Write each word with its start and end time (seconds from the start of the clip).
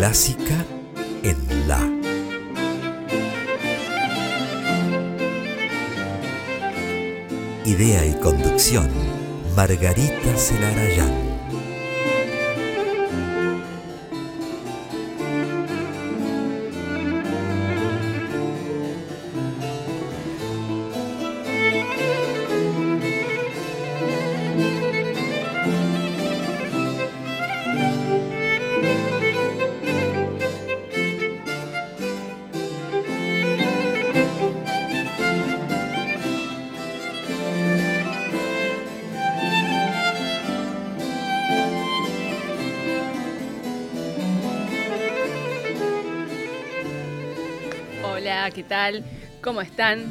Clásica 0.00 0.64
en 1.22 1.68
La. 1.68 1.78
Idea 7.66 8.06
y 8.06 8.14
conducción, 8.14 8.88
Margarita 9.54 10.38
Celarayán. 10.38 11.29
¿Cómo 49.42 49.60
están? 49.60 50.04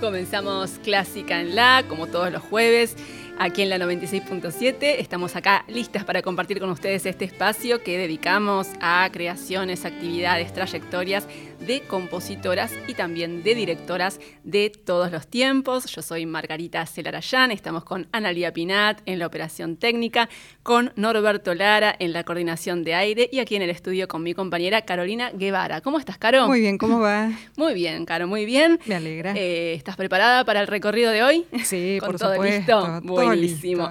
Comenzamos 0.00 0.78
Clásica 0.84 1.40
en 1.40 1.56
La, 1.56 1.84
como 1.88 2.06
todos 2.06 2.30
los 2.30 2.42
jueves, 2.42 2.96
aquí 3.38 3.62
en 3.62 3.70
la 3.70 3.78
96.7. 3.78 4.76
Estamos 4.80 5.34
acá 5.34 5.64
listas 5.66 6.04
para 6.04 6.22
compartir 6.22 6.60
con 6.60 6.70
ustedes 6.70 7.06
este 7.06 7.24
espacio 7.24 7.82
que 7.82 7.98
dedicamos 7.98 8.68
a 8.80 9.08
creaciones, 9.12 9.84
actividades, 9.84 10.52
trayectorias 10.52 11.26
de 11.68 11.82
compositoras 11.82 12.72
y 12.86 12.94
también 12.94 13.42
de 13.42 13.54
directoras 13.54 14.20
de 14.42 14.70
todos 14.70 15.12
los 15.12 15.26
tiempos. 15.28 15.84
Yo 15.84 16.00
soy 16.00 16.24
Margarita 16.24 16.86
Celarayán, 16.86 17.50
estamos 17.50 17.84
con 17.84 18.08
Analia 18.10 18.54
Pinat 18.54 19.02
en 19.04 19.18
la 19.18 19.26
operación 19.26 19.76
técnica, 19.76 20.30
con 20.62 20.92
Norberto 20.96 21.54
Lara 21.54 21.94
en 21.98 22.14
la 22.14 22.24
coordinación 22.24 22.84
de 22.84 22.94
aire 22.94 23.28
y 23.30 23.40
aquí 23.40 23.54
en 23.54 23.60
el 23.60 23.68
estudio 23.68 24.08
con 24.08 24.22
mi 24.22 24.32
compañera 24.32 24.80
Carolina 24.80 25.30
Guevara. 25.34 25.82
¿Cómo 25.82 25.98
estás, 25.98 26.16
Caro? 26.16 26.46
Muy 26.46 26.60
bien, 26.60 26.78
¿cómo 26.78 27.00
va? 27.00 27.30
Muy 27.58 27.74
bien, 27.74 28.06
Caro, 28.06 28.26
muy 28.26 28.46
bien. 28.46 28.80
Me 28.86 28.94
alegra. 28.94 29.34
Eh, 29.36 29.74
¿Estás 29.74 29.96
preparada 29.96 30.46
para 30.46 30.62
el 30.62 30.68
recorrido 30.68 31.10
de 31.10 31.22
hoy? 31.22 31.44
Sí, 31.64 31.98
¿Con 32.00 32.12
por 32.12 32.18
todo 32.18 32.32
supuesto. 32.32 33.00
listo? 33.00 33.00
Buenísimo. 33.02 33.90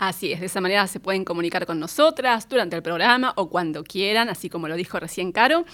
Así 0.00 0.32
es, 0.32 0.40
de 0.40 0.46
esa 0.46 0.62
manera 0.62 0.86
se 0.86 0.98
pueden 0.98 1.26
comunicar 1.26 1.66
con 1.66 1.78
nosotras 1.78 2.48
durante 2.48 2.74
el 2.74 2.82
programa 2.82 3.34
o 3.36 3.50
cuando 3.50 3.84
quieran, 3.84 4.30
así 4.30 4.48
como 4.48 4.66
lo 4.66 4.74
dijo 4.74 4.98
recién 4.98 5.30
Caro. 5.30 5.66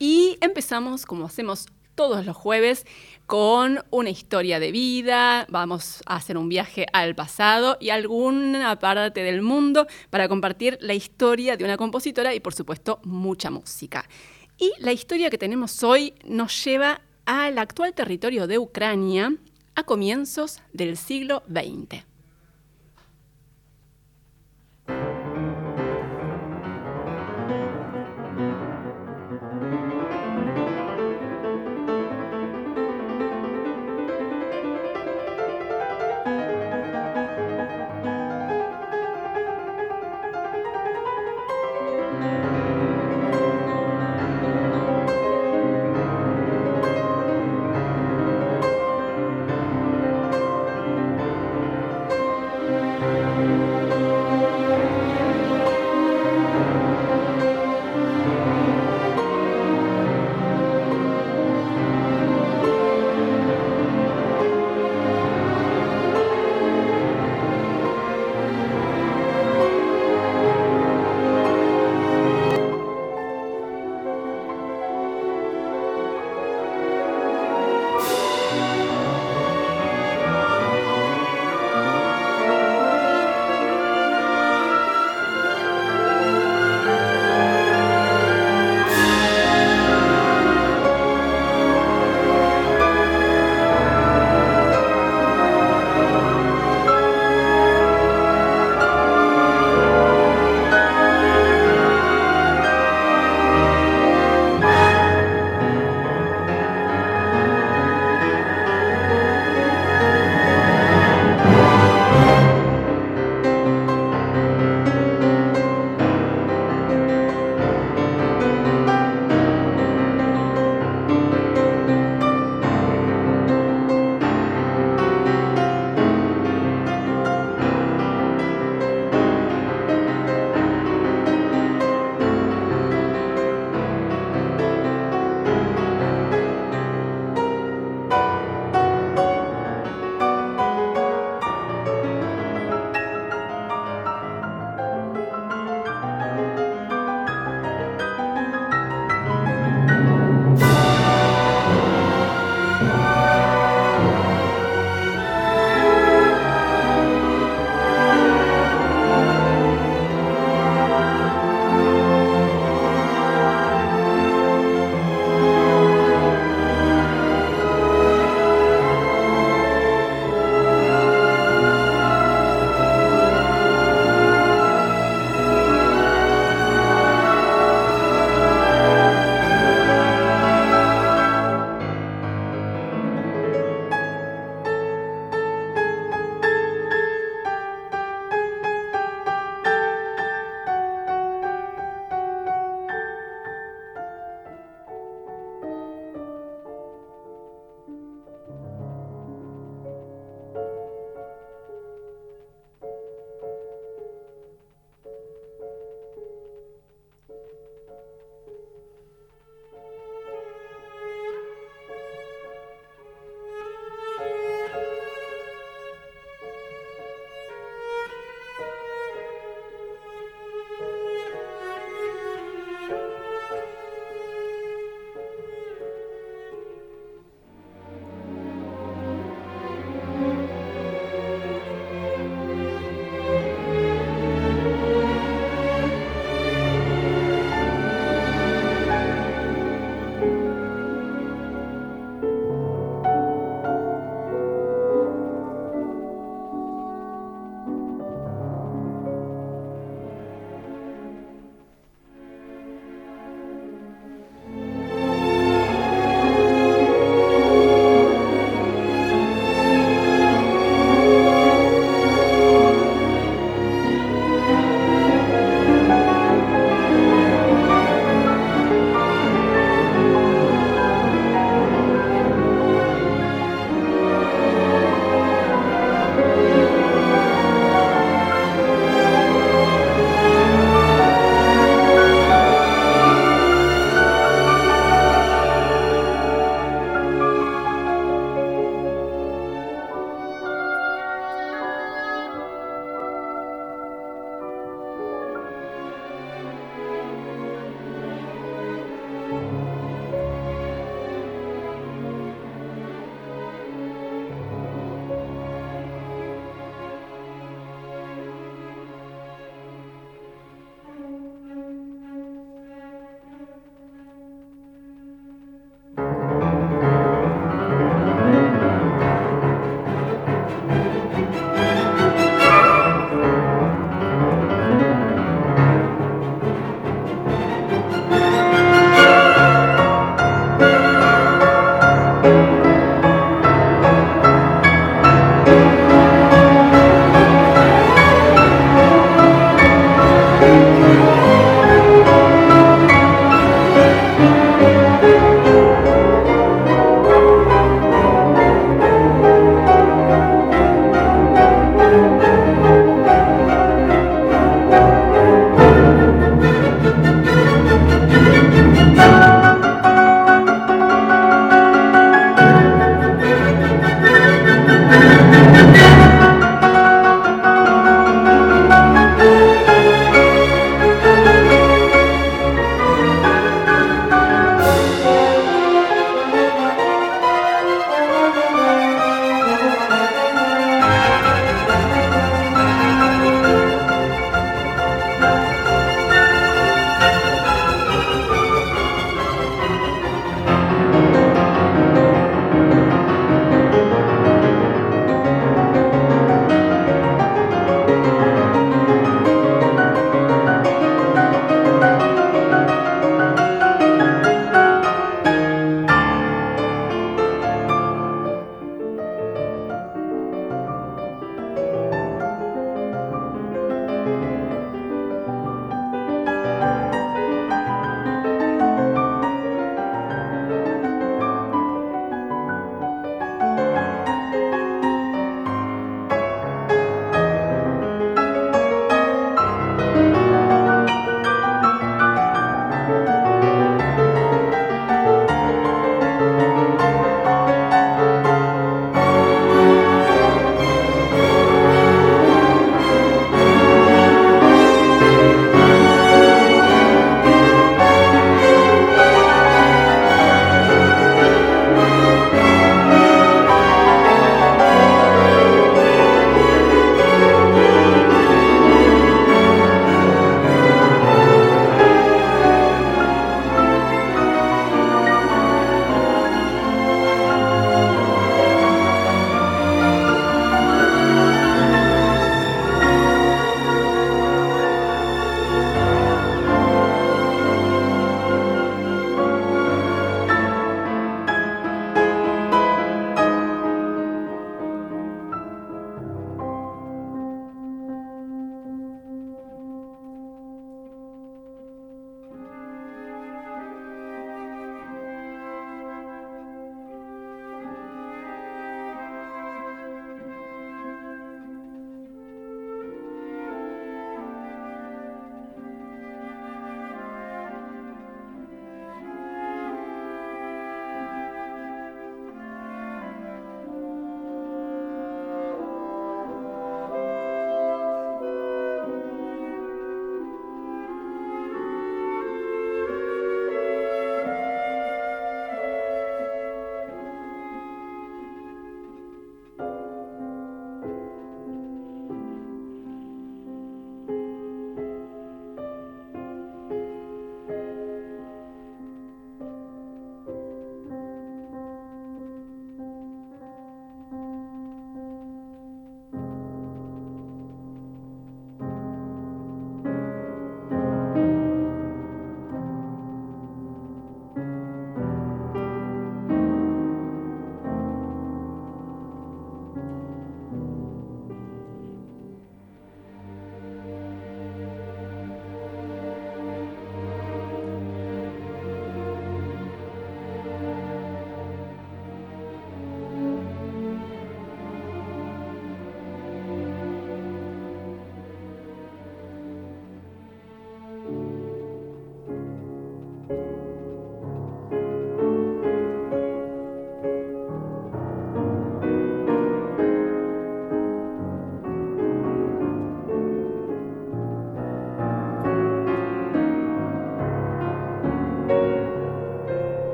Y 0.00 0.36
empezamos, 0.40 1.06
como 1.06 1.26
hacemos 1.26 1.66
todos 1.94 2.26
los 2.26 2.36
jueves, 2.36 2.84
con 3.26 3.84
una 3.90 4.10
historia 4.10 4.58
de 4.58 4.72
vida, 4.72 5.46
vamos 5.48 6.02
a 6.06 6.16
hacer 6.16 6.36
un 6.36 6.48
viaje 6.48 6.86
al 6.92 7.14
pasado 7.14 7.76
y 7.78 7.90
alguna 7.90 8.76
parte 8.80 9.22
del 9.22 9.42
mundo 9.42 9.86
para 10.10 10.28
compartir 10.28 10.76
la 10.80 10.94
historia 10.94 11.56
de 11.56 11.62
una 11.62 11.76
compositora 11.76 12.34
y 12.34 12.40
por 12.40 12.54
supuesto 12.54 12.98
mucha 13.04 13.48
música. 13.48 14.08
Y 14.58 14.72
la 14.80 14.90
historia 14.90 15.30
que 15.30 15.38
tenemos 15.38 15.84
hoy 15.84 16.14
nos 16.24 16.64
lleva 16.64 17.00
al 17.26 17.58
actual 17.58 17.94
territorio 17.94 18.48
de 18.48 18.58
Ucrania 18.58 19.36
a 19.76 19.84
comienzos 19.84 20.60
del 20.72 20.96
siglo 20.96 21.44
XX. 21.48 22.07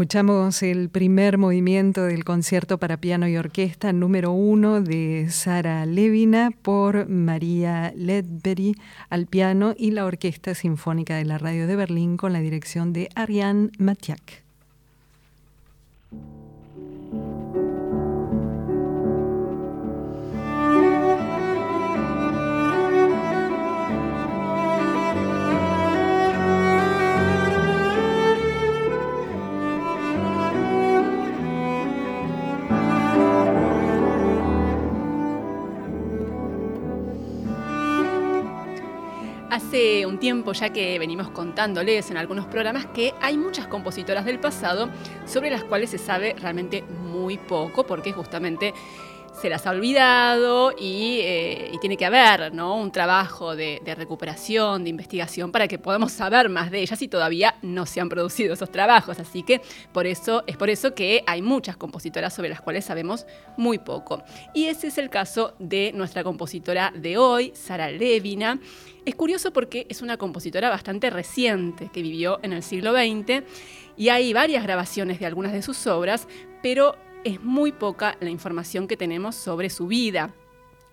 Escuchamos 0.00 0.62
el 0.62 0.88
primer 0.88 1.36
movimiento 1.36 2.04
del 2.04 2.24
concierto 2.24 2.78
para 2.78 2.96
piano 2.96 3.28
y 3.28 3.36
orquesta 3.36 3.92
número 3.92 4.32
uno 4.32 4.80
de 4.80 5.26
Sara 5.28 5.84
Levina 5.84 6.52
por 6.62 7.06
María 7.06 7.92
Ledbery 7.94 8.76
al 9.10 9.26
piano 9.26 9.74
y 9.76 9.90
la 9.90 10.06
Orquesta 10.06 10.54
Sinfónica 10.54 11.16
de 11.16 11.26
la 11.26 11.36
Radio 11.36 11.66
de 11.66 11.76
Berlín 11.76 12.16
con 12.16 12.32
la 12.32 12.40
dirección 12.40 12.94
de 12.94 13.10
Ariane 13.14 13.72
Matiak. 13.76 14.49
Hace 39.50 40.06
un 40.06 40.18
tiempo 40.18 40.52
ya 40.52 40.68
que 40.70 40.96
venimos 41.00 41.28
contándoles 41.30 42.08
en 42.12 42.16
algunos 42.16 42.46
programas 42.46 42.86
que 42.86 43.14
hay 43.20 43.36
muchas 43.36 43.66
compositoras 43.66 44.24
del 44.24 44.38
pasado 44.38 44.88
sobre 45.26 45.50
las 45.50 45.64
cuales 45.64 45.90
se 45.90 45.98
sabe 45.98 46.36
realmente 46.40 46.82
muy 46.82 47.36
poco 47.36 47.84
porque 47.84 48.12
justamente 48.12 48.74
se 49.32 49.48
las 49.48 49.66
ha 49.66 49.70
olvidado 49.70 50.72
eh, 50.78 51.70
y, 51.72 51.78
tiene 51.78 51.96
que 51.96 52.04
haber 52.04 52.52
un 52.52 52.92
trabajo 52.92 53.56
de, 53.56 53.80
recuperación, 53.96 54.84
de 54.84 54.90
investigación 54.90 55.50
para 55.50 55.66
que 55.66 55.78
podamos 55.78 56.12
saber 56.12 56.48
más 56.48 56.70
de 56.70 56.80
ellas 56.80 57.00
y 57.00 57.08
todavía 57.08 57.56
no 57.62 57.86
se 57.86 58.00
han 58.00 58.08
producido 58.08 58.52
esos 58.54 58.70
trabajos. 58.70 59.18
Así 59.18 59.42
que 59.42 59.62
por 59.92 60.06
eso, 60.06 60.44
es 60.46 60.56
por 60.56 60.68
eso 60.68 60.94
que 60.94 61.22
hay 61.26 61.42
muchas 61.42 61.76
compositoras 61.76 62.34
sobre 62.34 62.50
las 62.50 62.60
cuales 62.60 62.84
sabemos 62.84 63.26
muy 63.56 63.78
poco. 63.78 64.22
Y 64.52 64.66
ese 64.66 64.88
es 64.88 64.98
el 64.98 65.08
caso 65.08 65.54
de 65.58 65.92
nuestra 65.94 66.22
compositora 66.22 66.92
de 66.94 67.16
hoy, 67.16 67.52
Sara 67.54 67.90
Levina. 67.90 68.60
Es 69.06 69.14
curioso 69.14 69.52
porque 69.52 69.86
es 69.88 70.02
una 70.02 70.18
compositora 70.18 70.68
bastante 70.68 71.08
reciente 71.08 71.88
que 71.92 72.02
vivió 72.02 72.38
en 72.42 72.52
el 72.52 72.62
siglo 72.62 72.92
XX 72.92 73.42
y 73.96 74.10
hay 74.10 74.32
varias 74.32 74.62
grabaciones 74.62 75.18
de 75.18 75.26
algunas 75.26 75.52
de 75.52 75.62
sus 75.62 75.86
obras, 75.86 76.28
pero 76.62 76.96
es 77.24 77.42
muy 77.42 77.72
poca 77.72 78.16
la 78.20 78.30
información 78.30 78.88
que 78.88 78.96
tenemos 78.96 79.36
sobre 79.36 79.70
su 79.70 79.86
vida. 79.86 80.34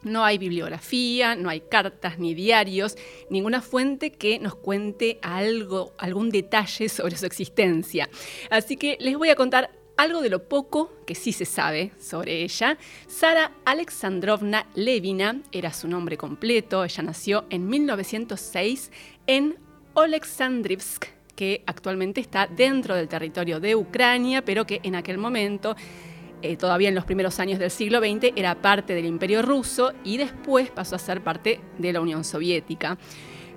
No 0.04 0.24
hay 0.24 0.38
bibliografía, 0.38 1.36
no 1.36 1.50
hay 1.50 1.62
cartas 1.62 2.20
ni 2.20 2.34
diarios, 2.34 2.96
ninguna 3.30 3.62
fuente 3.62 4.12
que 4.12 4.40
nos 4.40 4.56
cuente 4.56 5.20
algo, 5.22 5.94
algún 5.98 6.30
detalle 6.30 6.90
sobre 6.90 7.18
su 7.18 7.26
existencia. 7.26 8.10
Así 8.50 8.78
que 8.78 8.98
les 9.00 9.18
voy 9.18 9.30
a 9.30 9.36
contar 9.36 9.72
algo 9.98 10.22
de 10.22 10.30
lo 10.30 10.48
poco 10.48 10.92
que 11.06 11.16
sí 11.16 11.34
se 11.34 11.46
sabe 11.46 11.92
sobre 12.00 12.44
ella. 12.44 12.78
Sara 13.08 13.52
Alexandrovna 13.66 14.68
Levina 14.76 15.42
era 15.52 15.74
su 15.74 15.88
nombre 15.88 16.18
completo. 16.18 16.84
Ella 16.84 17.04
nació 17.04 17.46
en 17.50 17.68
1906 17.68 18.92
en 19.26 19.58
Oleksandrivsk, 19.96 21.06
que 21.36 21.64
actualmente 21.66 22.22
está 22.22 22.46
dentro 22.46 22.96
del 22.96 23.08
territorio 23.08 23.60
de 23.60 23.76
Ucrania, 23.76 24.46
pero 24.46 24.66
que 24.66 24.80
en 24.84 24.96
aquel 24.96 25.18
momento 25.18 25.76
eh, 26.42 26.58
todavía 26.58 26.90
en 26.90 26.96
los 26.96 27.06
primeros 27.06 27.40
años 27.40 27.60
del 27.60 27.72
siglo 27.72 28.00
XX, 28.00 28.34
era 28.36 28.56
parte 28.56 28.94
del 28.94 29.06
Imperio 29.06 29.42
ruso 29.42 29.94
y 30.04 30.18
después 30.18 30.70
pasó 30.70 30.96
a 30.96 31.00
ser 31.00 31.22
parte 31.22 31.60
de 31.78 31.94
la 31.94 32.02
Unión 32.02 32.24
Soviética. 32.24 32.98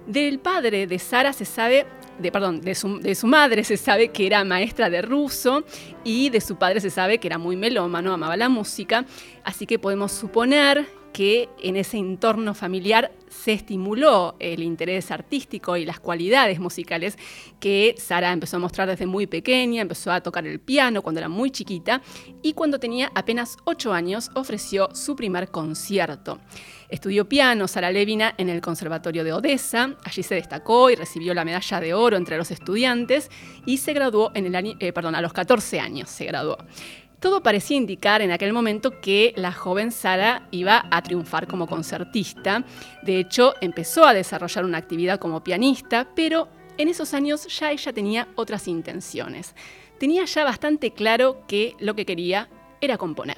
Del 0.06 0.38
padre 0.38 0.86
de 0.86 0.98
Sara 0.98 1.32
se 1.32 1.44
sabe, 1.44 1.86
de, 2.18 2.32
perdón, 2.32 2.62
de 2.62 2.74
su, 2.74 2.98
de 3.00 3.14
su, 3.14 3.26
madre 3.26 3.64
se 3.64 3.76
sabe 3.76 4.08
que 4.08 4.26
era 4.26 4.44
maestra 4.44 4.88
de 4.88 5.02
ruso 5.02 5.64
y 6.04 6.30
de 6.30 6.40
su 6.40 6.56
padre 6.56 6.80
se 6.80 6.90
sabe 6.90 7.18
que 7.18 7.28
era 7.28 7.38
muy 7.38 7.54
melómano, 7.56 8.14
amaba 8.14 8.36
la 8.36 8.48
música, 8.48 9.04
así 9.44 9.66
que 9.66 9.78
podemos 9.78 10.10
suponer 10.12 10.86
que 11.12 11.48
en 11.62 11.76
ese 11.76 11.96
entorno 11.98 12.54
familiar 12.54 13.12
se 13.28 13.52
estimuló 13.52 14.36
el 14.40 14.62
interés 14.62 15.10
artístico 15.10 15.76
y 15.76 15.84
las 15.84 16.00
cualidades 16.00 16.58
musicales 16.58 17.16
que 17.60 17.94
Sara 17.96 18.32
empezó 18.32 18.56
a 18.56 18.60
mostrar 18.60 18.88
desde 18.88 19.06
muy 19.06 19.26
pequeña, 19.26 19.82
empezó 19.82 20.12
a 20.12 20.20
tocar 20.20 20.46
el 20.46 20.60
piano 20.60 21.02
cuando 21.02 21.20
era 21.20 21.28
muy 21.28 21.50
chiquita 21.50 22.02
y 22.42 22.52
cuando 22.52 22.78
tenía 22.78 23.10
apenas 23.14 23.56
8 23.64 23.92
años 23.92 24.30
ofreció 24.34 24.88
su 24.94 25.16
primer 25.16 25.50
concierto. 25.50 26.40
Estudió 26.88 27.28
piano 27.28 27.68
Sara 27.68 27.92
Levina 27.92 28.34
en 28.36 28.48
el 28.48 28.60
Conservatorio 28.60 29.22
de 29.22 29.32
Odessa, 29.32 29.96
allí 30.04 30.24
se 30.24 30.34
destacó 30.34 30.90
y 30.90 30.96
recibió 30.96 31.34
la 31.34 31.44
medalla 31.44 31.80
de 31.80 31.94
oro 31.94 32.16
entre 32.16 32.36
los 32.36 32.50
estudiantes 32.50 33.30
y 33.64 33.78
se 33.78 33.92
graduó 33.92 34.32
en 34.34 34.46
el 34.46 34.56
año, 34.56 34.74
eh, 34.80 34.92
a 34.92 35.20
los 35.20 35.32
14 35.32 35.78
años 35.78 36.10
se 36.10 36.24
graduó. 36.24 36.58
Todo 37.20 37.42
parecía 37.42 37.76
indicar 37.76 38.22
en 38.22 38.32
aquel 38.32 38.54
momento 38.54 39.02
que 39.02 39.34
la 39.36 39.52
joven 39.52 39.92
Sara 39.92 40.48
iba 40.50 40.86
a 40.90 41.02
triunfar 41.02 41.46
como 41.46 41.66
concertista. 41.66 42.64
De 43.02 43.18
hecho, 43.18 43.54
empezó 43.60 44.06
a 44.06 44.14
desarrollar 44.14 44.64
una 44.64 44.78
actividad 44.78 45.18
como 45.18 45.44
pianista, 45.44 46.08
pero 46.16 46.48
en 46.78 46.88
esos 46.88 47.12
años 47.12 47.46
ya 47.58 47.72
ella 47.72 47.92
tenía 47.92 48.28
otras 48.36 48.66
intenciones. 48.68 49.54
Tenía 49.98 50.24
ya 50.24 50.44
bastante 50.44 50.92
claro 50.92 51.42
que 51.46 51.76
lo 51.78 51.94
que 51.94 52.06
quería 52.06 52.48
era 52.80 52.96
componer. 52.96 53.36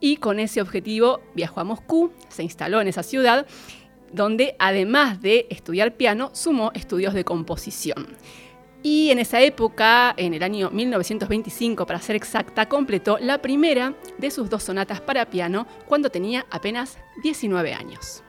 Y 0.00 0.16
con 0.16 0.40
ese 0.40 0.62
objetivo 0.62 1.20
viajó 1.34 1.60
a 1.60 1.64
Moscú, 1.64 2.10
se 2.28 2.42
instaló 2.42 2.80
en 2.80 2.88
esa 2.88 3.02
ciudad, 3.02 3.46
donde 4.12 4.56
además 4.58 5.20
de 5.20 5.46
estudiar 5.50 5.98
piano, 5.98 6.30
sumó 6.32 6.70
estudios 6.74 7.12
de 7.12 7.24
composición. 7.24 8.16
Y 8.86 9.10
en 9.10 9.18
esa 9.18 9.40
época, 9.40 10.12
en 10.18 10.34
el 10.34 10.42
año 10.42 10.68
1925 10.70 11.86
para 11.86 12.02
ser 12.02 12.16
exacta, 12.16 12.68
completó 12.68 13.16
la 13.18 13.38
primera 13.38 13.94
de 14.18 14.30
sus 14.30 14.50
dos 14.50 14.64
sonatas 14.64 15.00
para 15.00 15.24
piano 15.30 15.66
cuando 15.86 16.10
tenía 16.10 16.44
apenas 16.50 16.98
19 17.22 17.72
años. 17.72 18.23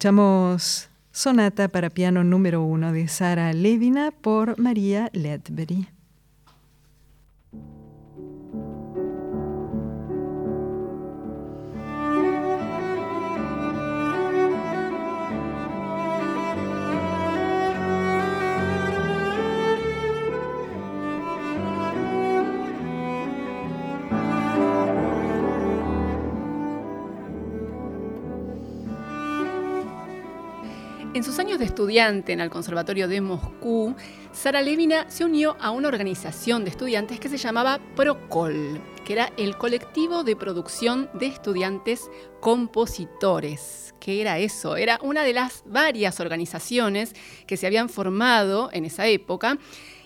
Escuchamos 0.00 0.88
Sonata 1.12 1.68
para 1.68 1.90
piano 1.90 2.24
número 2.24 2.62
uno 2.62 2.90
de 2.90 3.06
Sara 3.06 3.52
Levina 3.52 4.12
por 4.12 4.58
María 4.58 5.10
Ledbury. 5.12 5.88
Estudiante 31.80 32.34
en 32.34 32.40
el 32.40 32.50
Conservatorio 32.50 33.08
de 33.08 33.22
Moscú, 33.22 33.96
Sara 34.34 34.60
Levina 34.60 35.06
se 35.08 35.24
unió 35.24 35.56
a 35.60 35.70
una 35.70 35.88
organización 35.88 36.62
de 36.62 36.68
estudiantes 36.68 37.18
que 37.18 37.30
se 37.30 37.38
llamaba 37.38 37.80
Procol, 37.96 38.78
que 39.02 39.14
era 39.14 39.32
el 39.38 39.56
colectivo 39.56 40.22
de 40.22 40.36
producción 40.36 41.08
de 41.14 41.28
estudiantes 41.28 42.10
compositores. 42.40 43.94
¿Qué 43.98 44.20
era 44.20 44.38
eso? 44.38 44.76
Era 44.76 44.98
una 45.02 45.22
de 45.22 45.32
las 45.32 45.62
varias 45.64 46.20
organizaciones 46.20 47.14
que 47.46 47.56
se 47.56 47.66
habían 47.66 47.88
formado 47.88 48.68
en 48.74 48.84
esa 48.84 49.06
época, 49.06 49.56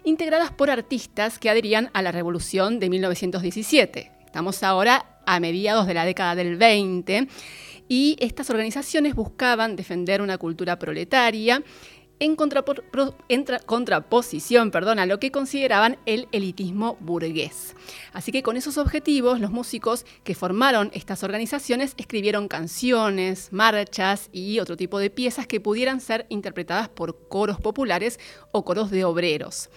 integradas 0.04 0.52
por 0.52 0.70
artistas 0.70 1.40
que 1.40 1.50
adherían 1.50 1.90
a 1.92 2.02
la 2.02 2.12
revolución 2.12 2.78
de 2.78 2.88
1917. 2.88 4.12
Estamos 4.24 4.62
ahora 4.62 5.06
a 5.26 5.40
mediados 5.40 5.88
de 5.88 5.94
la 5.94 6.04
década 6.04 6.36
del 6.36 6.56
20 6.56 7.26
y 7.88 8.16
estas 8.20 8.50
organizaciones 8.50 9.14
buscaban 9.14 9.76
defender 9.76 10.22
una 10.22 10.38
cultura 10.38 10.78
proletaria 10.78 11.62
en, 12.20 12.36
contraposición 12.36 14.70
perdón, 14.70 14.98
a 14.98 15.06
lo 15.06 15.18
que 15.18 15.30
consideraban 15.30 15.98
el 16.06 16.28
elitismo 16.32 16.96
burgués. 17.00 17.74
Así 18.12 18.32
que 18.32 18.42
con 18.42 18.56
esos 18.56 18.78
objetivos, 18.78 19.40
los 19.40 19.50
músicos 19.50 20.06
que 20.22 20.34
formaron 20.34 20.90
estas 20.94 21.22
organizaciones 21.22 21.94
escribieron 21.96 22.48
canciones, 22.48 23.52
marchas 23.52 24.28
y 24.32 24.60
otro 24.60 24.76
tipo 24.76 24.98
de 24.98 25.10
piezas 25.10 25.46
que 25.46 25.60
pudieran 25.60 26.00
ser 26.00 26.26
interpretadas 26.28 26.88
por 26.88 27.28
coros 27.28 27.60
populares 27.60 28.18
o 28.52 28.64
coros 28.64 28.90
de 28.90 29.04
obreros. 29.04 29.70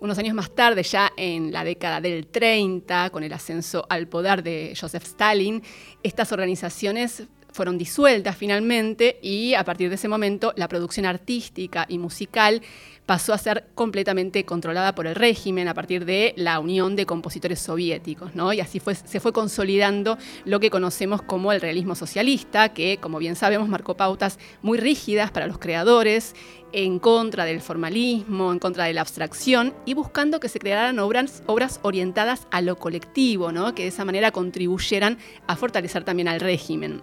Unos 0.00 0.18
años 0.18 0.34
más 0.34 0.50
tarde, 0.50 0.82
ya 0.82 1.12
en 1.16 1.52
la 1.52 1.62
década 1.62 2.00
del 2.00 2.26
30, 2.26 3.10
con 3.10 3.22
el 3.22 3.32
ascenso 3.32 3.86
al 3.88 4.08
poder 4.08 4.42
de 4.42 4.76
Joseph 4.78 5.04
Stalin, 5.04 5.62
estas 6.02 6.32
organizaciones 6.32 7.28
fueron 7.52 7.78
disueltas 7.78 8.36
finalmente 8.36 9.18
y 9.22 9.54
a 9.54 9.64
partir 9.64 9.88
de 9.88 9.94
ese 9.94 10.08
momento 10.08 10.52
la 10.56 10.68
producción 10.68 11.06
artística 11.06 11.86
y 11.88 11.98
musical 11.98 12.62
pasó 13.06 13.32
a 13.32 13.38
ser 13.38 13.66
completamente 13.74 14.44
controlada 14.44 14.94
por 14.94 15.06
el 15.06 15.14
régimen 15.14 15.68
a 15.68 15.74
partir 15.74 16.04
de 16.04 16.34
la 16.36 16.60
unión 16.60 16.96
de 16.96 17.06
compositores 17.06 17.58
soviéticos, 17.58 18.34
¿no? 18.34 18.52
Y 18.52 18.60
así 18.60 18.80
fue, 18.80 18.94
se 18.94 19.20
fue 19.20 19.32
consolidando 19.32 20.18
lo 20.44 20.60
que 20.60 20.70
conocemos 20.70 21.22
como 21.22 21.52
el 21.52 21.60
realismo 21.60 21.94
socialista, 21.94 22.70
que, 22.70 22.98
como 22.98 23.18
bien 23.18 23.36
sabemos, 23.36 23.68
marcó 23.68 23.96
pautas 23.96 24.38
muy 24.62 24.78
rígidas 24.78 25.30
para 25.30 25.46
los 25.46 25.58
creadores, 25.58 26.34
en 26.72 26.98
contra 26.98 27.44
del 27.44 27.60
formalismo, 27.60 28.50
en 28.50 28.58
contra 28.58 28.84
de 28.84 28.94
la 28.94 29.02
abstracción 29.02 29.74
y 29.84 29.94
buscando 29.94 30.40
que 30.40 30.48
se 30.48 30.58
crearan 30.58 30.98
obras, 30.98 31.42
obras 31.46 31.80
orientadas 31.82 32.46
a 32.50 32.60
lo 32.62 32.76
colectivo, 32.76 33.52
¿no? 33.52 33.74
que 33.74 33.82
de 33.82 33.88
esa 33.88 34.04
manera 34.04 34.30
contribuyeran 34.30 35.18
a 35.46 35.56
fortalecer 35.56 36.04
también 36.04 36.28
al 36.28 36.40
régimen. 36.40 37.02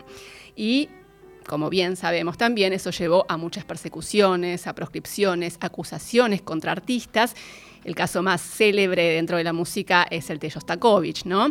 Y 0.55 0.89
como 1.49 1.71
bien 1.71 1.95
sabemos 1.95 2.37
también, 2.37 2.73
eso 2.73 2.91
llevó 2.91 3.25
a 3.27 3.35
muchas 3.35 3.65
persecuciones, 3.65 4.67
a 4.67 4.75
proscripciones, 4.75 5.57
acusaciones 5.61 6.43
contra 6.43 6.71
artistas. 6.71 7.35
El 7.83 7.95
caso 7.95 8.21
más 8.21 8.39
célebre 8.39 9.15
dentro 9.15 9.35
de 9.35 9.43
la 9.43 9.51
música 9.51 10.05
es 10.11 10.29
el 10.29 10.37
de 10.37 10.49
Shostakovich, 10.49 11.25
¿no? 11.25 11.47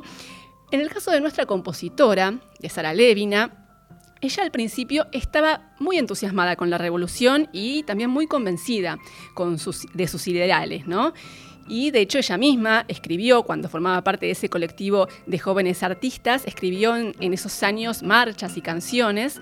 En 0.71 0.81
el 0.81 0.89
caso 0.89 1.11
de 1.11 1.21
nuestra 1.21 1.47
compositora, 1.47 2.39
de 2.61 2.69
Sara 2.69 2.95
Levina, 2.95 3.67
ella 4.21 4.45
al 4.45 4.53
principio 4.53 5.09
estaba 5.11 5.73
muy 5.81 5.99
entusiasmada 5.99 6.55
con 6.55 6.71
la 6.71 6.79
revolución 6.79 7.49
y 7.53 7.83
también 7.83 8.09
muy 8.09 8.29
convencida 8.29 8.99
de 9.95 10.07
sus 10.07 10.29
ideales, 10.29 10.87
¿no? 10.87 11.13
Y 11.69 11.91
de 11.91 12.01
hecho 12.01 12.19
ella 12.19 12.39
misma 12.39 12.85
escribió, 12.89 13.43
cuando 13.43 13.69
formaba 13.69 14.03
parte 14.03 14.27
de 14.27 14.33
ese 14.33 14.49
colectivo 14.49 15.07
de 15.27 15.39
jóvenes 15.39 15.83
artistas, 15.83 16.47
escribió 16.47 16.97
en, 16.97 17.33
esos 17.33 17.63
años 17.63 18.03
marchas 18.03 18.57
y 18.57 18.63
canciones, 18.63 19.41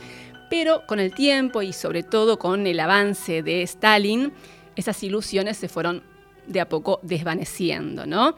pero 0.50 0.86
con 0.86 1.00
el 1.00 1.14
tiempo 1.14 1.62
y 1.62 1.72
sobre 1.72 2.02
todo 2.02 2.38
con 2.38 2.66
el 2.66 2.80
avance 2.80 3.42
de 3.42 3.62
Stalin, 3.62 4.32
esas 4.76 5.02
ilusiones 5.02 5.56
se 5.56 5.68
fueron 5.68 6.02
de 6.46 6.60
a 6.60 6.68
poco 6.68 7.00
desvaneciendo, 7.02 8.06
¿no? 8.06 8.36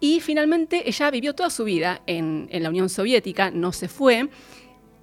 Y 0.00 0.20
finalmente 0.20 0.88
ella 0.88 1.10
vivió 1.10 1.34
toda 1.34 1.50
su 1.50 1.64
vida 1.64 2.00
en, 2.06 2.48
en, 2.50 2.62
la 2.62 2.70
Unión 2.70 2.88
Soviética, 2.88 3.50
no 3.50 3.72
se 3.72 3.88
fue, 3.88 4.30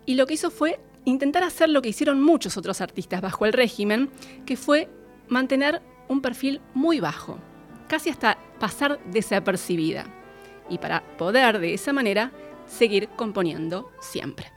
y 0.06 0.15
lo 0.15 0.25
que 0.25 0.34
hizo 0.34 0.49
fue 0.49 0.80
intentar 1.06 1.43
hacer 1.43 1.69
lo 1.69 1.82
que 1.82 1.89
hicieron 1.89 2.21
muchos 2.21 2.58
otros 2.58 2.82
artistas 2.82 3.21
bajo 3.21 3.45
el 3.45 3.53
régimen, 3.53 4.10
que 4.45 4.58
fue 4.58 4.89
mantener 5.27 5.82
un 6.08 6.21
perfil 6.21 6.62
muy 6.73 6.99
bajo 6.99 7.38
casi 7.88 8.10
hasta 8.10 8.38
pasar 8.60 8.99
desapercibida, 9.06 10.06
y 10.69 10.77
para 10.77 11.01
poder 11.17 11.60
de 11.60 11.73
esa 11.73 11.93
manera 11.93 12.32
seguir 12.67 13.08
componiendo 13.10 13.91
siempre. 13.99 14.57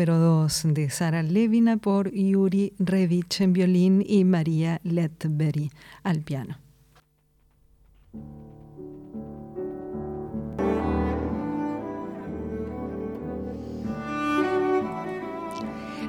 número 0.00 0.18
2 0.18 0.62
de 0.72 0.88
Sara 0.88 1.22
Levina 1.22 1.76
por 1.76 2.10
Yuri 2.10 2.72
Revich 2.78 3.42
en 3.42 3.52
violín 3.52 4.02
y 4.06 4.24
María 4.24 4.80
Letberry 4.82 5.70
al 6.02 6.22
piano. 6.22 6.56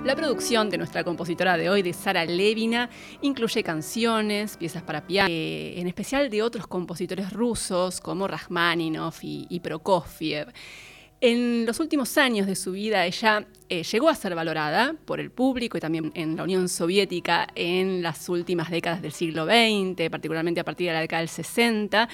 La 0.06 0.16
producción 0.16 0.70
de 0.70 0.78
nuestra 0.78 1.04
compositora 1.04 1.58
de 1.58 1.70
hoy, 1.70 1.82
de 1.82 1.92
Sara 1.92 2.24
Levina, 2.24 2.90
incluye 3.22 3.62
canciones, 3.62 4.56
piezas 4.56 4.84
para 4.84 5.06
piano, 5.06 5.28
eh, 5.30 5.74
en 5.76 5.88
especial 5.88 6.30
de 6.30 6.42
otros 6.42 6.66
compositores 6.66 7.34
rusos 7.34 8.00
como 8.00 8.26
Rachmaninoff 8.26 9.20
y 9.22 9.60
Prokofiev. 9.60 10.48
En 11.24 11.68
los 11.68 11.80
últimos 11.80 12.18
años 12.18 12.48
de 12.48 12.56
su 12.56 12.72
vida 12.72 13.06
ella 13.06 13.46
eh, 13.70 13.84
llegó 13.84 14.10
a 14.10 14.16
ser 14.16 14.34
valorada 14.36 14.96
por 15.06 15.20
el 15.20 15.30
público 15.30 15.78
y 15.78 15.80
también 15.80 16.12
en 16.16 16.36
la 16.36 16.42
Unión 16.44 16.68
Soviética 16.68 17.48
en 17.56 18.02
las 18.02 18.28
últimas 18.28 18.72
décadas 18.72 19.04
del 19.04 19.12
siglo 19.12 19.46
XX, 19.46 20.10
particularmente 20.10 20.60
a 20.60 20.64
partir 20.66 20.88
de 20.88 20.94
la 20.94 21.00
década 21.00 21.20
del 21.20 21.30
60, 21.30 22.10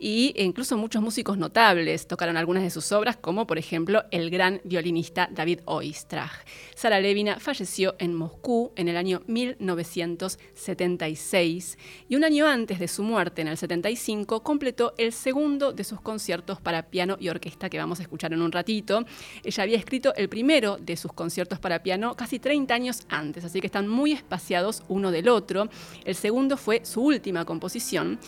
y 0.00 0.34
incluso 0.36 0.76
muchos 0.76 1.00
músicos 1.00 1.38
notables 1.38 2.08
tocaron 2.08 2.36
algunas 2.36 2.64
de 2.64 2.70
sus 2.70 2.90
obras, 2.92 3.16
como 3.16 3.46
por 3.46 3.58
ejemplo 3.58 4.02
el 4.10 4.28
gran 4.28 4.60
violinista 4.64 5.30
David 5.32 5.60
Oistrakh. 5.64 6.44
Sara 6.74 7.00
Levina 7.00 7.38
falleció 7.38 7.94
en 7.98 8.14
Moscú 8.14 8.72
en 8.76 8.88
el 8.88 8.96
año 8.96 9.22
1976 9.28 11.78
y 12.08 12.16
un 12.16 12.24
año 12.24 12.46
antes 12.46 12.80
de 12.80 12.88
su 12.88 13.02
muerte, 13.02 13.40
en 13.40 13.48
el 13.48 13.56
75, 13.56 14.42
completó 14.42 14.92
el 14.98 15.12
segundo 15.12 15.72
de 15.72 15.84
sus 15.84 16.00
conciertos 16.00 16.60
para 16.60 16.90
piano 16.90 17.16
y 17.18 17.30
orquesta 17.30 17.70
que 17.70 17.78
vamos 17.78 18.00
a 18.00 18.02
escuchar 18.02 18.34
en 18.34 18.42
un 18.42 18.47
ratito. 18.52 19.04
Ella 19.44 19.62
había 19.62 19.78
escrito 19.78 20.14
el 20.14 20.28
primero 20.28 20.78
de 20.78 20.96
sus 20.96 21.12
conciertos 21.12 21.58
para 21.58 21.82
piano 21.82 22.14
casi 22.14 22.38
30 22.38 22.74
años 22.74 23.02
antes, 23.08 23.44
así 23.44 23.60
que 23.60 23.66
están 23.66 23.88
muy 23.88 24.12
espaciados 24.12 24.82
uno 24.88 25.10
del 25.10 25.28
otro. 25.28 25.68
El 26.04 26.14
segundo 26.14 26.56
fue 26.56 26.84
su 26.84 27.02
última 27.02 27.44
composición. 27.44 28.18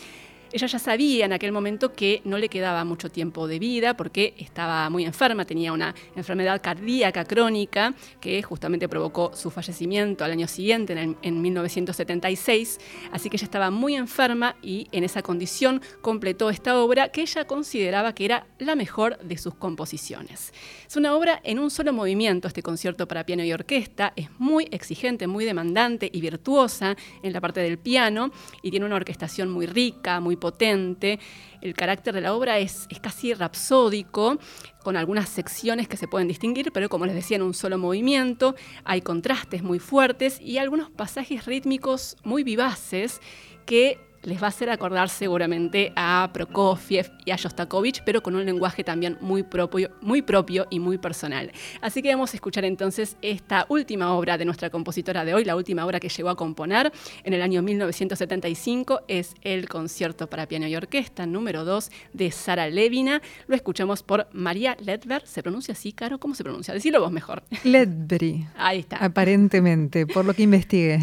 Ella 0.53 0.67
ya 0.67 0.79
sabía 0.79 1.25
en 1.25 1.31
aquel 1.31 1.53
momento 1.53 1.93
que 1.93 2.21
no 2.25 2.37
le 2.37 2.49
quedaba 2.49 2.83
mucho 2.83 3.09
tiempo 3.09 3.47
de 3.47 3.57
vida 3.57 3.95
porque 3.95 4.33
estaba 4.37 4.89
muy 4.89 5.05
enferma, 5.05 5.45
tenía 5.45 5.71
una 5.71 5.95
enfermedad 6.13 6.61
cardíaca 6.61 7.23
crónica 7.23 7.93
que 8.19 8.43
justamente 8.43 8.89
provocó 8.89 9.31
su 9.33 9.49
fallecimiento 9.49 10.25
al 10.25 10.31
año 10.31 10.49
siguiente, 10.49 10.91
en, 10.91 11.15
en 11.21 11.41
1976. 11.41 12.79
Así 13.13 13.29
que 13.29 13.37
ella 13.37 13.45
estaba 13.45 13.71
muy 13.71 13.95
enferma 13.95 14.57
y 14.61 14.89
en 14.91 15.05
esa 15.05 15.21
condición 15.21 15.81
completó 16.01 16.49
esta 16.49 16.77
obra 16.81 17.09
que 17.09 17.21
ella 17.21 17.47
consideraba 17.47 18.13
que 18.13 18.25
era 18.25 18.45
la 18.59 18.75
mejor 18.75 19.19
de 19.19 19.37
sus 19.37 19.53
composiciones. 19.53 20.51
Es 20.85 20.97
una 20.97 21.15
obra 21.15 21.39
en 21.45 21.59
un 21.59 21.71
solo 21.71 21.93
movimiento, 21.93 22.49
este 22.49 22.61
concierto 22.61 23.07
para 23.07 23.25
piano 23.25 23.45
y 23.45 23.53
orquesta. 23.53 24.11
Es 24.17 24.27
muy 24.37 24.67
exigente, 24.71 25.27
muy 25.27 25.45
demandante 25.45 26.09
y 26.11 26.19
virtuosa 26.19 26.97
en 27.23 27.31
la 27.31 27.39
parte 27.39 27.61
del 27.61 27.77
piano 27.77 28.31
y 28.61 28.71
tiene 28.71 28.85
una 28.85 28.97
orquestación 28.97 29.49
muy 29.49 29.65
rica, 29.65 30.19
muy 30.19 30.40
potente. 30.41 31.21
El 31.61 31.73
carácter 31.73 32.13
de 32.13 32.19
la 32.19 32.33
obra 32.33 32.59
es, 32.59 32.87
es 32.89 32.99
casi 32.99 33.33
rapsódico, 33.33 34.37
con 34.83 34.97
algunas 34.97 35.29
secciones 35.29 35.87
que 35.87 35.95
se 35.95 36.09
pueden 36.09 36.27
distinguir, 36.27 36.73
pero 36.73 36.89
como 36.89 37.05
les 37.05 37.15
decía, 37.15 37.37
en 37.37 37.43
un 37.43 37.53
solo 37.53 37.77
movimiento. 37.77 38.55
Hay 38.83 39.01
contrastes 39.01 39.63
muy 39.63 39.79
fuertes 39.79 40.41
y 40.41 40.57
algunos 40.57 40.89
pasajes 40.89 41.45
rítmicos 41.45 42.17
muy 42.25 42.43
vivaces 42.43 43.21
que 43.65 44.10
les 44.23 44.41
va 44.41 44.45
a 44.45 44.49
hacer 44.49 44.69
acordar 44.69 45.09
seguramente 45.09 45.91
a 45.95 46.29
Prokofiev 46.33 47.11
y 47.25 47.31
a 47.31 47.35
Shostakovich, 47.35 48.03
pero 48.03 48.21
con 48.21 48.35
un 48.35 48.45
lenguaje 48.45 48.83
también 48.83 49.17
muy 49.21 49.43
propio, 49.43 49.91
muy 50.01 50.21
propio 50.21 50.67
y 50.69 50.79
muy 50.79 50.97
personal. 50.97 51.51
Así 51.81 52.01
que 52.01 52.09
vamos 52.13 52.33
a 52.33 52.37
escuchar 52.37 52.65
entonces 52.65 53.17
esta 53.21 53.65
última 53.69 54.13
obra 54.13 54.37
de 54.37 54.45
nuestra 54.45 54.69
compositora 54.69 55.25
de 55.25 55.33
hoy, 55.33 55.45
la 55.45 55.55
última 55.55 55.85
obra 55.85 55.99
que 55.99 56.09
llegó 56.09 56.29
a 56.29 56.35
componer 56.35 56.91
en 57.23 57.33
el 57.33 57.41
año 57.41 57.61
1975, 57.61 59.01
es 59.07 59.33
el 59.41 59.67
concierto 59.67 60.27
para 60.27 60.47
piano 60.47 60.67
y 60.67 60.75
orquesta 60.75 61.25
número 61.25 61.65
2 61.65 61.91
de 62.13 62.31
Sara 62.31 62.69
Levina. 62.69 63.21
Lo 63.47 63.55
escuchamos 63.55 64.03
por 64.03 64.27
María 64.33 64.77
Ledver. 64.79 65.25
¿Se 65.25 65.41
pronuncia 65.41 65.73
así, 65.73 65.93
Caro? 65.93 66.19
¿Cómo 66.19 66.35
se 66.35 66.43
pronuncia? 66.43 66.73
Decilo 66.73 66.99
vos 66.99 67.11
mejor. 67.11 67.43
Ledbery. 67.63 68.45
Ahí 68.57 68.79
está. 68.79 68.97
Aparentemente, 68.97 70.05
por 70.05 70.25
lo 70.25 70.33
que 70.33 70.43
investigué. 70.43 70.99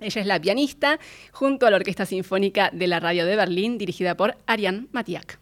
Ella 0.00 0.20
es 0.20 0.26
la 0.26 0.40
pianista 0.40 0.98
junto 1.32 1.66
a 1.66 1.70
la 1.70 1.76
Orquesta 1.76 2.06
Sinfónica 2.06 2.61
de 2.70 2.86
la 2.86 3.00
radio 3.00 3.26
de 3.26 3.36
Berlín 3.36 3.78
dirigida 3.78 4.16
por 4.16 4.36
Ariane 4.46 4.86
Matiak. 4.92 5.41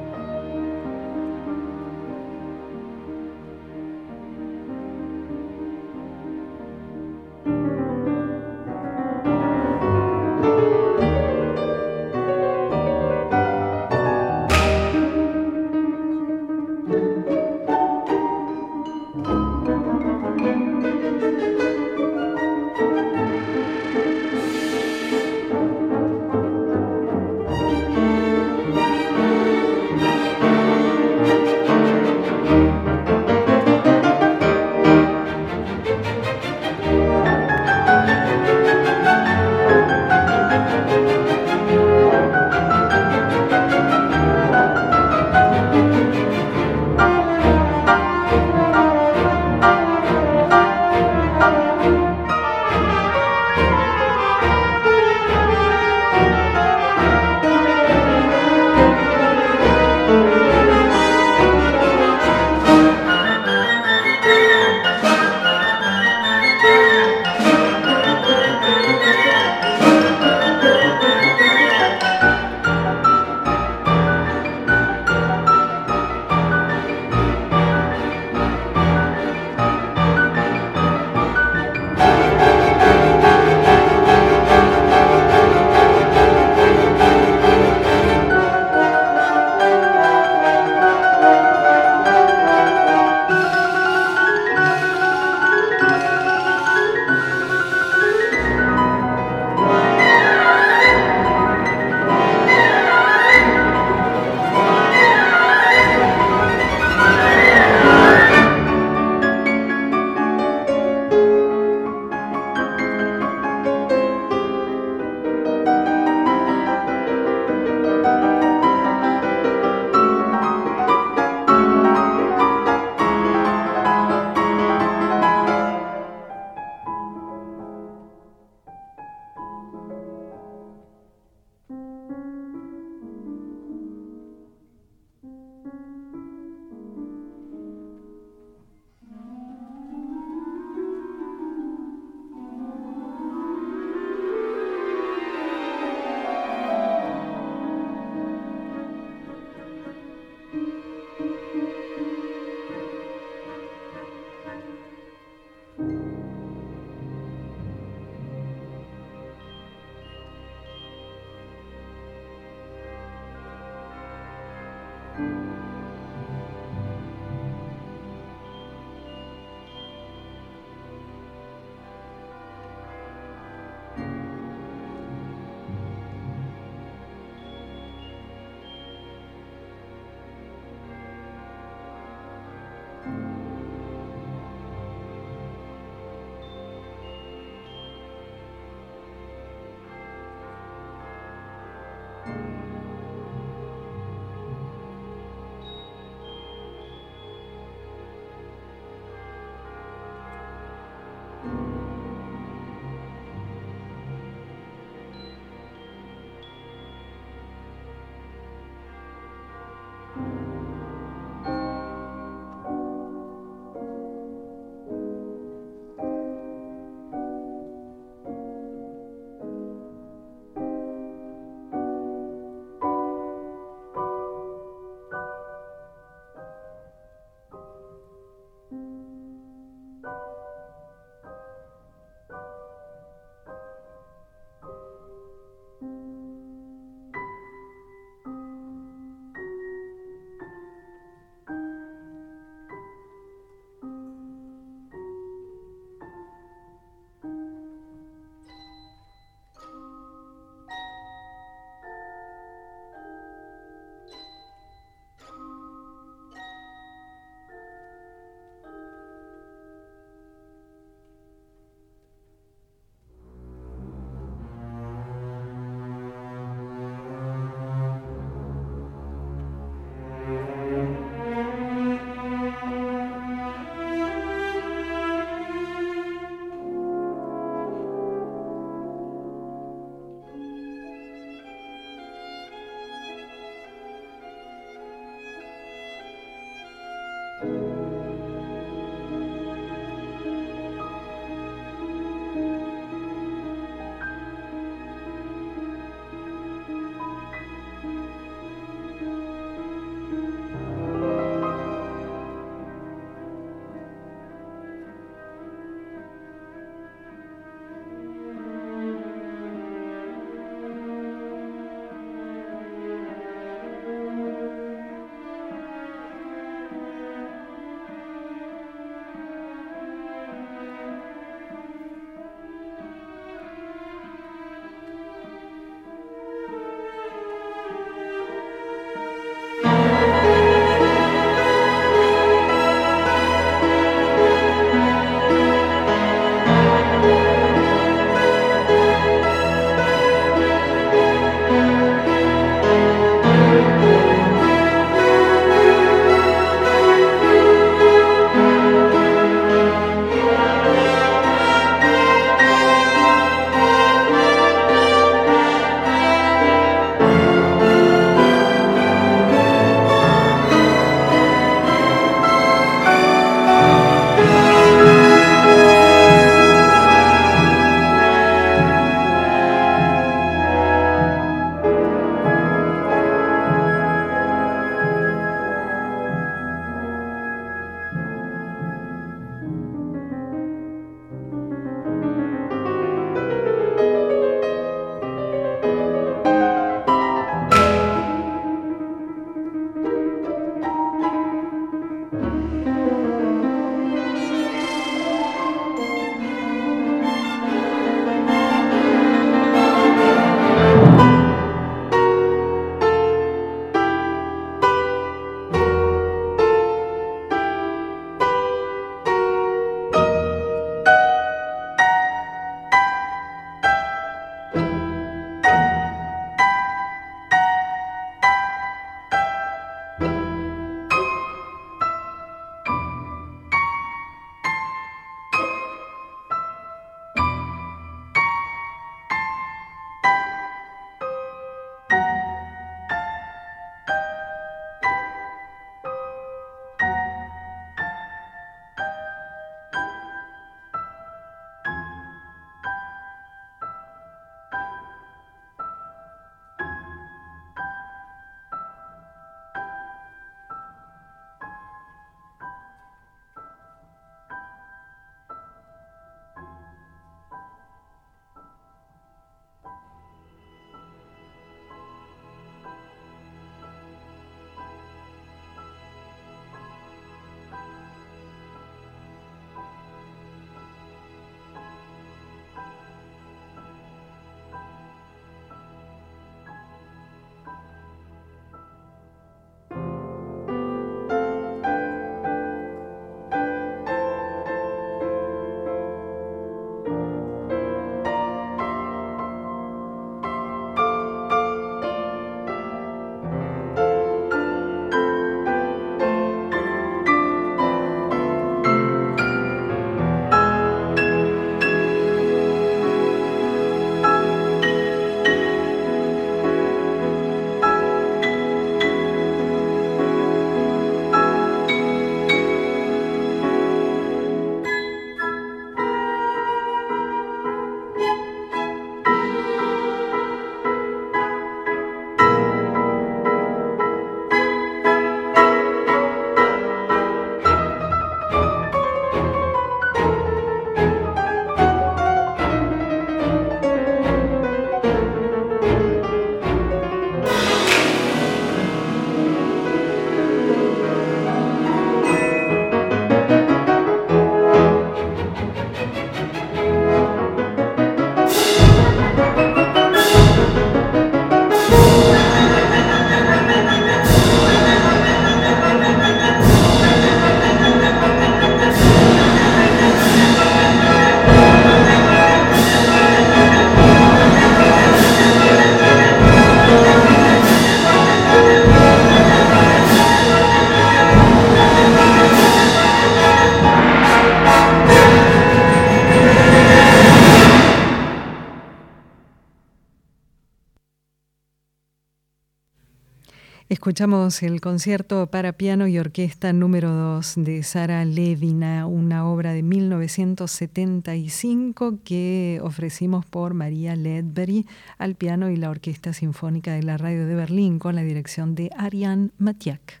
Escuchamos 583.98 584.44
el 584.44 584.60
concierto 584.60 585.26
para 585.26 585.54
piano 585.54 585.88
y 585.88 585.98
orquesta 585.98 586.52
número 586.52 586.92
2 586.92 587.32
de 587.38 587.64
Sara 587.64 588.04
Levina, 588.04 588.86
una 588.86 589.28
obra 589.28 589.52
de 589.52 589.64
1975 589.64 591.98
que 592.04 592.60
ofrecimos 592.62 593.26
por 593.26 593.54
María 593.54 593.96
Ledbury 593.96 594.66
al 594.98 595.16
piano 595.16 595.50
y 595.50 595.56
la 595.56 595.70
Orquesta 595.70 596.12
Sinfónica 596.12 596.74
de 596.74 596.84
la 596.84 596.96
Radio 596.96 597.26
de 597.26 597.34
Berlín 597.34 597.80
con 597.80 597.96
la 597.96 598.02
dirección 598.02 598.54
de 598.54 598.70
Ariane 598.78 599.30
Matiak. 599.38 600.00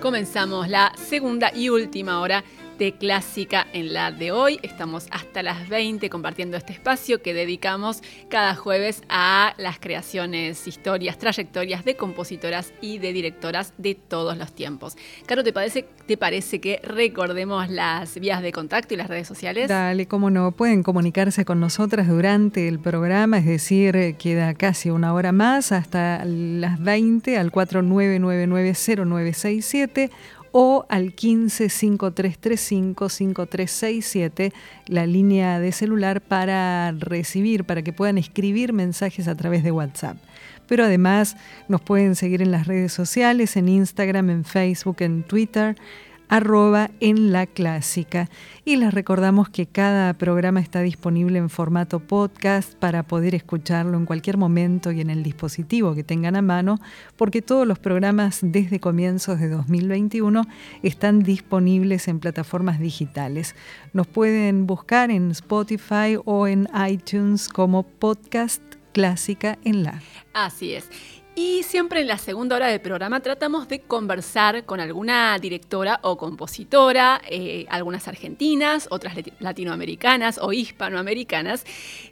Comenzamos 0.00 0.70
la 0.70 0.94
segunda 0.96 1.54
y 1.54 1.68
última 1.68 2.20
hora 2.20 2.42
de 2.78 2.92
Clásica 2.92 3.66
en 3.72 3.92
la 3.92 4.10
de 4.10 4.32
hoy. 4.32 4.58
Estamos 4.62 5.06
hasta 5.10 5.42
las 5.42 5.68
20 5.68 6.08
compartiendo 6.10 6.56
este 6.56 6.72
espacio 6.72 7.22
que 7.22 7.34
dedicamos 7.34 8.02
cada 8.28 8.54
jueves 8.54 9.02
a 9.08 9.54
las 9.58 9.78
creaciones, 9.78 10.66
historias, 10.66 11.18
trayectorias 11.18 11.84
de 11.84 11.96
compositoras 11.96 12.72
y 12.80 12.98
de 12.98 13.12
directoras 13.12 13.74
de 13.78 13.94
todos 13.94 14.36
los 14.36 14.52
tiempos. 14.52 14.96
Caro, 15.26 15.44
¿te 15.44 15.52
parece, 15.52 15.86
¿te 16.06 16.16
parece 16.16 16.60
que 16.60 16.80
recordemos 16.82 17.70
las 17.70 18.18
vías 18.18 18.42
de 18.42 18.52
contacto 18.52 18.94
y 18.94 18.96
las 18.96 19.08
redes 19.08 19.28
sociales? 19.28 19.68
Dale, 19.68 20.06
cómo 20.06 20.30
no. 20.30 20.52
Pueden 20.52 20.82
comunicarse 20.82 21.44
con 21.44 21.60
nosotras 21.60 22.08
durante 22.08 22.68
el 22.68 22.78
programa, 22.78 23.38
es 23.38 23.46
decir, 23.46 24.16
queda 24.18 24.54
casi 24.54 24.90
una 24.90 25.14
hora 25.14 25.32
más 25.32 25.72
hasta 25.72 26.24
las 26.24 26.82
20 26.82 27.38
al 27.38 27.52
49990967 27.52 30.10
o 30.56 30.86
al 30.88 31.14
15 31.14 31.68
5335 31.68 33.08
5367, 33.08 34.52
la 34.86 35.04
línea 35.04 35.58
de 35.58 35.72
celular 35.72 36.20
para 36.20 36.92
recibir, 36.92 37.64
para 37.64 37.82
que 37.82 37.92
puedan 37.92 38.18
escribir 38.18 38.72
mensajes 38.72 39.26
a 39.26 39.34
través 39.34 39.64
de 39.64 39.72
WhatsApp. 39.72 40.16
Pero 40.68 40.84
además 40.84 41.36
nos 41.66 41.80
pueden 41.80 42.14
seguir 42.14 42.40
en 42.40 42.52
las 42.52 42.68
redes 42.68 42.92
sociales, 42.92 43.56
en 43.56 43.68
Instagram, 43.68 44.30
en 44.30 44.44
Facebook, 44.44 44.98
en 45.00 45.24
Twitter 45.24 45.74
arroba 46.28 46.90
en 47.00 47.32
la 47.32 47.46
clásica. 47.46 48.28
Y 48.64 48.76
les 48.76 48.92
recordamos 48.94 49.48
que 49.48 49.66
cada 49.66 50.14
programa 50.14 50.60
está 50.60 50.80
disponible 50.80 51.38
en 51.38 51.50
formato 51.50 52.00
podcast 52.00 52.74
para 52.74 53.02
poder 53.02 53.34
escucharlo 53.34 53.96
en 53.96 54.06
cualquier 54.06 54.36
momento 54.36 54.90
y 54.92 55.00
en 55.00 55.10
el 55.10 55.22
dispositivo 55.22 55.94
que 55.94 56.04
tengan 56.04 56.36
a 56.36 56.42
mano, 56.42 56.78
porque 57.16 57.42
todos 57.42 57.66
los 57.66 57.78
programas 57.78 58.40
desde 58.42 58.80
comienzos 58.80 59.40
de 59.40 59.48
2021 59.48 60.44
están 60.82 61.22
disponibles 61.22 62.08
en 62.08 62.20
plataformas 62.20 62.78
digitales. 62.78 63.54
Nos 63.92 64.06
pueden 64.06 64.66
buscar 64.66 65.10
en 65.10 65.30
Spotify 65.30 66.18
o 66.24 66.46
en 66.46 66.68
iTunes 66.88 67.48
como 67.48 67.82
podcast 67.82 68.62
clásica 68.92 69.58
en 69.64 69.82
la. 69.82 70.00
Así 70.32 70.72
es. 70.72 70.88
Y 71.36 71.64
siempre 71.64 72.00
en 72.00 72.06
la 72.06 72.16
segunda 72.16 72.54
hora 72.54 72.68
del 72.68 72.80
programa 72.80 73.18
tratamos 73.18 73.66
de 73.66 73.80
conversar 73.80 74.64
con 74.64 74.78
alguna 74.78 75.36
directora 75.40 75.98
o 76.02 76.16
compositora, 76.16 77.20
eh, 77.28 77.66
algunas 77.70 78.06
argentinas, 78.06 78.86
otras 78.88 79.16
latinoamericanas 79.40 80.38
o 80.40 80.52
hispanoamericanas. 80.52 81.64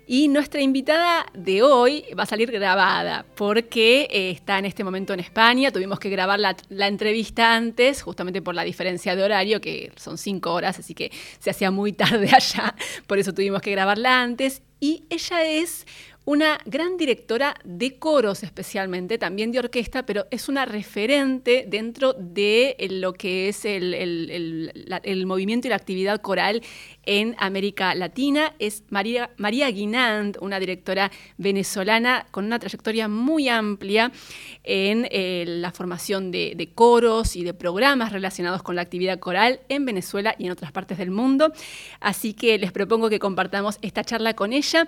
Y 0.08 0.26
nuestra 0.26 0.60
invitada 0.60 1.24
de 1.34 1.62
hoy 1.62 2.04
va 2.18 2.24
a 2.24 2.26
salir 2.26 2.50
grabada 2.50 3.24
porque 3.36 4.08
eh, 4.10 4.30
está 4.32 4.58
en 4.58 4.64
este 4.64 4.82
momento 4.82 5.14
en 5.14 5.20
España. 5.20 5.70
Tuvimos 5.70 6.00
que 6.00 6.10
grabar 6.10 6.40
la, 6.40 6.56
la, 6.68 6.88
entrevista 6.88 7.54
antes, 7.54 8.02
justamente 8.02 8.42
por 8.42 8.56
la 8.56 8.64
diferencia 8.64 9.14
de 9.14 9.22
horario, 9.22 9.60
que 9.60 9.92
son 9.94 10.18
cinco 10.18 10.52
horas, 10.52 10.80
así 10.80 10.94
que 10.94 11.12
se 11.38 11.50
hacía 11.50 11.70
muy 11.70 11.92
tarde 11.92 12.28
allá. 12.34 12.74
Por 13.06 13.20
eso 13.20 13.32
tuvimos 13.32 13.62
que 13.62 13.70
grabarla 13.70 14.20
antes. 14.20 14.62
Y 14.80 15.04
ella 15.10 15.44
es 15.44 15.86
una 16.24 16.58
gran 16.66 16.96
directora 16.96 17.54
de 17.64 17.98
coros 17.98 18.42
especialmente, 18.44 19.18
también 19.18 19.50
de 19.50 19.58
orquesta, 19.58 20.06
pero 20.06 20.26
es 20.30 20.48
una 20.48 20.64
referente 20.64 21.64
dentro 21.66 22.12
de 22.12 22.76
lo 22.90 23.12
que 23.12 23.48
es 23.48 23.64
el, 23.64 23.94
el 23.94 25.26
movimiento 25.26 25.66
y 25.66 25.70
la 25.70 25.76
actividad 25.76 26.20
coral 26.20 26.62
en 27.04 27.34
América 27.38 27.94
Latina. 27.94 28.54
Es 28.58 28.84
María, 28.90 29.30
María 29.36 29.68
Guinand, 29.70 30.38
una 30.40 30.60
directora 30.60 31.10
venezolana 31.38 32.26
con 32.30 32.44
una 32.44 32.58
trayectoria 32.58 33.08
muy 33.08 33.48
amplia 33.48 34.12
en 34.62 35.08
eh, 35.10 35.44
la 35.46 35.72
formación 35.72 36.30
de, 36.30 36.54
de, 36.56 36.72
coros 36.72 37.34
y 37.34 37.42
de 37.42 37.54
programas 37.54 38.12
relacionados 38.12 38.62
con 38.62 38.76
la 38.76 38.82
actividad 38.82 39.18
coral 39.18 39.60
en 39.68 39.84
Venezuela 39.84 40.34
y 40.38 40.46
en 40.46 40.52
otras 40.52 40.70
partes 40.70 40.98
del 40.98 41.10
mundo. 41.10 41.52
Así 42.00 42.34
que 42.34 42.58
les 42.58 42.70
propongo 42.70 43.10
que 43.10 43.18
compartamos 43.18 43.78
esta 43.82 44.04
charla 44.04 44.34
con 44.34 44.52
ella 44.52 44.86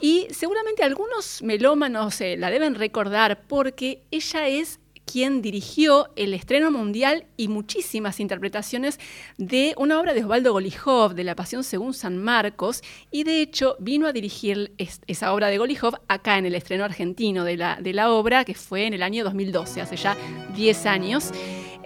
y 0.00 0.26
seguramente 0.30 0.75
algunos 0.82 1.42
melómanos 1.42 2.20
eh, 2.20 2.36
la 2.36 2.50
deben 2.50 2.74
recordar 2.74 3.42
porque 3.46 4.02
ella 4.10 4.48
es 4.48 4.80
quien 5.06 5.40
dirigió 5.40 6.10
el 6.16 6.34
estreno 6.34 6.70
mundial 6.70 7.26
y 7.36 7.48
muchísimas 7.48 8.18
interpretaciones 8.20 8.98
de 9.38 9.72
una 9.78 10.00
obra 10.00 10.12
de 10.12 10.24
Osvaldo 10.24 10.52
Golijov, 10.52 11.14
de 11.14 11.24
La 11.24 11.36
Pasión 11.36 11.62
según 11.62 11.94
San 11.94 12.18
Marcos, 12.18 12.82
y 13.10 13.22
de 13.22 13.40
hecho 13.40 13.76
vino 13.78 14.06
a 14.06 14.12
dirigir 14.12 14.74
esa 15.06 15.32
obra 15.32 15.46
de 15.46 15.58
Golijov 15.58 15.94
acá 16.08 16.38
en 16.38 16.46
el 16.46 16.56
estreno 16.56 16.84
argentino 16.84 17.44
de 17.44 17.56
la, 17.56 17.78
de 17.80 17.92
la 17.92 18.10
obra, 18.10 18.44
que 18.44 18.54
fue 18.54 18.86
en 18.86 18.94
el 18.94 19.02
año 19.02 19.22
2012, 19.22 19.80
hace 19.80 19.96
ya 19.96 20.16
10 20.54 20.86
años. 20.86 21.30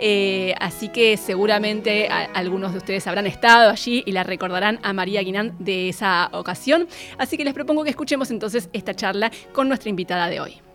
Eh, 0.01 0.55
así 0.59 0.88
que 0.88 1.16
seguramente 1.16 2.09
algunos 2.09 2.72
de 2.72 2.78
ustedes 2.78 3.07
habrán 3.07 3.26
estado 3.26 3.70
allí 3.70 4.03
y 4.07 4.12
la 4.12 4.24
recordarán 4.24 4.80
a 4.82 4.92
María 4.92 5.22
Guinán 5.22 5.55
de 5.59 5.88
esa 5.90 6.30
ocasión. 6.32 6.88
Así 7.18 7.36
que 7.36 7.44
les 7.44 7.55
propongo 7.55 7.84
que 7.84 7.90
escuchemos 7.90 8.30
entonces 8.30 8.70
esta 8.72 8.94
charla 8.94 9.30
con 9.53 9.68
nuestra 9.68 9.90
invitada 9.90 10.28
de 10.28 10.40
hoy. 10.40 10.69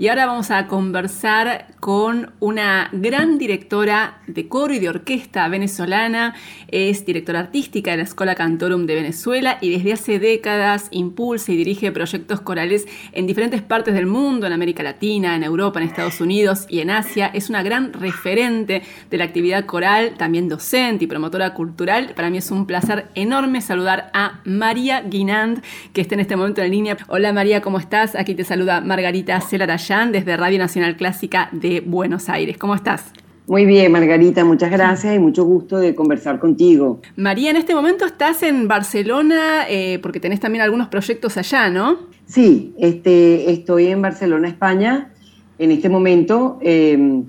Y 0.00 0.08
ahora 0.08 0.24
vamos 0.24 0.50
a 0.50 0.66
conversar 0.66 1.66
con 1.78 2.32
una 2.40 2.88
gran 2.90 3.36
directora 3.36 4.22
de 4.26 4.48
coro 4.48 4.72
y 4.72 4.78
de 4.78 4.88
orquesta 4.88 5.46
venezolana. 5.48 6.34
Es 6.68 7.04
directora 7.04 7.40
artística 7.40 7.90
de 7.90 7.98
la 7.98 8.04
Escuela 8.04 8.34
Cantorum 8.34 8.86
de 8.86 8.94
Venezuela 8.94 9.58
y 9.60 9.68
desde 9.68 9.92
hace 9.92 10.18
décadas 10.18 10.88
impulsa 10.90 11.52
y 11.52 11.58
dirige 11.58 11.92
proyectos 11.92 12.40
corales 12.40 12.86
en 13.12 13.26
diferentes 13.26 13.60
partes 13.60 13.92
del 13.92 14.06
mundo, 14.06 14.46
en 14.46 14.54
América 14.54 14.82
Latina, 14.82 15.36
en 15.36 15.42
Europa, 15.42 15.80
en 15.80 15.88
Estados 15.88 16.18
Unidos 16.22 16.64
y 16.70 16.80
en 16.80 16.88
Asia. 16.88 17.30
Es 17.34 17.50
una 17.50 17.62
gran 17.62 17.92
referente 17.92 18.82
de 19.10 19.18
la 19.18 19.24
actividad 19.24 19.66
coral, 19.66 20.14
también 20.16 20.48
docente 20.48 21.04
y 21.04 21.08
promotora 21.08 21.52
cultural. 21.52 22.14
Para 22.16 22.30
mí 22.30 22.38
es 22.38 22.50
un 22.50 22.64
placer 22.64 23.08
enorme 23.14 23.60
saludar 23.60 24.10
a 24.14 24.40
María 24.46 25.02
Guinand, 25.02 25.62
que 25.92 26.00
está 26.00 26.14
en 26.14 26.20
este 26.20 26.36
momento 26.36 26.62
en 26.62 26.70
línea. 26.70 26.96
Hola 27.08 27.34
María, 27.34 27.60
¿cómo 27.60 27.78
estás? 27.78 28.14
Aquí 28.14 28.34
te 28.34 28.44
saluda 28.44 28.80
Margarita 28.80 29.38
Celaraya 29.42 29.89
desde 29.90 30.36
Radio 30.36 30.60
Nacional 30.60 30.96
Clásica 30.96 31.48
de 31.50 31.80
Buenos 31.84 32.28
Aires. 32.28 32.56
¿Cómo 32.56 32.76
estás? 32.76 33.12
Muy 33.48 33.66
bien, 33.66 33.90
Margarita, 33.90 34.44
muchas 34.44 34.70
gracias 34.70 35.16
y 35.16 35.18
mucho 35.18 35.42
gusto 35.44 35.78
de 35.78 35.96
conversar 35.96 36.38
contigo. 36.38 37.00
María, 37.16 37.50
en 37.50 37.56
este 37.56 37.74
momento 37.74 38.04
estás 38.04 38.44
en 38.44 38.68
Barcelona 38.68 39.68
eh, 39.68 39.98
porque 40.00 40.20
tenés 40.20 40.38
también 40.38 40.62
algunos 40.62 40.86
proyectos 40.86 41.36
allá, 41.36 41.70
¿no? 41.70 41.98
Sí, 42.24 42.72
este, 42.78 43.50
estoy 43.50 43.88
en 43.88 44.00
Barcelona, 44.00 44.46
España, 44.46 45.10
en 45.58 45.72
este 45.72 45.88
momento, 45.88 46.60
em, 46.62 47.24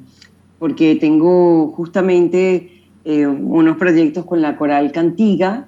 porque 0.59 0.95
tengo 0.97 1.69
justamente 1.69 2.83
eh, 3.05 3.25
unos 3.25 3.77
proyectos 3.77 4.23
con 4.25 4.39
la 4.39 4.55
Coral 4.55 4.91
Cantiga 4.91 5.67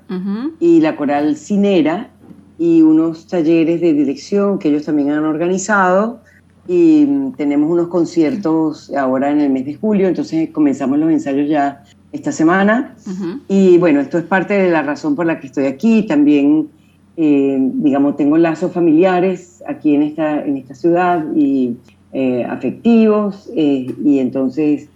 y 0.60 0.80
la 0.80 0.96
Coral 0.96 1.38
Cinera 1.38 2.12
y 2.60 2.84
unos 2.84 3.26
talleres 3.26 3.82
de 3.82 3.94
dirección 3.94 4.60
que 4.60 4.70
ellos 4.70 4.86
también 4.86 5.10
han 5.10 5.26
organizado 5.26 6.22
y 6.68 7.05
tenemos 7.36 7.70
unos 7.70 7.88
conciertos 7.88 8.93
ahora 8.93 9.32
en 9.32 9.41
el 9.41 9.49
mes 9.49 9.66
de 9.66 9.76
julio, 9.76 10.07
entonces 10.07 10.49
comenzamos 10.51 10.97
los 10.97 11.11
ensayos 11.11 11.49
ya 11.49 11.84
esta 12.14 12.32
semana. 12.32 12.95
Y 13.49 13.78
bueno, 13.80 13.99
esto 13.99 14.18
es 14.18 14.24
parte 14.24 14.53
de 14.53 14.70
la 14.70 14.84
razón 14.84 15.16
por 15.16 15.26
la 15.26 15.39
que 15.39 15.47
estoy 15.47 15.66
aquí. 15.66 16.03
También, 16.03 16.70
eh, 17.18 17.57
digamos, 17.59 18.16
tengo 18.16 18.38
lazos 18.38 18.72
familiares 18.72 19.61
aquí 19.68 19.95
en 19.95 20.03
esta, 20.03 20.45
en 20.45 20.57
esta 20.57 20.76
ciudad 20.76 21.26
y 21.36 21.76
eh, 22.14 22.45
afectivos, 22.45 23.49
eh, 23.55 23.93
y 24.05 24.20
entonces, 24.20 24.88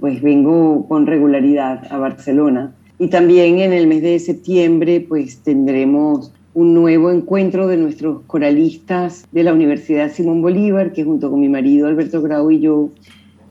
pues 0.00 0.20
vengo 0.20 0.84
con 0.88 1.06
regularidad 1.06 1.86
a 1.90 1.96
Barcelona. 1.96 2.74
Y 2.98 3.06
también 3.06 3.60
en 3.60 3.72
el 3.72 3.86
mes 3.86 4.02
de 4.02 4.18
septiembre, 4.18 5.04
pues 5.08 5.38
tendremos 5.38 6.32
un 6.54 6.72
nuevo 6.72 7.10
encuentro 7.10 7.66
de 7.66 7.76
nuestros 7.76 8.22
coralistas 8.26 9.26
de 9.32 9.42
la 9.42 9.52
Universidad 9.52 10.12
Simón 10.12 10.40
Bolívar, 10.40 10.92
que 10.92 11.04
junto 11.04 11.30
con 11.30 11.40
mi 11.40 11.48
marido 11.48 11.88
Alberto 11.88 12.22
Grau 12.22 12.50
y 12.50 12.60
yo, 12.60 12.90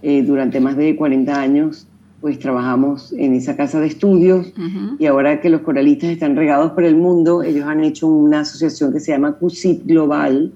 eh, 0.01 0.23
durante 0.23 0.61
más 0.61 0.77
de 0.77 0.95
40 0.95 1.39
años, 1.39 1.87
pues 2.21 2.39
trabajamos 2.39 3.11
en 3.11 3.33
esa 3.33 3.57
casa 3.57 3.81
de 3.81 3.87
estudios. 3.87 4.53
Y 4.97 5.05
ahora 5.07 5.41
que 5.41 5.49
los 5.49 5.59
coralistas 5.59 6.09
están 6.09 6.37
regados 6.37 6.71
por 6.71 6.85
el 6.85 6.95
mundo, 6.95 7.43
ellos 7.43 7.65
han 7.65 7.83
hecho 7.83 8.07
una 8.07 8.39
asociación 8.39 8.93
que 8.93 9.01
se 9.01 9.11
llama 9.11 9.33
CUSIP 9.33 9.85
Global, 9.85 10.53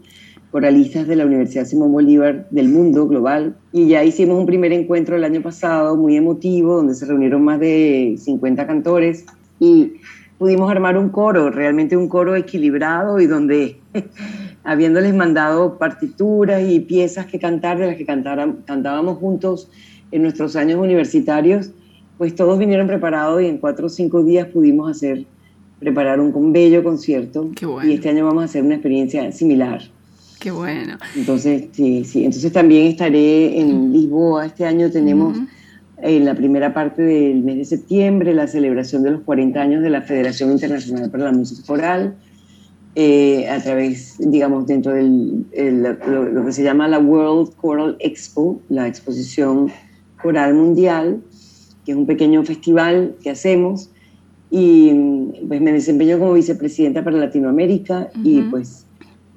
coralistas 0.49 1.07
de 1.07 1.17
la 1.17 1.25
Universidad 1.25 1.65
Simón 1.65 1.91
Bolívar 1.91 2.47
del 2.51 2.69
mundo 2.69 3.05
global. 3.05 3.57
Y 3.73 3.87
ya 3.87 4.05
hicimos 4.05 4.39
un 4.39 4.45
primer 4.45 4.71
encuentro 4.71 5.17
el 5.17 5.25
año 5.25 5.41
pasado, 5.41 5.97
muy 5.97 6.15
emotivo, 6.15 6.77
donde 6.77 6.95
se 6.95 7.05
reunieron 7.05 7.43
más 7.43 7.59
de 7.59 8.15
50 8.17 8.65
cantores. 8.65 9.25
Y 9.59 9.95
pudimos 10.37 10.69
armar 10.69 10.97
un 10.97 11.09
coro, 11.09 11.49
realmente 11.49 11.97
un 11.97 12.07
coro 12.07 12.35
equilibrado 12.35 13.19
y 13.19 13.27
donde, 13.27 13.79
habiéndoles 14.63 15.13
mandado 15.15 15.77
partituras 15.77 16.61
y 16.67 16.79
piezas 16.79 17.25
que 17.25 17.39
cantar, 17.39 17.79
de 17.79 17.87
las 17.87 17.95
que 17.95 18.05
cantábamos 18.05 19.17
juntos 19.17 19.69
en 20.11 20.21
nuestros 20.21 20.55
años 20.55 20.79
universitarios, 20.79 21.71
pues 22.17 22.35
todos 22.35 22.57
vinieron 22.57 22.87
preparados 22.87 23.41
y 23.41 23.45
en 23.45 23.57
cuatro 23.57 23.87
o 23.87 23.89
cinco 23.89 24.23
días 24.23 24.47
pudimos 24.47 24.89
hacer, 24.89 25.25
preparar 25.79 26.19
un, 26.19 26.51
bello 26.51 26.83
concierto. 26.83 27.51
Y 27.83 27.93
este 27.93 28.09
año 28.09 28.25
vamos 28.25 28.43
a 28.43 28.45
hacer 28.45 28.63
una 28.63 28.75
experiencia 28.75 29.31
similar. 29.31 29.81
Qué 30.39 30.51
bueno. 30.51 30.97
Entonces, 31.15 31.65
sí, 31.71 32.03
sí. 32.05 32.25
Entonces 32.25 32.51
también 32.51 32.87
estaré 32.87 33.59
en 33.59 33.91
Lisboa. 33.91 34.45
Este 34.45 34.65
año 34.65 34.89
tenemos 34.91 35.37
en 36.01 36.25
la 36.25 36.35
primera 36.35 36.73
parte 36.73 37.01
del 37.01 37.43
mes 37.43 37.57
de 37.57 37.65
septiembre 37.65 38.33
la 38.33 38.47
celebración 38.47 39.03
de 39.03 39.11
los 39.11 39.21
40 39.21 39.59
años 39.59 39.81
de 39.81 39.89
la 39.89 40.01
Federación 40.01 40.51
Internacional 40.51 41.09
para 41.09 41.25
la 41.25 41.31
Música 41.31 41.61
Coral. 41.65 42.15
Eh, 42.99 43.47
a 43.47 43.61
través, 43.61 44.15
digamos, 44.17 44.65
dentro 44.65 44.91
de 44.91 45.03
lo, 45.03 46.45
que 46.45 46.51
se 46.51 46.63
llama 46.63 46.87
la 46.87 46.97
World 46.97 47.53
Choral 47.61 47.95
Expo, 47.99 48.59
la 48.69 48.87
exposición 48.87 49.71
coral 50.21 50.55
mundial, 50.55 51.21
que 51.85 51.91
es 51.91 51.97
un 51.97 52.07
pequeño 52.07 52.43
festival 52.43 53.15
que 53.21 53.29
hacemos. 53.29 53.91
Y 54.49 54.93
pues 55.47 55.61
me 55.61 55.73
desempeño 55.73 56.17
como 56.17 56.33
vicepresidenta 56.33 57.03
para 57.03 57.17
Latinoamérica 57.17 58.09
y 58.23 58.41
pues 58.43 58.85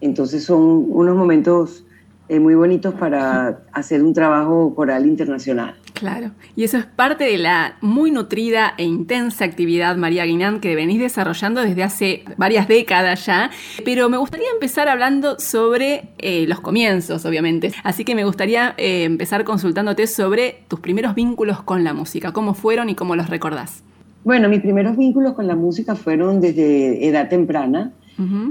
entonces 0.00 0.44
son 0.44 0.86
unos 0.88 1.16
momentos 1.16 1.84
eh, 2.28 2.38
muy 2.38 2.54
bonitos 2.54 2.94
para 2.94 3.62
hacer 3.72 4.02
un 4.04 4.14
trabajo 4.14 4.72
coral 4.74 5.04
internacional. 5.04 5.74
Claro, 5.92 6.30
y 6.56 6.64
eso 6.64 6.78
es 6.78 6.86
parte 6.86 7.24
de 7.24 7.38
la 7.38 7.76
muy 7.80 8.10
nutrida 8.10 8.74
e 8.78 8.84
intensa 8.84 9.44
actividad 9.44 9.96
María 9.96 10.24
Guinán 10.24 10.60
que 10.60 10.74
venís 10.74 11.00
desarrollando 11.00 11.60
desde 11.60 11.82
hace 11.82 12.24
varias 12.36 12.68
décadas 12.68 13.26
ya, 13.26 13.50
pero 13.84 14.08
me 14.08 14.16
gustaría 14.16 14.48
empezar 14.52 14.88
hablando 14.88 15.38
sobre 15.38 16.10
eh, 16.18 16.46
los 16.46 16.60
comienzos, 16.60 17.24
obviamente, 17.24 17.72
así 17.84 18.04
que 18.04 18.14
me 18.14 18.24
gustaría 18.24 18.74
eh, 18.76 19.04
empezar 19.04 19.44
consultándote 19.44 20.06
sobre 20.06 20.64
tus 20.68 20.80
primeros 20.80 21.14
vínculos 21.14 21.62
con 21.62 21.84
la 21.84 21.92
música, 21.92 22.32
cómo 22.32 22.54
fueron 22.54 22.88
y 22.88 22.94
cómo 22.94 23.16
los 23.16 23.28
recordás. 23.28 23.82
Bueno, 24.24 24.48
mis 24.48 24.60
primeros 24.60 24.96
vínculos 24.96 25.32
con 25.32 25.46
la 25.46 25.56
música 25.56 25.94
fueron 25.94 26.40
desde 26.40 27.06
edad 27.06 27.28
temprana. 27.28 27.92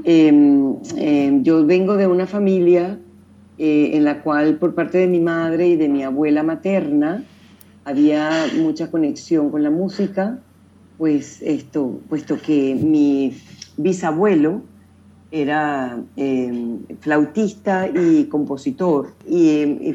Em, 0.03 0.77
em, 0.97 1.43
yo 1.43 1.63
vengo 1.63 1.95
de 1.95 2.07
una 2.07 2.25
familia 2.25 2.97
eh, 3.59 3.91
en 3.97 4.05
la 4.05 4.21
cual 4.21 4.55
por 4.55 4.73
parte 4.73 4.99
de 4.99 5.07
mi 5.07 5.19
madre 5.19 5.67
y 5.67 5.75
de 5.75 5.89
mi 5.89 6.01
abuela 6.03 6.43
materna 6.43 7.25
había 7.83 8.45
mucha 8.57 8.89
conexión 8.89 9.49
con 9.49 9.63
la 9.63 9.69
música, 9.69 10.39
pues 10.97 11.41
esto, 11.41 11.99
puesto 12.07 12.41
que 12.41 12.75
mi 12.75 13.37
bisabuelo 13.75 14.61
era 15.31 16.01
em, 16.15 16.79
flautista 17.01 17.89
y 17.93 18.25
compositor 18.25 19.13
y, 19.27 19.93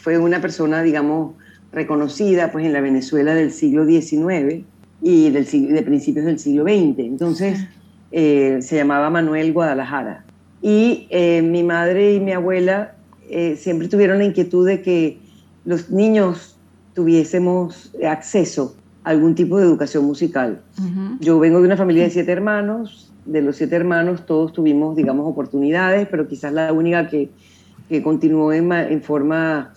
fue 0.00 0.18
una 0.18 0.40
persona, 0.40 0.82
digamos, 0.82 1.34
reconocida 1.72 2.50
pues 2.50 2.66
en 2.66 2.72
la 2.72 2.80
Venezuela 2.80 3.34
del 3.34 3.52
siglo 3.52 3.86
XIX 3.86 4.64
y 5.00 5.30
del, 5.30 5.46
de 5.46 5.82
principios 5.82 6.26
del 6.26 6.40
siglo 6.40 6.64
XX. 6.64 6.98
Entonces, 6.98 7.66
eh, 8.10 8.58
se 8.62 8.76
llamaba 8.76 9.10
Manuel 9.10 9.52
Guadalajara. 9.52 10.24
Y 10.62 11.06
eh, 11.10 11.42
mi 11.42 11.62
madre 11.62 12.14
y 12.14 12.20
mi 12.20 12.32
abuela 12.32 12.94
eh, 13.28 13.56
siempre 13.56 13.88
tuvieron 13.88 14.18
la 14.18 14.24
inquietud 14.24 14.66
de 14.66 14.82
que 14.82 15.18
los 15.64 15.90
niños 15.90 16.56
tuviésemos 16.94 17.92
acceso 18.06 18.74
a 19.04 19.10
algún 19.10 19.34
tipo 19.34 19.58
de 19.58 19.64
educación 19.64 20.04
musical. 20.04 20.60
Yo 21.20 21.38
vengo 21.38 21.60
de 21.60 21.66
una 21.66 21.76
familia 21.76 22.04
de 22.04 22.10
siete 22.10 22.32
hermanos, 22.32 23.12
de 23.24 23.42
los 23.42 23.56
siete 23.56 23.76
hermanos 23.76 24.26
todos 24.26 24.52
tuvimos, 24.52 24.96
digamos, 24.96 25.26
oportunidades, 25.26 26.08
pero 26.10 26.26
quizás 26.26 26.52
la 26.52 26.72
única 26.72 27.08
que, 27.08 27.30
que 27.88 28.02
continuó 28.02 28.52
en, 28.52 28.70
en 28.72 29.02
forma 29.02 29.72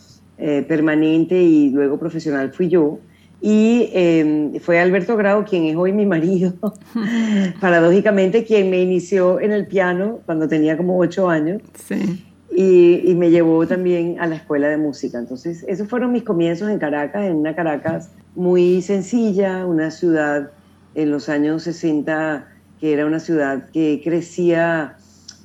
permanente 0.67 1.41
y 1.41 1.69
luego 1.69 1.97
profesional 1.97 2.51
fui 2.51 2.67
yo. 2.67 2.99
Y 3.45 3.89
em, 3.91 4.57
fue 4.61 4.79
Alberto 4.79 5.17
Grau, 5.17 5.43
quien 5.43 5.65
es 5.65 5.75
hoy 5.75 5.91
mi 5.91 6.05
marido, 6.05 6.53
paradójicamente, 7.59 8.45
quien 8.45 8.69
me 8.69 8.81
inició 8.81 9.41
en 9.41 9.51
el 9.51 9.67
piano 9.67 10.21
cuando 10.25 10.47
tenía 10.47 10.77
como 10.77 10.97
ocho 10.97 11.29
años. 11.29 11.61
Sí. 11.75 12.25
Y, 12.55 13.13
me 13.15 13.31
llevó 13.31 13.67
también 13.67 14.15
a 14.21 14.27
la 14.27 14.35
escuela 14.35 14.69
de 14.69 14.77
música. 14.77 15.19
Entonces, 15.19 15.65
esos 15.67 15.89
fueron 15.89 16.13
mis 16.13 16.23
comienzos 16.23 16.69
en 16.69 16.79
Caracas, 16.79 17.25
en 17.25 17.35
una 17.35 17.53
Caracas 17.53 18.11
muy 18.33 18.81
sencilla, 18.81 19.65
una 19.65 19.91
ciudad 19.91 20.51
en 20.95 21.11
los 21.11 21.27
años 21.27 21.63
60 21.63 22.47
que 22.79 22.93
era 22.93 23.05
una 23.05 23.19
ciudad 23.19 23.69
que 23.73 23.99
crecía 24.01 24.95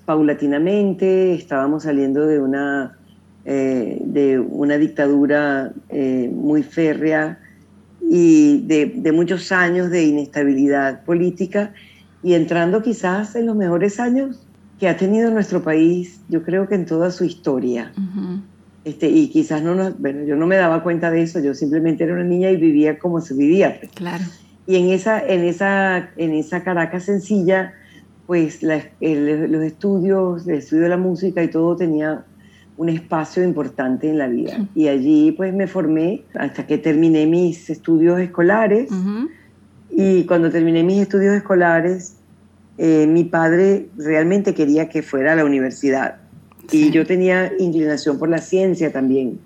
paulatinamente, 0.04 1.34
estábamos 1.34 1.82
saliendo 1.82 2.28
de 2.28 2.38
una, 2.40 2.96
eh, 3.44 3.98
de 4.04 4.38
una 4.38 4.78
dictadura 4.78 5.72
eh, 5.88 6.30
muy 6.32 6.62
férrea 6.62 7.40
y 8.10 8.62
de, 8.66 9.12
muchos 9.12 9.52
años 9.52 9.90
de 9.90 10.04
inestabilidad 10.04 11.04
política 11.04 11.72
y 12.22 12.34
entrando 12.34 12.82
quizás 12.82 13.36
en 13.36 13.46
los 13.46 13.56
mejores 13.56 14.00
años 14.00 14.40
que 14.80 14.88
ha 14.88 14.96
tenido 14.96 15.30
nuestro 15.30 15.62
país, 15.62 16.20
yo 16.28 16.42
creo 16.42 16.68
que 16.68 16.74
en 16.74 16.86
toda 16.86 17.10
su 17.10 17.24
historia. 17.24 17.92
este, 18.84 19.08
y 19.08 19.28
quizás 19.28 19.62
no 19.62 19.74
nos, 19.74 19.98
bueno, 19.98 20.24
yo 20.24 20.36
no 20.36 20.46
me 20.46 20.56
daba 20.56 20.82
cuenta 20.82 21.10
de 21.10 21.22
eso, 21.22 21.40
yo 21.40 21.54
simplemente 21.54 22.04
era 22.04 22.14
una 22.14 22.24
niña 22.24 22.50
y 22.50 22.56
vivía 22.56 22.98
como 22.98 23.20
se 23.20 23.34
vivía. 23.34 23.78
Pues. 23.78 23.92
Claro. 23.92 24.24
Y 24.66 24.76
en 24.76 24.90
esa, 24.90 25.24
en 25.24 25.44
esa, 25.44 26.10
en 26.16 26.32
esa 26.32 26.62
Caracas 26.62 27.04
sencilla, 27.04 27.74
pues 28.26 28.62
los 28.62 29.62
estudios, 29.62 30.46
el 30.46 30.56
estudio 30.56 30.84
de 30.84 30.88
la 30.90 30.98
música 30.98 31.42
y 31.42 31.48
todo 31.48 31.76
tenía 31.76 32.24
un 32.78 32.88
espacio 32.88 33.42
importante 33.42 34.08
en 34.08 34.18
la 34.18 34.28
vida. 34.28 34.64
Y 34.74 34.86
allí 34.86 35.32
pues 35.32 35.52
me 35.52 35.66
formé 35.66 36.22
hasta 36.34 36.66
que 36.66 36.78
terminé 36.78 37.26
mis 37.26 37.68
estudios 37.68 38.20
escolares. 38.20 38.88
Y 39.90 40.24
cuando 40.24 40.48
terminé 40.48 40.84
mis 40.84 41.02
estudios 41.02 41.34
escolares, 41.34 42.14
eh, 42.78 43.06
mi 43.08 43.24
padre 43.24 43.88
realmente 43.96 44.54
quería 44.54 44.88
que 44.88 45.02
fuera 45.02 45.32
a 45.32 45.36
la 45.36 45.44
universidad. 45.44 46.18
Y 46.70 46.90
yo 46.90 47.04
tenía 47.04 47.52
inclinación 47.58 48.16
por 48.16 48.28
la 48.28 48.38
ciencia 48.38 48.92
también. 48.92 49.40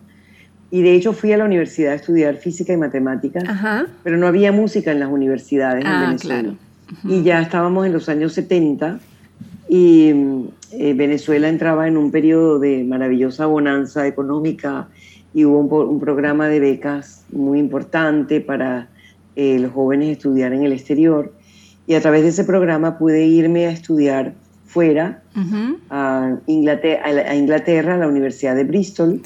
Y 0.70 0.82
de 0.82 0.92
hecho 0.94 1.14
fui 1.14 1.32
a 1.32 1.38
la 1.38 1.46
universidad 1.46 1.92
a 1.92 1.96
estudiar 1.96 2.36
física 2.36 2.74
y 2.74 2.76
matemáticas, 2.76 3.44
pero 4.02 4.18
no 4.18 4.26
había 4.26 4.52
música 4.52 4.92
en 4.92 5.00
las 5.00 5.08
universidades 5.08 5.84
en 5.84 5.90
ah, 5.90 6.06
Venezuela. 6.06 6.54
Y 7.04 7.22
ya 7.22 7.40
estábamos 7.40 7.86
en 7.86 7.94
los 7.94 8.10
años 8.10 8.34
70 8.34 9.00
y 9.74 10.12
eh, 10.72 10.92
Venezuela 10.92 11.48
entraba 11.48 11.88
en 11.88 11.96
un 11.96 12.10
periodo 12.10 12.58
de 12.58 12.84
maravillosa 12.84 13.46
bonanza 13.46 14.06
económica 14.06 14.88
y 15.32 15.46
hubo 15.46 15.60
un, 15.88 15.98
programa 15.98 16.46
de 16.48 16.60
becas 16.60 17.24
muy 17.32 17.58
importante 17.58 18.42
para 18.42 18.90
eh, 19.34 19.58
los 19.58 19.72
jóvenes 19.72 20.10
estudiar 20.18 20.52
en 20.52 20.64
el 20.64 20.74
exterior. 20.74 21.32
Y 21.86 21.94
a 21.94 22.02
través 22.02 22.22
de 22.22 22.28
ese 22.28 22.44
programa 22.44 22.98
pude 22.98 23.24
irme 23.24 23.66
a 23.66 23.70
estudiar 23.70 24.34
fuera, 24.66 25.22
a, 25.88 26.36
Inglaterra, 26.46 27.30
a, 27.30 27.34
Inglaterra, 27.34 27.94
a 27.94 27.96
la 27.96 28.08
Universidad 28.08 28.54
de 28.54 28.64
Bristol, 28.64 29.22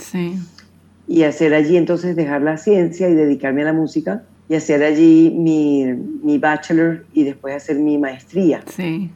y 1.09 1.23
hacer 1.25 1.55
allí 1.55 1.77
entonces 1.77 2.15
dejar 2.15 2.43
la 2.43 2.57
ciencia 2.57 3.09
y 3.09 3.15
dedicarme 3.15 3.63
a 3.63 3.65
la 3.65 3.73
música, 3.73 4.23
y 4.49 4.55
hacer 4.55 4.85
allí 4.85 5.35
mi, 5.37 5.87
mi 6.23 6.39
bachelor 6.39 7.05
y 7.13 7.25
después 7.25 7.57
hacer 7.57 7.81
mi 7.81 7.99
maestría. 7.99 8.63
Sí. 8.73 9.11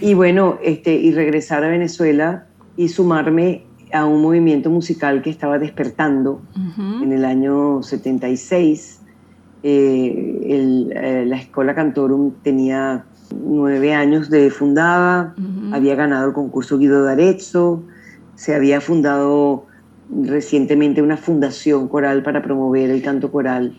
Y 0.00 0.14
bueno, 0.14 0.58
este, 0.62 0.94
y 0.94 1.12
regresar 1.12 1.64
a 1.64 1.68
Venezuela 1.68 2.46
y 2.76 2.88
sumarme 2.88 3.64
a 3.92 4.04
un 4.04 4.20
movimiento 4.22 4.70
musical 4.70 5.22
que 5.22 5.30
estaba 5.30 5.58
despertando 5.58 6.42
en 7.02 7.12
el 7.12 7.24
año 7.24 7.82
76. 7.82 9.00
Eh, 9.62 10.40
eh, 10.44 11.24
la 11.26 11.36
Escuela 11.36 11.74
Cantorum 11.74 12.32
tenía 12.42 13.04
nueve 13.34 13.94
años 13.94 14.30
de 14.30 14.50
fundada, 14.50 15.34
había 15.72 15.94
ganado 15.94 16.28
el 16.28 16.32
concurso 16.32 16.78
Guido 16.78 17.02
d'Arezzo, 17.02 17.82
se 18.34 18.54
había 18.54 18.80
fundado 18.80 19.66
recientemente 20.22 21.02
una 21.02 21.16
fundación 21.16 21.88
coral 21.88 22.22
para 22.22 22.42
promover 22.42 22.90
el 22.90 23.02
canto 23.02 23.32
coral 23.32 23.76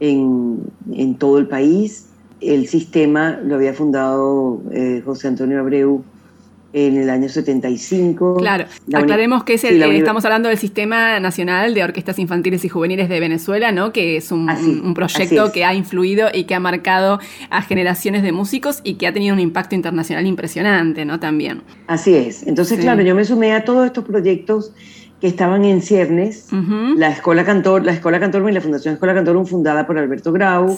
en, 0.00 0.60
en 0.90 1.16
todo 1.16 1.38
el 1.38 1.46
país 1.46 2.11
el 2.42 2.66
sistema 2.68 3.38
lo 3.42 3.54
había 3.56 3.74
fundado 3.74 4.62
eh, 4.72 5.02
José 5.04 5.28
Antonio 5.28 5.60
Abreu 5.60 6.04
en 6.72 6.96
el 6.96 7.10
año 7.10 7.28
75. 7.28 8.36
Claro, 8.36 8.64
aclaremos 8.94 9.44
que 9.44 9.54
es 9.54 9.64
el, 9.64 9.82
eh, 9.82 9.98
estamos 9.98 10.24
hablando 10.24 10.48
del 10.48 10.58
Sistema 10.58 11.20
Nacional 11.20 11.74
de 11.74 11.84
Orquestas 11.84 12.18
Infantiles 12.18 12.64
y 12.64 12.68
Juveniles 12.68 13.08
de 13.08 13.20
Venezuela, 13.20 13.72
¿no? 13.72 13.92
que 13.92 14.16
es 14.16 14.32
un, 14.32 14.46
proyecto 14.94 15.52
que 15.52 15.64
ha 15.64 15.74
influido 15.74 16.28
y 16.32 16.44
que 16.44 16.54
ha 16.54 16.60
marcado 16.60 17.18
a 17.50 17.62
generaciones 17.62 18.22
de 18.22 18.32
músicos 18.32 18.80
y 18.84 18.94
que 18.94 19.06
ha 19.06 19.12
tenido 19.12 19.34
un 19.34 19.40
impacto 19.40 19.74
internacional 19.74 20.26
impresionante, 20.26 21.04
¿no? 21.04 21.20
También. 21.20 21.62
Así 21.86 22.14
es. 22.14 22.46
Entonces, 22.46 22.80
claro, 22.80 23.02
yo 23.02 23.14
me 23.14 23.24
sumé 23.24 23.52
a 23.52 23.64
todos 23.64 23.86
estos 23.86 24.04
proyectos 24.04 24.72
que 25.22 25.28
estaban 25.28 25.64
en 25.64 25.82
ciernes, 25.82 26.48
la 26.96 27.10
Escuela 27.10 27.44
Cantor, 27.44 27.84
la 27.84 27.92
Escuela 27.92 28.18
Cantor 28.18 28.50
y 28.50 28.52
la 28.52 28.60
Fundación 28.60 28.94
Escuela 28.94 29.14
Cantor, 29.14 29.46
fundada 29.46 29.86
por 29.86 29.96
Alberto 29.96 30.32
Grau, 30.32 30.76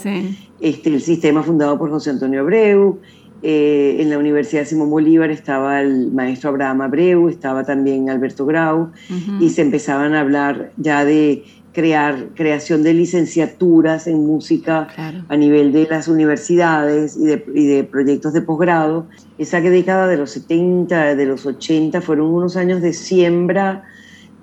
este, 0.60 0.90
el 0.90 1.00
sistema 1.00 1.42
fundado 1.42 1.78
por 1.78 1.88
José 1.88 2.10
Antonio 2.10 2.42
Abreu, 2.42 3.00
eh, 3.42 3.96
en 4.00 4.10
la 4.10 4.18
Universidad 4.18 4.66
Simón 4.66 4.90
Bolívar 4.90 5.30
estaba 5.30 5.80
el 5.80 6.12
maestro 6.12 6.50
Abraham 6.50 6.82
Abreu, 6.82 7.30
estaba 7.30 7.64
también 7.64 8.10
Alberto 8.10 8.44
Grau, 8.44 8.90
y 9.40 9.48
se 9.48 9.62
empezaban 9.62 10.14
a 10.14 10.20
hablar 10.20 10.72
ya 10.76 11.06
de 11.06 11.44
crear, 11.72 12.28
creación 12.34 12.82
de 12.82 12.92
licenciaturas 12.92 14.06
en 14.06 14.26
música 14.26 14.88
a 15.26 15.36
nivel 15.38 15.72
de 15.72 15.86
las 15.88 16.06
universidades 16.06 17.16
y 17.16 17.24
de, 17.24 17.84
proyectos 17.84 18.34
de 18.34 18.42
posgrado. 18.42 19.06
Esa 19.38 19.62
década 19.62 20.06
de 20.06 20.18
los 20.18 20.32
70, 20.32 21.14
de 21.14 21.24
los 21.24 21.46
80, 21.46 22.02
fueron 22.02 22.26
unos 22.26 22.58
años 22.58 22.82
de 22.82 22.92
siembra, 22.92 23.84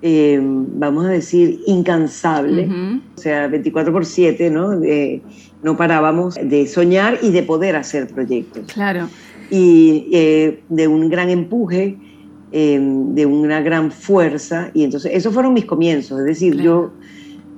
eh, 0.02 0.38
vamos 0.42 1.06
a 1.06 1.08
decir, 1.08 1.60
incansable, 1.66 2.68
o 3.16 3.20
sea, 3.20 3.46
24 3.46 3.92
por 3.92 4.04
7, 4.04 4.50
¿no? 4.50 4.80
no 5.62 5.76
parábamos 5.76 6.34
de 6.34 6.66
soñar 6.66 7.18
y 7.22 7.30
de 7.30 7.42
poder 7.42 7.76
hacer 7.76 8.08
proyectos. 8.08 8.64
Claro. 8.72 9.08
Y 9.50 10.08
eh, 10.12 10.62
de 10.68 10.88
un 10.88 11.08
gran 11.08 11.30
empuje, 11.30 11.96
eh, 12.50 12.80
de 12.80 13.26
una 13.26 13.60
gran 13.60 13.90
fuerza. 13.90 14.70
Y 14.74 14.84
entonces, 14.84 15.12
esos 15.14 15.32
fueron 15.32 15.52
mis 15.52 15.64
comienzos. 15.64 16.20
Es 16.20 16.26
decir, 16.26 16.60
yo 16.60 16.90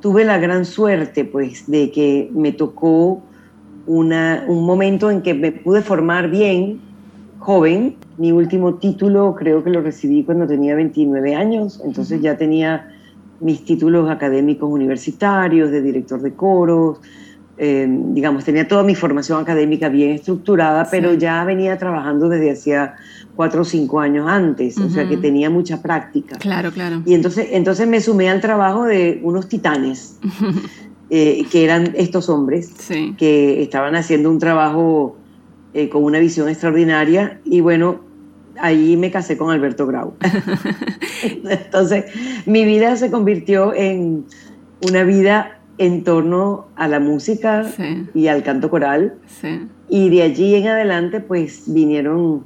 tuve 0.01 0.24
la 0.24 0.38
gran 0.38 0.64
suerte, 0.64 1.24
pues, 1.24 1.70
de 1.70 1.90
que 1.90 2.30
me 2.34 2.53
tocó 2.53 3.22
una, 3.86 4.45
un 4.47 4.66
momento 4.66 5.11
en 5.11 5.22
que 5.22 5.34
me 5.34 5.53
pude 5.53 5.82
formar 5.82 6.30
bien, 6.30 6.80
joven. 7.38 7.97
Mi 8.16 8.32
último 8.32 8.74
título 8.74 9.34
creo 9.34 9.64
que 9.64 9.70
lo 9.70 9.80
recibí 9.80 10.22
cuando 10.24 10.46
tenía 10.46 10.74
29 10.74 11.34
años, 11.34 11.80
entonces 11.84 12.20
ya 12.20 12.36
tenía 12.36 12.90
mis 13.40 13.64
títulos 13.64 14.10
académicos 14.10 14.70
universitarios, 14.70 15.70
de 15.70 15.82
director 15.82 16.20
de 16.22 16.32
coros, 16.34 17.00
eh, 17.56 17.86
digamos, 17.88 18.44
tenía 18.44 18.66
toda 18.66 18.82
mi 18.82 18.96
formación 18.96 19.40
académica 19.40 19.88
bien 19.88 20.10
estructurada, 20.10 20.88
pero 20.90 21.14
ya 21.14 21.44
venía 21.44 21.78
trabajando 21.78 22.28
desde 22.28 22.50
hacía 22.50 22.94
cuatro 23.36 23.62
o 23.62 23.64
cinco 23.64 24.00
años 24.00 24.26
antes, 24.28 24.76
o 24.78 24.88
sea 24.88 25.08
que 25.08 25.16
tenía 25.16 25.50
mucha 25.50 25.80
práctica. 25.80 26.36
Claro, 26.38 26.72
claro. 26.72 27.02
Y 27.06 27.14
entonces, 27.14 27.48
entonces 27.52 27.86
me 27.86 28.00
sumé 28.00 28.28
al 28.28 28.40
trabajo 28.40 28.84
de 28.84 29.20
unos 29.22 29.48
titanes, 29.48 30.18
eh, 31.10 31.44
que 31.50 31.64
eran 31.64 31.92
estos 31.94 32.28
hombres, 32.28 32.72
que 33.16 33.62
estaban 33.62 33.94
haciendo 33.94 34.30
un 34.30 34.38
trabajo 34.38 35.16
eh, 35.77 35.89
con 35.89 36.05
una 36.05 36.20
visión 36.20 36.49
extraordinaria 36.49 37.41
y 37.45 37.61
bueno, 37.61 37.99
ahí 38.61 38.97
me 38.97 39.11
casé 39.11 39.37
con 39.37 39.51
Alberto 39.51 39.89
Grau. 39.89 40.14
Entonces, 41.22 42.05
mi 42.47 42.64
vida 42.64 42.95
se 42.95 43.11
convirtió 43.11 43.75
en 43.75 44.25
una 44.87 45.03
vida 45.03 45.59
en 45.79 46.05
torno 46.05 46.68
a 46.77 46.87
la 46.87 47.01
música 47.01 47.66
y 48.14 48.29
al 48.29 48.45
canto 48.45 48.70
coral. 48.70 49.14
Y 49.89 50.11
de 50.11 50.22
allí 50.22 50.55
en 50.55 50.68
adelante, 50.68 51.18
pues 51.18 51.64
vinieron 51.66 52.45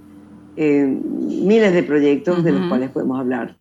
eh, 0.56 0.86
miles 0.86 1.74
de 1.74 1.82
proyectos 1.82 2.42
de 2.42 2.52
los 2.52 2.66
cuales 2.68 2.88
podemos 2.88 3.20
hablar. 3.20 3.58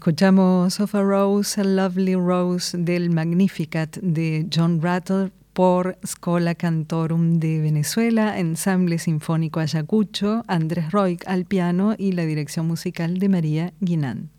Escuchamos 0.00 0.80
Of 0.80 0.94
a 0.94 1.02
Rose, 1.02 1.60
a 1.60 1.62
Lovely 1.62 2.14
Rose 2.14 2.74
del 2.74 3.10
Magnificat 3.10 3.98
de 3.98 4.46
John 4.50 4.80
Rattle 4.80 5.30
por 5.52 5.98
Scola 6.06 6.54
Cantorum 6.54 7.38
de 7.38 7.60
Venezuela, 7.60 8.38
Ensamble 8.38 8.98
Sinfónico 8.98 9.60
Ayacucho, 9.60 10.42
Andrés 10.46 10.90
Roy 10.90 11.18
al 11.26 11.44
piano 11.44 11.96
y 11.98 12.12
la 12.12 12.24
dirección 12.24 12.66
musical 12.66 13.18
de 13.18 13.28
María 13.28 13.74
Guinán. 13.80 14.30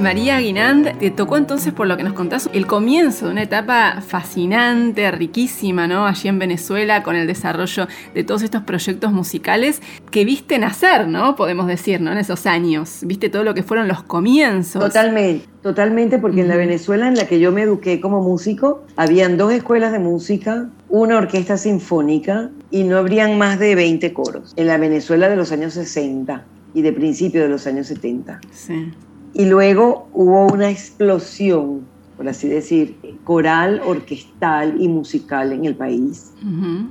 María 0.00 0.40
Guinand, 0.40 0.98
te 0.98 1.10
tocó 1.10 1.36
entonces, 1.36 1.74
por 1.74 1.86
lo 1.86 1.96
que 1.96 2.02
nos 2.02 2.14
contás, 2.14 2.48
el 2.54 2.66
comienzo 2.66 3.26
de 3.26 3.32
una 3.32 3.42
etapa 3.42 4.00
fascinante, 4.00 5.10
riquísima, 5.10 5.86
¿no? 5.86 6.06
Allí 6.06 6.28
en 6.28 6.38
Venezuela, 6.38 7.02
con 7.02 7.16
el 7.16 7.26
desarrollo 7.26 7.86
de 8.14 8.24
todos 8.24 8.42
estos 8.42 8.62
proyectos 8.62 9.12
musicales 9.12 9.82
que 10.10 10.24
viste 10.24 10.58
nacer, 10.58 11.06
¿no? 11.06 11.36
Podemos 11.36 11.66
decir, 11.66 12.00
¿no? 12.00 12.12
En 12.12 12.18
esos 12.18 12.46
años. 12.46 13.00
Viste 13.02 13.28
todo 13.28 13.44
lo 13.44 13.52
que 13.52 13.62
fueron 13.62 13.88
los 13.88 14.02
comienzos. 14.02 14.82
Totalmente, 14.82 15.46
totalmente, 15.62 16.18
porque 16.18 16.40
en 16.40 16.48
la 16.48 16.56
Venezuela 16.56 17.06
en 17.06 17.16
la 17.16 17.26
que 17.26 17.38
yo 17.38 17.52
me 17.52 17.62
eduqué 17.62 18.00
como 18.00 18.22
músico, 18.22 18.84
habían 18.96 19.36
dos 19.36 19.52
escuelas 19.52 19.92
de 19.92 19.98
música, 19.98 20.70
una 20.88 21.18
orquesta 21.18 21.58
sinfónica 21.58 22.50
y 22.70 22.84
no 22.84 22.96
habrían 22.96 23.36
más 23.36 23.58
de 23.58 23.74
20 23.74 24.14
coros. 24.14 24.54
En 24.56 24.66
la 24.66 24.78
Venezuela 24.78 25.28
de 25.28 25.36
los 25.36 25.52
años 25.52 25.74
60 25.74 26.42
y 26.72 26.82
de 26.82 26.92
principio 26.92 27.42
de 27.42 27.48
los 27.48 27.66
años 27.66 27.88
70. 27.88 28.40
Sí. 28.50 28.92
Y 29.32 29.46
luego 29.46 30.08
hubo 30.12 30.46
una 30.46 30.70
explosión, 30.70 31.82
por 32.16 32.28
así 32.28 32.48
decir, 32.48 32.96
coral, 33.24 33.80
orquestal 33.84 34.80
y 34.80 34.88
musical 34.88 35.52
en 35.52 35.64
el 35.64 35.74
país, 35.74 36.32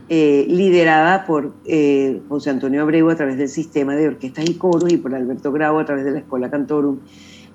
eh, 0.07 0.45
liderada 0.49 1.25
por 1.25 1.53
eh, 1.65 2.21
José 2.29 2.49
Antonio 2.49 2.81
Abreu 2.81 3.09
a 3.09 3.15
través 3.15 3.37
del 3.37 3.49
sistema 3.49 3.95
de 3.95 4.07
orquestas 4.07 4.49
y 4.49 4.53
coros 4.55 4.91
y 4.91 4.97
por 4.97 5.13
Alberto 5.13 5.51
Grau 5.51 5.79
a 5.79 5.85
través 5.85 6.05
de 6.05 6.11
la 6.11 6.19
Escuela 6.19 6.49
Cantorum 6.49 6.99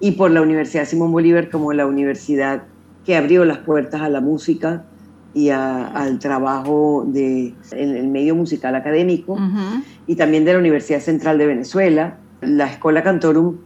y 0.01 0.13
por 0.13 0.31
la 0.31 0.43
Universidad 0.43 0.85
Simón 0.85 1.13
Bolívar 1.13 1.51
como 1.51 1.73
la 1.73 1.87
universidad 1.87 2.65
que 3.05 3.17
abrió 3.17 3.45
las 3.45 3.59
puertas 3.59 4.01
a 4.03 4.09
la 4.09 4.21
música 4.21 4.85
y 5.35 5.49
al 5.49 6.19
trabajo 6.21 7.05
de, 7.09 7.55
en 7.73 7.97
el 7.97 8.07
medio 8.07 8.37
musical 8.37 8.75
académico 8.77 9.37
y 10.07 10.15
también 10.15 10.45
de 10.45 10.53
la 10.53 10.59
Universidad 10.59 11.01
Central 11.01 11.39
de 11.39 11.47
Venezuela. 11.47 12.19
La 12.41 12.67
Escuela 12.67 13.03
Cantorum 13.03 13.57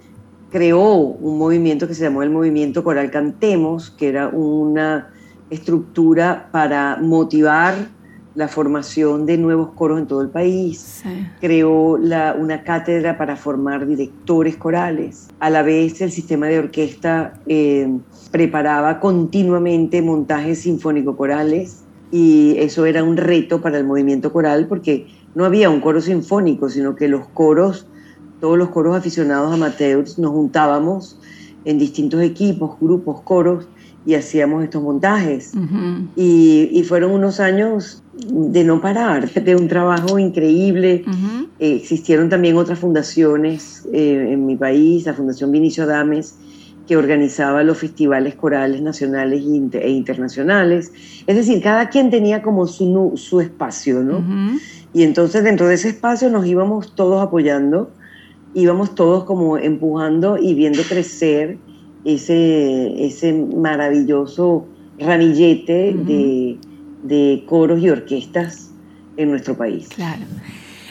creó 0.51 0.95
un 0.95 1.39
movimiento 1.39 1.87
que 1.87 1.95
se 1.95 2.05
llamó 2.05 2.23
el 2.23 2.31
Movimiento 2.31 2.83
Coral 2.85 3.11
Cantemos, 3.11 3.91
que 3.91 4.09
era 4.09 4.29
una 4.29 5.11
estructura 5.51 6.49
para 6.53 6.99
motivar 7.01 7.89
la 8.35 8.47
formación 8.47 9.27
de 9.27 9.37
nuevos 9.37 9.71
coros 9.71 9.99
en 9.99 10.07
todo 10.07 10.23
el 10.23 10.29
país. 10.29 11.03
Creó 11.41 11.95
una 11.95 12.63
cátedra 12.63 13.19
para 13.19 13.35
formar 13.35 13.85
directores 13.87 14.57
corales. 14.57 15.29
A 15.41 15.51
la 15.51 15.63
vez 15.63 16.01
el 16.01 16.13
sistema 16.13 16.47
de 16.47 16.61
orquesta 16.61 17.41
eh, 17.47 17.99
preparaba 18.31 19.01
continuamente 19.01 20.03
montajes 20.03 20.61
sinfónico-corales 20.61 21.83
y 22.13 22.55
eso 22.59 22.87
era 22.87 23.03
un 23.03 23.17
reto 23.17 23.61
para 23.61 23.77
el 23.77 23.85
movimiento 23.85 24.33
coral 24.33 24.67
porque 24.69 25.09
no 25.35 25.45
había 25.45 25.69
un 25.69 25.81
coro 25.81 26.01
sinfónico, 26.01 26.69
sino 26.69 26.95
que 26.95 27.09
los 27.09 27.27
coros 27.29 27.89
todos 28.41 28.59
los 28.59 28.69
coros 28.71 28.97
aficionados 28.97 29.53
amateurs 29.53 30.19
nos 30.19 30.31
juntábamos 30.31 31.19
en 31.65 31.79
distintos 31.79 32.23
equipos, 32.23 32.79
grupos, 32.81 33.21
coros 33.23 33.67
y 34.07 34.15
hacíamos 34.15 34.65
estos 34.65 34.83
montajes. 34.83 35.53
y, 36.17 36.83
fueron 36.89 37.11
unos 37.13 37.41
años 37.41 38.03
de 38.15 38.65
no 38.65 38.81
parar, 38.81 39.31
de 39.35 39.55
un 39.55 39.69
trabajo 39.69 40.19
increíble. 40.19 41.05
Eh, 41.59 41.77
existieron 41.77 42.29
también 42.29 42.57
otras 42.57 42.79
fundaciones 42.79 43.87
eh, 43.93 44.31
en 44.31 44.47
mi 44.47 44.57
país, 44.57 45.05
la 45.05 45.15
Fundación 45.15 45.53
Vinicio 45.53 45.87
Dames, 45.87 46.37
que 46.87 46.97
organizaba 46.97 47.63
los 47.63 47.77
festivales 47.77 48.35
corales 48.35 48.81
nacionales 48.81 49.43
e 49.73 49.91
internacionales. 49.91 50.91
Es 51.27 51.37
decir, 51.37 51.63
cada 51.63 51.91
quien 51.91 52.11
tenía 52.11 52.41
como 52.41 52.67
su, 52.67 53.13
su 53.17 53.43
espacio, 53.43 54.03
¿no? 54.03 54.25
Y 54.95 55.03
entonces 55.03 55.45
dentro 55.45 55.69
de 55.69 55.75
ese 55.75 55.91
espacio 55.91 56.31
nos 56.31 56.47
íbamos 56.47 56.95
todos 56.95 57.23
apoyando 57.23 57.91
íbamos 58.55 58.95
todos 58.95 59.25
como 59.25 59.59
empujando 59.59 60.39
y 60.39 60.55
viendo 60.55 60.83
crecer 60.83 61.59
ese, 62.05 63.05
ese 63.05 63.33
maravilloso 63.33 64.67
ramillete 64.99 65.95
de, 65.95 66.59
de 67.05 67.45
coros 67.47 67.81
y 67.83 67.91
orquestas 67.91 68.71
en 69.17 69.31
nuestro 69.31 69.57
país. 69.57 69.89
Claro. 69.89 70.23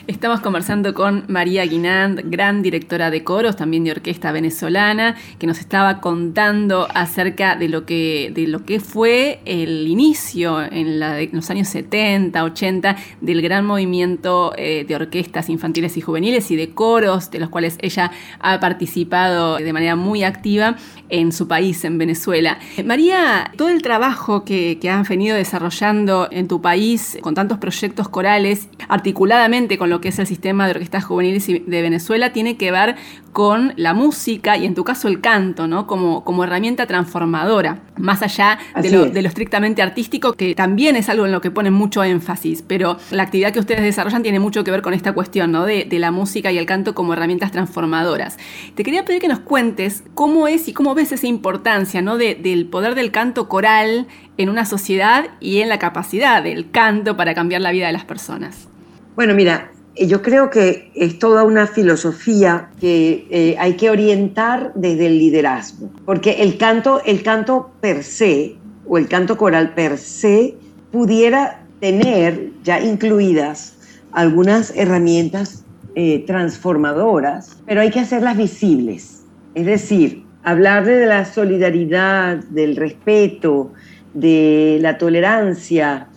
Estamos 0.07 0.39
conversando 0.39 0.93
con 0.93 1.25
María 1.27 1.65
Guinand, 1.65 2.31
gran 2.31 2.61
directora 2.61 3.11
de 3.11 3.25
coros, 3.25 3.57
también 3.57 3.83
de 3.83 3.91
orquesta 3.91 4.31
venezolana, 4.31 5.17
que 5.37 5.47
nos 5.47 5.59
estaba 5.59 5.99
contando 5.99 6.87
acerca 6.95 7.57
de 7.57 7.67
lo 7.67 7.85
que, 7.85 8.31
de 8.33 8.47
lo 8.47 8.63
que 8.63 8.79
fue 8.79 9.41
el 9.43 9.85
inicio 9.85 10.61
en, 10.63 11.01
los 11.33 11.49
años 11.49 11.67
70, 11.67 12.41
80 12.41 12.95
del 13.19 13.41
gran 13.41 13.65
movimiento 13.65 14.53
eh, 14.55 14.85
de 14.87 14.95
orquestas 14.95 15.49
infantiles 15.49 15.97
y 15.97 16.01
juveniles 16.01 16.51
y 16.51 16.55
de 16.55 16.69
coros, 16.69 17.29
de 17.29 17.39
los 17.39 17.49
cuales 17.49 17.77
ella 17.81 18.09
ha 18.39 18.61
participado 18.61 19.57
de 19.57 19.73
manera 19.73 19.97
muy 19.97 20.23
activa 20.23 20.77
en 21.09 21.33
su 21.33 21.49
país, 21.49 21.83
en 21.83 21.97
Venezuela. 21.97 22.59
María, 22.85 23.51
todo 23.57 23.67
el 23.67 23.81
trabajo 23.81 24.45
que, 24.45 24.77
que 24.79 24.89
han 24.89 25.03
venido 25.03 25.35
desarrollando 25.35 26.29
en 26.31 26.47
tu 26.47 26.61
país 26.61 27.17
con 27.19 27.35
tantos 27.35 27.57
proyectos 27.57 28.07
corales, 28.07 28.69
articuladamente 28.87 29.77
con 29.77 29.89
lo 29.89 29.96
que 30.01 30.09
es 30.09 30.19
el 30.19 30.27
sistema 30.27 30.65
de 30.65 30.71
orquestas 30.71 31.03
juveniles 31.03 31.47
de 31.47 31.81
Venezuela, 31.81 32.33
tiene 32.33 32.57
que 32.57 32.71
ver 32.71 32.95
con 33.37 33.73
la 33.75 33.93
música 33.93 34.57
y 34.57 34.65
en 34.65 34.73
tu 34.73 34.83
caso 34.83 35.07
el 35.07 35.21
canto, 35.21 35.67
¿no? 35.67 35.85
Como, 35.85 36.23
como 36.23 36.43
herramienta 36.43 36.87
transformadora, 36.87 37.81
más 37.95 38.23
allá 38.23 38.57
de 38.81 38.89
lo, 38.89 39.05
estrictamente 39.27 39.83
artístico, 39.83 40.33
que 40.33 40.55
también 40.55 40.95
es 40.95 41.07
algo 41.07 41.27
en 41.27 41.31
lo 41.31 41.39
que 41.39 41.51
ponen 41.51 41.73
mucho 41.73 42.03
énfasis, 42.03 42.63
pero 42.67 42.97
la 43.11 43.21
actividad 43.21 43.51
que 43.51 43.59
ustedes 43.59 43.83
desarrollan 43.83 44.23
tiene 44.23 44.39
mucho 44.39 44.63
que 44.63 44.71
ver 44.71 44.81
con 44.81 44.95
esta 44.95 45.13
cuestión, 45.13 45.51
¿no? 45.51 45.65
De, 45.65 45.87
la 45.97 46.11
música 46.11 46.51
y 46.51 46.57
el 46.57 46.65
canto 46.65 46.95
como 46.95 47.13
herramientas 47.13 47.51
transformadoras. 47.51 48.37
Te 48.75 48.83
quería 48.83 49.05
pedir 49.05 49.21
que 49.21 49.27
nos 49.27 49.39
cuentes 49.39 50.03
cómo 50.13 50.47
es 50.47 50.67
y 50.67 50.73
cómo 50.73 50.95
ves 50.95 51.11
esa 51.11 51.27
importancia, 51.27 52.01
¿no? 52.01 52.17
del 52.17 52.67
poder 52.67 52.95
del 52.95 53.11
canto 53.11 53.47
coral 53.47 54.07
en 54.37 54.49
una 54.49 54.65
sociedad 54.65 55.25
y 55.39 55.61
en 55.61 55.69
la 55.69 55.79
capacidad 55.79 56.43
del 56.43 56.71
canto 56.71 57.17
para 57.17 57.33
cambiar 57.33 57.61
la 57.61 57.71
vida 57.71 57.87
de 57.87 57.93
las 57.93 58.05
personas. 58.05 58.67
Bueno, 59.15 59.33
mira, 59.33 59.71
yo 60.05 60.21
creo 60.21 60.49
que 60.49 60.91
es 60.93 61.17
toda 61.17 61.43
una 61.43 61.65
filosofía 61.65 62.69
que 62.79 63.25
eh, 63.29 63.55
hay 63.57 63.75
que 63.75 63.89
orientar 63.89 64.71
desde 64.75 65.07
el 65.07 65.17
liderazgo, 65.17 65.89
porque 66.05 66.43
el 66.43 66.57
canto, 66.57 67.01
el 67.05 67.23
canto 67.23 67.71
per 67.81 68.03
se, 68.03 68.55
o 68.85 68.97
el 68.97 69.07
canto 69.07 69.37
coral 69.37 69.73
per 69.73 69.97
se, 69.97 70.55
pudiera 70.91 71.63
tener 71.79 72.51
ya 72.63 72.79
incluidas 72.79 73.77
algunas 74.11 74.75
herramientas 74.75 75.63
eh, 75.95 76.23
transformadoras, 76.27 77.57
pero 77.65 77.81
hay 77.81 77.89
que 77.89 77.99
hacerlas 77.99 78.37
visibles. 78.37 79.23
Es 79.55 79.65
decir, 79.65 80.23
hablar 80.43 80.85
de 80.85 81.05
la 81.05 81.25
solidaridad, 81.25 82.37
del 82.49 82.75
respeto, 82.75 83.71
de 84.13 84.77
la 84.81 84.97
tolerancia, 84.97 86.07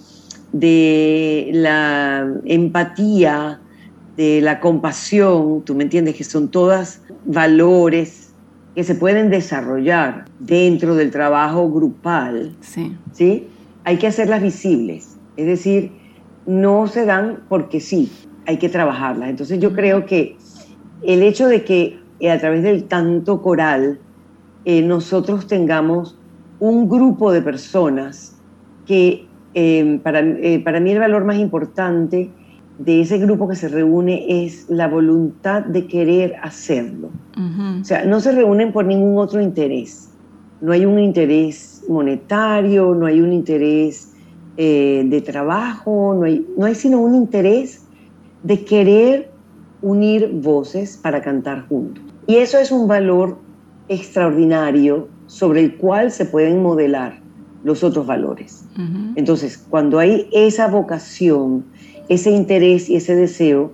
de 0.52 1.51
la 1.52 2.31
empatía, 2.44 3.61
de 4.20 4.42
la 4.42 4.60
compasión, 4.60 5.62
tú 5.64 5.74
me 5.74 5.84
entiendes 5.84 6.14
que 6.14 6.24
son 6.24 6.51
todas 6.51 7.01
valores 7.24 8.34
que 8.74 8.84
se 8.84 8.94
pueden 8.94 9.30
desarrollar 9.30 10.26
dentro 10.38 10.94
del 10.94 11.10
trabajo 11.10 11.70
grupal. 11.70 12.55
Sí. 12.60 12.94
¿sí? 13.12 13.48
Hay 13.84 13.97
que 13.97 14.09
hacerlas 14.09 14.42
visibles, 14.42 15.16
es 15.38 15.47
decir, 15.47 15.92
no 16.44 16.86
se 16.86 17.06
dan 17.06 17.44
porque 17.48 17.80
sí, 17.80 18.12
hay 18.44 18.59
que 18.59 18.68
trabajarlas. 18.68 19.30
Entonces 19.30 19.59
yo 19.59 19.72
creo 19.72 20.05
que 20.05 20.36
el 21.02 21.22
hecho 21.22 21.48
de 21.48 21.64
que 21.64 21.98
eh, 22.20 22.30
a 22.30 22.38
través 22.38 22.62
del 22.62 22.88
canto 22.88 23.40
coral 23.40 24.01
eh, 24.66 24.82
nosotros 24.82 25.47
tengamos 25.47 26.18
un 26.59 26.90
grupo 26.90 27.32
de 27.32 27.40
personas 27.40 28.36
que 28.84 29.26
eh, 29.55 29.98
para, 30.02 30.22
para 30.62 30.78
mí 30.78 30.90
el 30.90 30.98
valor 30.98 31.24
más 31.24 31.38
importante 31.38 32.30
de 32.81 33.02
ese 33.02 33.19
grupo 33.19 33.47
que 33.47 33.57
se 33.57 33.69
reúne 33.69 34.44
es 34.44 34.70
la 34.70 34.89
voluntad 34.89 35.62
de 35.62 35.86
querer 35.86 36.36
hacerlo. 36.43 37.11
O 37.81 37.85
sea, 37.85 38.07
no 38.07 38.20
se 38.20 38.32
reúnen 38.32 38.73
por 38.73 38.86
ningún 38.86 39.19
otro 39.19 39.40
interés. 39.40 40.09
No 40.62 40.73
hay 40.73 40.86
un 40.86 40.98
interés 40.98 41.85
monetario, 41.89 42.94
no 42.94 43.05
hay 43.05 43.20
un 43.20 43.35
interés 43.35 44.12
eh, 44.57 45.05
de 45.07 45.20
trabajo, 45.20 46.15
no 46.19 46.24
hay, 46.24 46.47
no 46.57 46.65
hay 46.65 46.74
sino 46.74 47.01
un 47.01 47.15
interés 47.15 47.85
de 48.43 48.65
querer 48.65 49.31
unir 49.82 50.31
voces 50.32 50.97
para 50.97 51.20
cantar 51.20 51.69
juntos. 51.69 52.02
Y 52.27 52.36
eso 52.36 52.59
es 52.59 52.73
un 52.73 52.89
valor 52.89 53.36
extraordinario 53.89 55.09
sobre 55.27 55.61
el 55.61 55.77
cual 55.77 56.12
se 56.12 56.24
pueden 56.24 56.62
modelar 56.62 57.20
los 57.62 57.85
otros 57.85 58.07
valores. 58.07 58.65
Entonces, 59.16 59.59
cuando 59.59 59.98
hay 59.98 60.31
esa 60.32 60.69
vocación, 60.69 61.65
ese 62.11 62.32
interés 62.32 62.91
y 62.91 62.97
ese 62.97 63.15
deseo, 63.15 63.73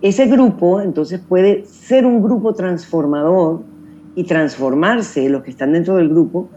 ese 0.00 0.26
grupo 0.26 0.80
entonces 0.80 1.20
puede 1.20 1.64
ser 1.66 2.06
un 2.06 2.22
grupo 2.22 2.54
transformador 2.54 3.64
y 4.14 4.22
transformarse 4.22 5.28
los 5.28 5.42
que 5.42 5.50
están 5.50 5.72
dentro 5.72 5.96
del 5.96 6.08
grupo 6.08 6.48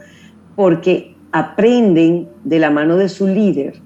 porque 0.55 1.15
aprenden 1.31 2.29
de 2.43 2.59
la 2.59 2.69
mano 2.69 2.95
de 2.95 3.09
su 3.09 3.27
líder, 3.27 3.81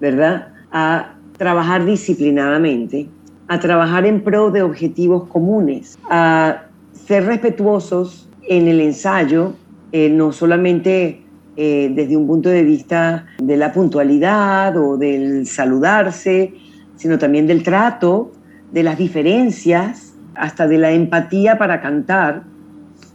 ¿verdad? 0.00 0.52
A 0.70 1.16
trabajar 1.36 1.84
disciplinadamente, 1.84 3.08
a 3.48 3.58
trabajar 3.58 4.06
en 4.06 4.22
pro 4.22 4.52
de 4.52 4.62
objetivos 4.62 5.24
comunes, 5.24 5.98
a 6.08 6.66
ser 6.92 7.24
respetuosos 7.24 8.28
en 8.48 8.68
el 8.68 8.80
ensayo, 8.80 9.54
eh, 9.90 10.10
no 10.10 10.30
solamente 10.30 11.22
eh, 11.56 11.90
desde 11.92 12.16
un 12.16 12.28
punto 12.28 12.48
de 12.50 12.62
vista 12.62 13.26
de 13.38 13.56
la 13.56 13.72
puntualidad 13.72 14.76
o 14.76 14.96
del 14.96 15.44
saludarse, 15.44 16.54
sino 16.98 17.18
también 17.18 17.46
del 17.46 17.62
trato, 17.62 18.32
de 18.70 18.82
las 18.82 18.98
diferencias, 18.98 20.12
hasta 20.34 20.68
de 20.68 20.76
la 20.76 20.92
empatía 20.92 21.56
para 21.56 21.80
cantar, 21.80 22.42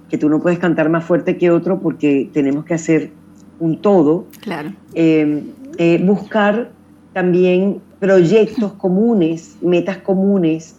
que 0.09 0.17
tú 0.17 0.29
no 0.29 0.41
puedes 0.41 0.57
cantar 0.57 0.89
más 0.89 1.03
fuerte 1.03 1.37
que 1.37 1.51
otro 1.51 1.79
porque 1.79 2.29
tenemos 2.33 2.65
que 2.65 2.73
hacer 2.73 3.11
un 3.59 3.81
todo. 3.81 4.25
Claro. 4.41 4.73
Eh, 4.95 5.43
eh, 5.77 6.01
buscar 6.03 6.71
también 7.13 7.79
proyectos 7.99 8.73
comunes, 8.73 9.57
metas 9.61 9.97
comunes, 9.97 10.75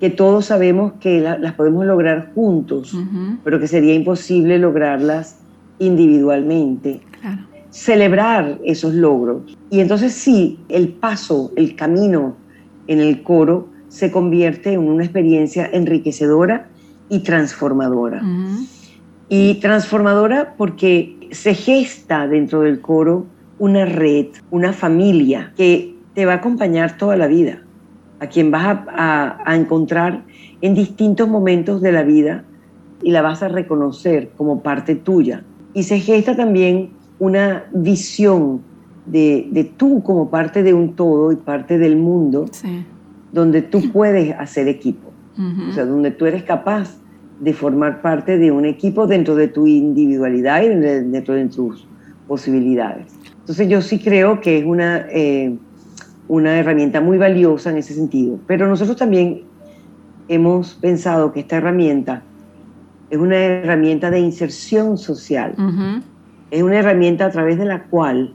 que 0.00 0.10
todos 0.10 0.46
sabemos 0.46 0.92
que 1.00 1.20
las 1.20 1.54
podemos 1.54 1.86
lograr 1.86 2.32
juntos, 2.34 2.96
pero 3.44 3.58
que 3.58 3.66
sería 3.66 3.94
imposible 3.94 4.58
lograrlas 4.58 5.38
individualmente. 5.78 7.00
Celebrar 7.76 8.58
esos 8.64 8.94
logros. 8.94 9.42
Y 9.68 9.80
entonces 9.80 10.14
sí, 10.14 10.58
el 10.70 10.88
paso, 10.88 11.52
el 11.56 11.76
camino 11.76 12.34
en 12.86 13.00
el 13.00 13.22
coro 13.22 13.68
se 13.88 14.10
convierte 14.10 14.72
en 14.72 14.80
una 14.80 15.04
experiencia 15.04 15.68
enriquecedora 15.70 16.68
y 17.10 17.18
transformadora. 17.18 18.22
Y 19.28 19.56
transformadora 19.60 20.54
porque 20.56 21.28
se 21.32 21.52
gesta 21.52 22.26
dentro 22.26 22.62
del 22.62 22.80
coro 22.80 23.26
una 23.58 23.84
red, 23.84 24.28
una 24.50 24.72
familia 24.72 25.52
que 25.54 25.94
te 26.14 26.24
va 26.24 26.32
a 26.32 26.36
acompañar 26.36 26.96
toda 26.96 27.18
la 27.18 27.26
vida, 27.26 27.60
a 28.20 28.26
quien 28.28 28.50
vas 28.50 28.78
a, 28.88 29.38
a 29.44 29.54
encontrar 29.54 30.24
en 30.62 30.74
distintos 30.74 31.28
momentos 31.28 31.82
de 31.82 31.92
la 31.92 32.04
vida 32.04 32.44
y 33.02 33.10
la 33.10 33.20
vas 33.20 33.42
a 33.42 33.48
reconocer 33.48 34.30
como 34.34 34.62
parte 34.62 34.94
tuya 34.94 35.44
y 35.76 35.82
se 35.82 36.00
gesta 36.00 36.34
también 36.34 36.95
una 37.18 37.64
visión 37.72 38.60
de, 39.06 39.48
de, 39.50 39.64
tú 39.64 40.02
como 40.02 40.30
parte 40.30 40.62
de 40.62 40.74
un 40.74 40.94
todo 40.94 41.32
y 41.32 41.36
parte 41.36 41.78
del 41.78 41.96
mundo, 41.96 42.46
donde 43.32 43.62
tú 43.62 43.92
puedes 43.92 44.34
hacer 44.38 44.68
equipo, 44.68 45.10
o 45.68 45.72
sea, 45.72 45.84
donde 45.84 46.10
tú 46.10 46.26
eres 46.26 46.42
capaz 46.42 46.96
de 47.40 47.52
formar 47.52 48.00
parte 48.00 48.38
de 48.38 48.50
un 48.50 48.64
equipo 48.64 49.06
dentro 49.06 49.34
de 49.34 49.48
tu 49.48 49.66
individualidad 49.66 50.62
y 50.62 50.68
dentro 50.68 51.34
de 51.34 51.46
tus 51.46 51.86
posibilidades. 52.26 53.12
Entonces 53.40 53.68
yo 53.68 53.80
sí 53.82 53.98
creo 53.98 54.40
que 54.40 54.58
es 54.58 54.64
una, 54.64 55.06
eh, 55.10 55.56
una 56.28 56.58
herramienta 56.58 57.00
muy 57.00 57.18
valiosa 57.18 57.70
en 57.70 57.76
ese 57.76 57.94
sentido, 57.94 58.38
pero 58.46 58.66
nosotros 58.66 58.96
también 58.96 59.42
hemos 60.28 60.74
pensado 60.74 61.32
que 61.32 61.40
esta 61.40 61.56
herramienta 61.56 62.22
es 63.10 63.18
una 63.18 63.36
herramienta 63.36 64.10
de 64.10 64.18
inserción 64.18 64.98
social. 64.98 65.54
Es 66.56 66.62
una 66.62 66.78
herramienta 66.78 67.26
a 67.26 67.30
través 67.30 67.58
de 67.58 67.66
la 67.66 67.82
cual 67.82 68.32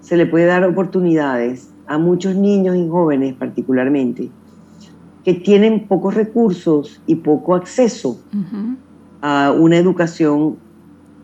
se 0.00 0.16
le 0.16 0.26
puede 0.26 0.46
dar 0.46 0.62
oportunidades 0.62 1.74
a 1.88 1.98
muchos 1.98 2.36
niños 2.36 2.76
y 2.76 2.86
jóvenes 2.86 3.34
particularmente 3.34 4.30
que 5.24 5.34
tienen 5.34 5.88
pocos 5.88 6.14
recursos 6.14 7.02
y 7.08 7.16
poco 7.16 7.56
acceso 7.56 8.22
a 9.22 9.50
una 9.50 9.76
educación 9.76 10.58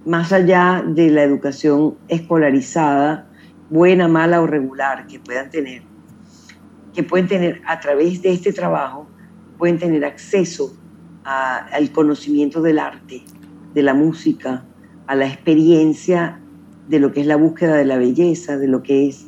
más 0.07 0.33
allá 0.33 0.83
de 0.85 1.09
la 1.09 1.23
educación 1.23 1.95
escolarizada, 2.09 3.29
buena, 3.71 4.09
mala 4.09 4.43
o 4.43 4.49
regular 4.49 5.07
que 5.07 5.21
puedan 5.21 5.51
tener, 5.51 5.83
que 6.95 7.05
pueden 7.05 7.29
tener 7.29 7.63
a 7.65 7.79
través 7.79 8.23
de 8.23 8.33
este 8.33 8.53
trabajo, 8.53 9.07
pueden 9.57 9.79
tener 9.79 10.05
acceso 10.05 10.75
al 11.23 11.93
conocimiento 11.93 12.61
del 12.61 12.81
arte, 12.81 13.23
de 13.73 13.83
la 13.85 13.95
música, 13.95 14.65
a 15.07 15.15
la 15.15 15.27
experiencia 15.27 16.41
de 16.89 17.01
lo 17.01 17.13
que 17.13 17.21
es 17.21 17.27
la 17.27 17.37
búsqueda 17.37 17.77
de 17.77 17.85
la 17.85 17.97
belleza, 17.97 18.59
de 18.59 18.69
lo 18.69 18.83
que 18.83 19.09
es 19.09 19.27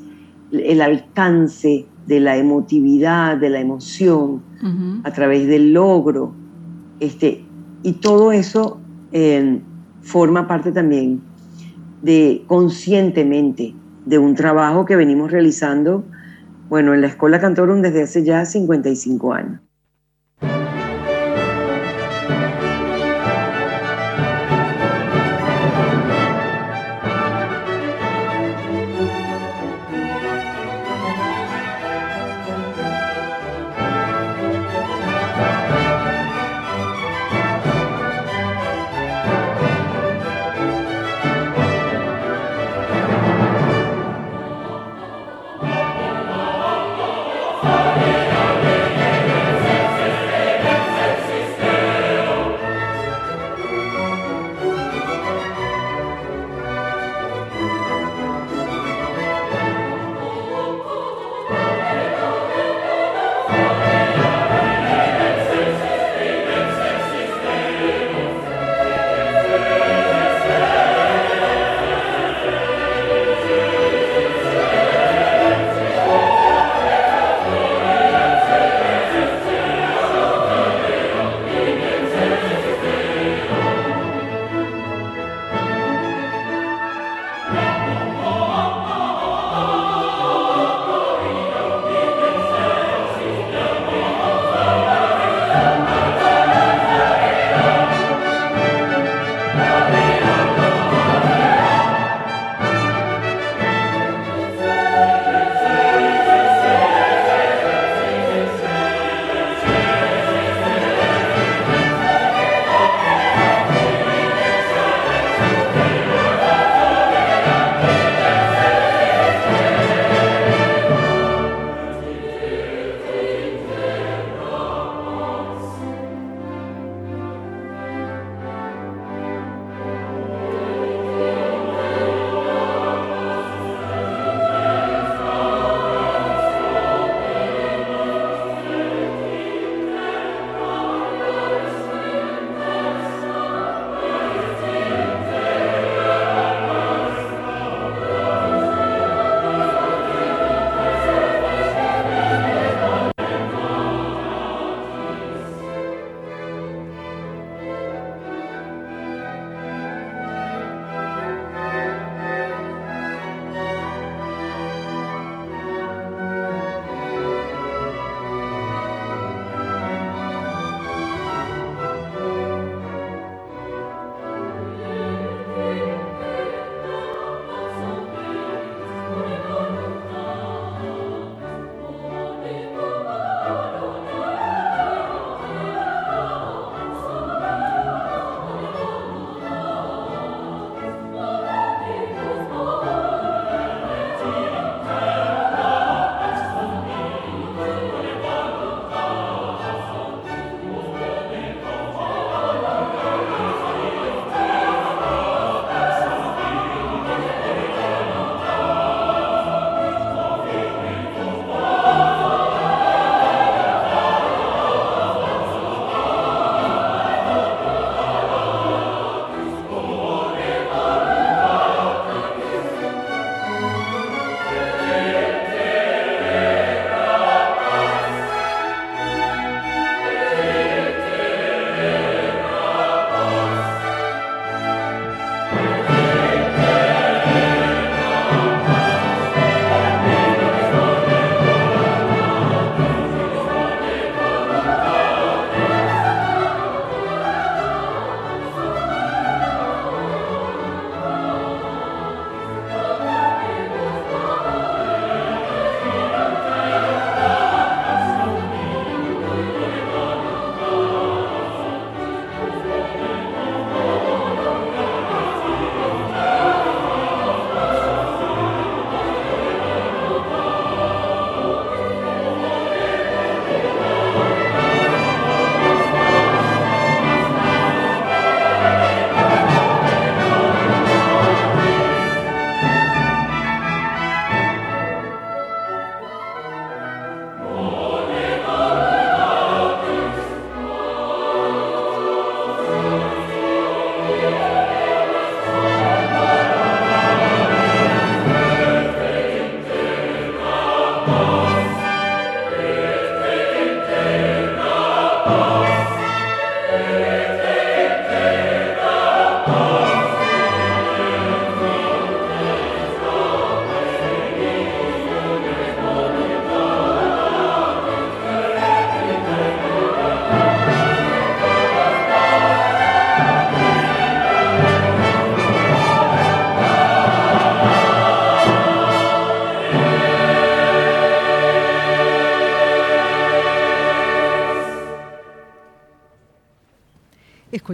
el 0.52 0.80
alcance 0.80 1.86
de 2.06 2.20
la 2.20 2.36
emotividad, 2.36 3.36
de 3.36 3.50
la 3.50 3.60
emoción, 3.60 4.42
a 5.04 5.12
través 5.12 5.46
del 5.46 5.72
logro. 5.72 6.32
Este, 7.00 7.44
y 7.82 7.92
todo 7.94 8.32
eso 8.32 8.80
eh, 9.12 9.60
forma 10.02 10.46
parte 10.46 10.72
también 10.72 11.20
de 12.02 12.44
conscientemente 12.46 13.74
de 14.04 14.18
un 14.18 14.34
trabajo 14.34 14.84
que 14.84 14.94
venimos 14.94 15.32
realizando, 15.32 16.04
bueno, 16.68 16.94
en 16.94 17.00
la 17.00 17.08
Escuela 17.08 17.40
Cantorum 17.40 17.82
desde 17.82 18.02
hace 18.02 18.24
ya 18.24 18.44
55 18.44 19.32
años. 19.32 19.60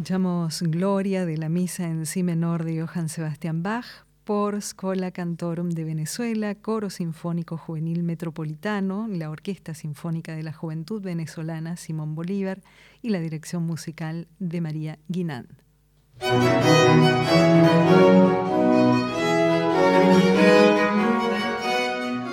Escuchamos 0.02 0.62
Gloria 0.62 1.24
de 1.24 1.36
la 1.38 1.48
Misa 1.48 1.84
en 1.84 2.06
Si 2.06 2.24
menor 2.24 2.64
de 2.64 2.82
Johann 2.82 3.08
Sebastian 3.08 3.62
Bach 3.62 3.86
por 4.24 4.60
Scola 4.60 5.12
Cantorum 5.12 5.70
de 5.70 5.84
Venezuela, 5.84 6.56
Coro 6.56 6.90
Sinfónico 6.90 7.56
Juvenil 7.56 8.02
Metropolitano, 8.02 9.06
la 9.08 9.30
Orquesta 9.30 9.74
Sinfónica 9.74 10.34
de 10.34 10.42
la 10.42 10.52
Juventud 10.52 11.00
Venezolana 11.00 11.76
Simón 11.76 12.16
Bolívar 12.16 12.62
y 13.00 13.10
la 13.10 13.20
dirección 13.20 13.62
musical 13.62 14.26
de 14.40 14.60
María 14.60 14.98
Guinán. 15.06 15.46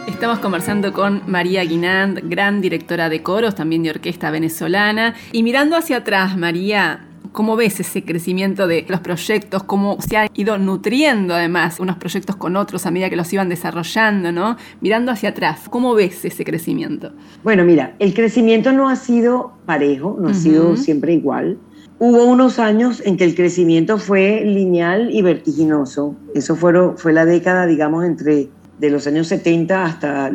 Estamos 0.07 0.39
conversando 0.39 0.91
con 0.91 1.21
María 1.27 1.63
Guinand, 1.63 2.29
gran 2.29 2.61
directora 2.61 3.09
de 3.09 3.21
coros, 3.21 3.53
también 3.53 3.83
de 3.83 3.91
orquesta 3.91 4.31
venezolana. 4.31 5.13
Y 5.31 5.43
mirando 5.43 5.77
hacia 5.77 5.97
atrás, 5.97 6.35
María, 6.35 7.05
¿cómo 7.31 7.56
ves 7.56 7.80
ese 7.80 8.03
crecimiento 8.03 8.68
de 8.68 8.85
los 8.88 8.99
proyectos? 9.01 9.64
¿Cómo 9.64 9.97
se 10.01 10.18
ha 10.18 10.27
ido 10.34 10.57
nutriendo 10.57 11.34
además 11.34 11.80
unos 11.80 11.97
proyectos 11.97 12.35
con 12.35 12.56
otros 12.56 12.85
a 12.85 12.91
medida 12.91 13.10
que 13.10 13.15
los 13.15 13.31
iban 13.34 13.49
desarrollando, 13.49 14.31
¿no? 14.31 14.57
Mirando 14.81 15.11
hacia 15.11 15.30
atrás, 15.30 15.61
¿cómo 15.69 15.93
ves 15.93 16.26
ese 16.26 16.43
crecimiento? 16.43 17.11
Bueno, 17.43 17.64
mira, 17.64 17.95
el 17.99 18.14
crecimiento 18.14 18.72
no 18.72 18.89
ha 18.89 18.95
sido 18.95 19.53
parejo, 19.65 20.18
no 20.19 20.30
ha 20.30 20.34
sido 20.34 20.76
siempre 20.76 21.14
igual. 21.14 21.57
Hubo 21.99 22.23
unos 22.23 22.60
años 22.60 23.01
en 23.06 23.18
que 23.18 23.26
el 23.26 23.35
crecimiento 23.35 23.97
fue 23.97 24.41
lineal 24.45 25.14
y 25.14 25.22
vertiginoso. 25.22 26.15
Eso 26.34 26.56
fue, 26.56 26.73
fue 26.95 27.11
la 27.11 27.26
década, 27.26 27.65
digamos, 27.65 28.06
entre 28.06 28.47
de 28.80 28.89
los 28.89 29.06
años 29.06 29.27
70 29.27 29.85
hasta 29.85 30.31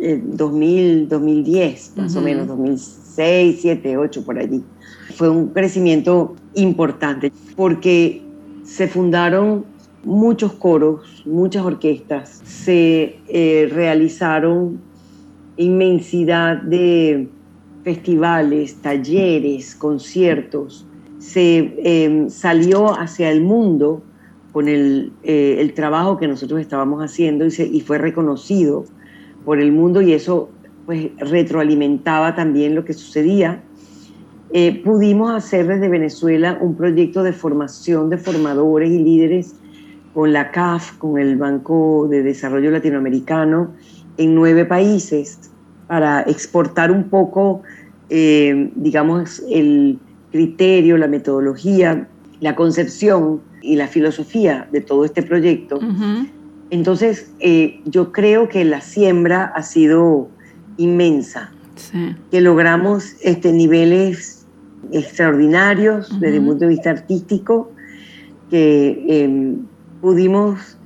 2000, 0.00 1.02
eh, 1.02 1.06
2010, 1.08 1.92
más 1.96 2.16
o 2.16 2.20
menos, 2.20 2.46
2006, 2.48 3.58
7, 3.60 3.96
8, 3.98 4.24
por 4.24 4.38
allí. 4.38 4.62
Fue 5.14 5.28
un 5.28 5.48
crecimiento 5.48 6.34
importante 6.54 7.32
porque 7.56 8.22
se 8.64 8.88
fundaron 8.88 9.64
muchos 10.04 10.52
coros, 10.52 11.22
muchas 11.24 11.64
orquestas, 11.64 12.42
se 12.44 13.18
eh, 13.28 13.70
realizaron 13.72 14.80
inmensidad 15.56 16.60
de 16.62 17.28
festivales, 17.84 18.76
talleres, 18.76 19.74
conciertos, 19.74 20.86
se 21.18 21.74
eh, 21.78 22.26
salió 22.28 22.98
hacia 22.98 23.30
el 23.30 23.42
mundo 23.42 24.02
con 24.52 24.68
el, 24.68 25.12
eh, 25.22 25.56
el 25.60 25.74
trabajo 25.74 26.16
que 26.16 26.28
nosotros 26.28 26.60
estábamos 26.60 27.02
haciendo 27.02 27.46
y, 27.46 27.50
y, 27.72 27.80
fue 27.80 27.98
reconocido 27.98 28.84
por 29.44 29.58
el 29.58 29.72
mundo 29.72 30.00
y 30.00 30.12
eso 30.12 30.48
pues 30.86 31.10
retroalimentaba 31.18 32.34
también 32.34 32.74
lo 32.74 32.84
que 32.84 32.92
sucedía. 32.92 33.62
Eh, 34.56 34.82
pudimos 34.84 35.32
hacer 35.32 35.66
desde 35.66 35.88
Venezuela 35.88 36.56
un 36.60 36.76
proyecto 36.76 37.24
de 37.24 37.32
formación 37.32 38.08
de 38.08 38.18
formadores 38.18 38.88
y 38.88 39.00
líderes 39.00 39.56
con 40.14 40.32
la 40.32 40.52
CAF, 40.52 40.96
con 40.98 41.18
el 41.18 41.36
Banco 41.36 42.06
de 42.08 42.22
Desarrollo 42.22 42.70
Latinoamericano, 42.70 43.72
en 44.16 44.36
nueve 44.36 44.64
países 44.64 45.50
para 45.88 46.20
exportar 46.22 46.92
un 46.92 47.08
poco, 47.08 47.62
eh, 48.10 48.70
digamos, 48.76 49.42
el 49.50 49.98
criterio, 50.30 50.98
la 50.98 51.08
metodología, 51.08 52.06
la 52.38 52.54
concepción 52.54 53.40
y 53.60 53.74
la 53.74 53.88
filosofía 53.88 54.68
de 54.70 54.80
todo 54.82 55.04
este 55.04 55.24
proyecto. 55.24 55.80
Entonces, 56.70 57.32
eh, 57.40 57.80
yo 57.86 58.12
creo 58.12 58.48
que 58.48 58.64
la 58.64 58.80
siembra 58.80 59.46
ha 59.46 59.64
sido 59.64 60.28
inmensa, 60.76 61.50
que 62.30 62.40
logramos 62.40 63.16
este, 63.20 63.52
niveles 63.52 64.33
extraordinarios 64.92 66.08
desde 66.20 66.36
el 66.36 66.44
punto 66.44 66.60
de 66.64 66.68
vista 66.68 66.90
artístico, 66.90 67.72
que 68.50 69.04
em, 69.08 69.66
pudimos 70.00 70.78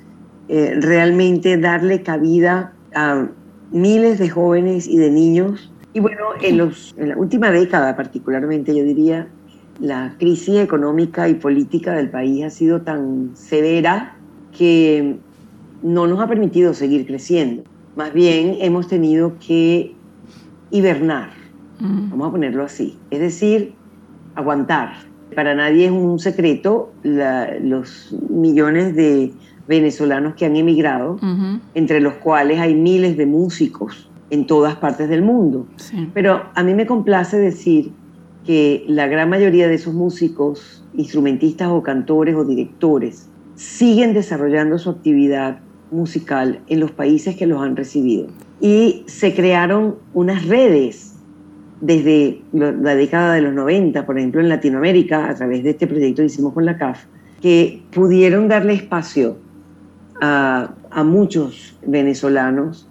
eh, 0.48 0.78
realmente 0.80 1.56
darle 1.58 2.02
cabida 2.02 2.72
a 2.94 3.28
miles 3.70 4.18
de 4.18 4.30
jóvenes 4.30 4.86
y 4.88 4.96
de 4.96 5.10
niños. 5.10 5.72
Y 5.92 6.00
bueno, 6.00 6.22
en, 6.40 6.58
los, 6.58 6.94
en 6.98 7.10
la 7.10 7.16
última 7.16 7.50
década 7.50 7.96
particularmente, 7.96 8.74
yo 8.74 8.84
diría, 8.84 9.28
la 9.80 10.14
crisis 10.18 10.56
económica 10.56 11.28
y 11.28 11.34
política 11.34 11.92
del 11.94 12.10
país 12.10 12.44
ha 12.44 12.50
sido 12.50 12.82
tan 12.82 13.30
severa 13.34 14.16
que 14.56 15.18
no 15.82 16.06
nos 16.06 16.20
ha 16.20 16.26
permitido 16.26 16.74
seguir 16.74 17.06
creciendo. 17.06 17.62
Más 17.96 18.12
bien 18.12 18.56
hemos 18.60 18.88
tenido 18.88 19.34
que 19.44 19.94
hibernar, 20.70 21.30
vamos 21.80 22.28
a 22.28 22.30
ponerlo 22.30 22.64
así. 22.64 22.96
Es 23.10 23.20
decir, 23.20 23.74
aguantar. 24.38 24.92
Para 25.34 25.54
nadie 25.54 25.86
es 25.86 25.90
un 25.90 26.18
secreto 26.18 26.92
los 27.02 28.16
millones 28.30 28.94
de 28.94 29.32
venezolanos 29.66 30.34
que 30.34 30.46
han 30.46 30.56
emigrado, 30.56 31.18
entre 31.74 32.00
los 32.00 32.14
cuales 32.14 32.58
hay 32.60 32.74
miles 32.74 33.16
de 33.16 33.26
músicos 33.26 34.08
en 34.30 34.46
todas 34.46 34.76
partes 34.76 35.08
del 35.08 35.22
mundo. 35.22 35.66
Pero 36.14 36.44
a 36.54 36.62
mí 36.62 36.72
me 36.72 36.86
complace 36.86 37.36
decir 37.36 37.92
que 38.46 38.84
la 38.88 39.06
gran 39.08 39.28
mayoría 39.28 39.68
de 39.68 39.74
esos 39.74 39.92
músicos, 39.92 40.82
instrumentistas 40.94 41.68
o 41.68 41.82
cantores 41.82 42.34
o 42.34 42.44
directores, 42.44 43.28
siguen 43.56 44.14
desarrollando 44.14 44.78
su 44.78 44.88
actividad 44.88 45.58
musical 45.90 46.60
en 46.68 46.80
los 46.80 46.92
países 46.92 47.36
que 47.36 47.46
los 47.46 47.60
han 47.60 47.76
recibido. 47.76 48.28
Y 48.60 49.02
se 49.06 49.34
crearon 49.34 49.96
unas 50.14 50.46
redes 50.46 51.17
desde 51.80 52.42
la 52.52 52.94
década 52.94 53.34
de 53.34 53.42
los 53.42 53.54
90, 53.54 54.04
por 54.06 54.18
ejemplo 54.18 54.40
en 54.40 54.48
Latinoamérica, 54.48 55.28
a 55.28 55.34
través 55.34 55.62
de 55.62 55.70
este 55.70 55.86
proyecto 55.86 56.22
que 56.22 56.26
hicimos 56.26 56.52
con 56.52 56.64
la 56.64 56.76
CAF, 56.76 57.04
que 57.40 57.82
pudieron 57.92 58.48
darle 58.48 58.74
espacio 58.74 59.36
a, 60.20 60.74
a 60.90 61.04
muchos 61.04 61.78
venezolanos 61.86 62.88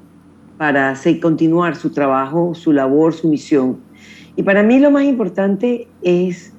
para 0.58 0.90
hacer, 0.90 1.20
continuar 1.20 1.76
su 1.76 1.92
trabajo, 1.92 2.56
su 2.56 2.72
labor, 2.72 3.14
su 3.14 3.28
misión 3.28 3.88
y 4.38 4.44
para 4.44 4.64
mí 4.64 4.80
lo 4.80 4.92
más 4.92 5.04
importante 5.04 5.88
es 6.04 6.54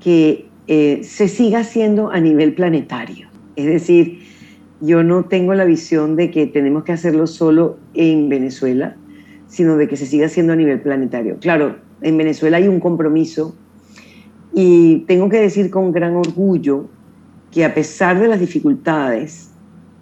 que 0.00 0.46
eh, 0.68 1.00
se 1.02 1.28
siga 1.28 1.60
haciendo 1.60 2.10
a 2.10 2.20
nivel 2.20 2.54
planetario. 2.54 3.26
Es 3.56 3.64
decir, 3.64 4.20
yo 4.82 5.02
no 5.02 5.24
tengo 5.24 5.54
la 5.54 5.64
visión 5.64 6.14
de 6.14 6.30
que 6.30 6.46
tenemos 6.46 6.84
que 6.84 6.92
hacerlo 6.92 7.26
solo 7.26 7.78
en 7.94 8.28
Venezuela, 8.28 8.96
sino 9.52 9.76
de 9.76 9.86
que 9.86 9.98
se 9.98 10.06
siga 10.06 10.26
haciendo 10.26 10.54
a 10.54 10.56
nivel 10.56 10.80
planetario. 10.80 11.36
Claro, 11.38 11.76
en 12.00 12.16
Venezuela 12.16 12.56
hay 12.56 12.68
un 12.68 12.80
compromiso 12.80 13.54
y 14.54 15.00
tengo 15.00 15.28
que 15.28 15.38
decir 15.38 15.70
con 15.70 15.92
gran 15.92 16.16
orgullo 16.16 16.88
que 17.50 17.66
a 17.66 17.74
pesar 17.74 18.18
de 18.18 18.28
las 18.28 18.40
dificultades, 18.40 19.50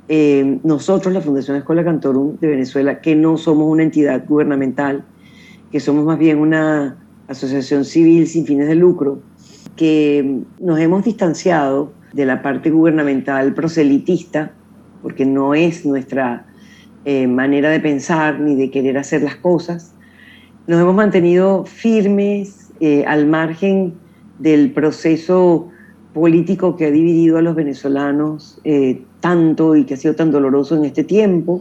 eh, 0.07 0.61
nosotros, 0.63 1.13
la 1.13 1.21
Fundación 1.21 1.57
Escuela 1.57 1.83
Cantorum 1.85 2.37
de 2.39 2.47
Venezuela, 2.47 3.01
que 3.01 3.17
no 3.17 3.37
somos 3.37 3.67
una 3.67 3.83
entidad 3.83 4.25
gubernamental, 4.25 5.05
que 5.73 5.81
somos 5.81 6.05
más 6.05 6.19
bien 6.21 6.39
una 6.39 6.97
asociación 7.27 7.85
civil 7.85 8.29
sin 8.29 8.47
fines 8.47 8.69
de 8.69 8.77
lucro, 8.77 9.19
que 9.75 10.43
nos 10.61 10.79
hemos 10.79 11.05
distanciado 11.05 11.93
de 12.13 12.25
la 12.25 12.41
parte 12.41 12.71
gubernamental 12.71 13.53
proselitista, 13.53 14.53
porque 15.03 15.27
no 15.27 15.55
es 15.55 15.85
nuestra 15.85 16.47
eh, 17.05 17.27
manera 17.27 17.71
de 17.71 17.81
pensar 17.81 18.41
ni 18.41 18.57
de 18.57 18.71
querer 18.71 18.99
hacer 18.99 19.23
las 19.23 19.37
cosas. 19.37 19.95
Nos 20.67 20.81
hemos 20.81 20.95
mantenido 20.95 21.65
firmes 21.65 22.71
eh, 22.81 23.05
al 23.07 23.27
margen 23.27 23.95
del 24.39 24.73
proceso 24.73 25.69
político 26.13 26.77
que 26.77 26.87
ha 26.87 26.91
dividido 26.91 27.39
a 27.39 27.43
los 27.43 27.55
venezolanos 27.55 28.61
eh, 28.65 29.03
tanto 29.21 29.77
y 29.77 29.85
que 29.85 29.95
ha 29.95 29.97
sido 29.97 30.15
tan 30.15 30.31
doloroso 30.31 30.77
en 30.77 30.85
este 30.85 31.05
tiempo. 31.05 31.61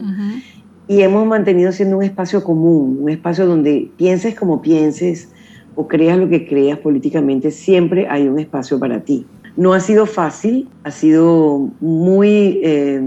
Y 0.88 1.02
hemos 1.02 1.26
mantenido 1.26 1.70
siendo 1.72 1.98
un 1.98 2.02
espacio 2.02 2.42
común, 2.42 2.98
un 3.00 3.10
espacio 3.10 3.46
donde 3.46 3.90
pienses 3.96 4.34
como 4.34 4.60
pienses, 4.60 5.28
o 5.76 5.86
creas 5.86 6.18
lo 6.18 6.28
que 6.28 6.46
creas 6.46 6.78
políticamente, 6.78 7.50
siempre 7.50 8.08
hay 8.08 8.28
un 8.28 8.38
espacio 8.38 8.78
para 8.78 9.00
ti. 9.00 9.26
No 9.56 9.72
ha 9.72 9.80
sido 9.80 10.06
fácil, 10.06 10.68
ha 10.84 10.90
sido 10.90 11.70
muy 11.80 12.60
eh, 12.62 13.00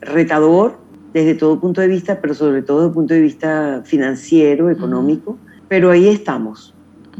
retador 0.00 0.78
desde 1.12 1.34
todo 1.34 1.60
punto 1.60 1.80
de 1.80 1.88
vista, 1.88 2.20
pero 2.20 2.34
sobre 2.34 2.62
todo 2.62 2.78
desde 2.78 2.88
el 2.88 2.94
punto 2.94 3.14
de 3.14 3.20
vista 3.20 3.82
financiero, 3.84 4.70
económico, 4.70 5.38
pero 5.68 5.90
ahí 5.90 6.08
estamos. 6.08 6.74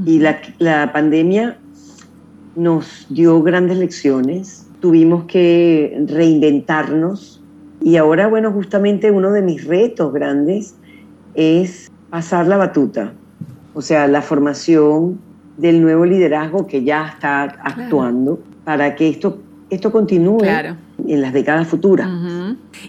Y 0.05 0.21
la, 0.21 0.39
la 0.59 0.93
pandemia 0.93 1.59
nos 2.55 3.07
dio 3.09 3.43
grandes 3.43 3.79
lecciones, 3.79 4.67
tuvimos 4.81 5.25
que 5.25 6.05
reinventarnos. 6.07 7.43
Y 7.81 7.97
ahora, 7.97 8.27
bueno, 8.27 8.53
justamente 8.53 9.11
uno 9.11 9.33
de 9.33 9.43
mis 9.43 9.65
retos 9.65 10.13
grandes 10.13 10.75
es 11.35 11.91
pasar 12.11 12.47
la 12.47 12.57
batuta, 12.57 13.13
o 13.75 13.83
sea, 13.83 14.09
la 14.09 14.23
formación 14.23 15.21
del 15.57 15.83
nuevo 15.83 16.05
liderazgo 16.05 16.67
que 16.67 16.85
ya 16.85 17.09
está 17.09 17.43
actuando 17.43 18.41
para 18.65 18.95
que 18.95 19.09
esto, 19.09 19.39
esto 19.71 19.93
continúe 19.93 20.41
en 21.07 21.21
las 21.21 21.33
décadas 21.33 21.69
futuras. 21.69 22.09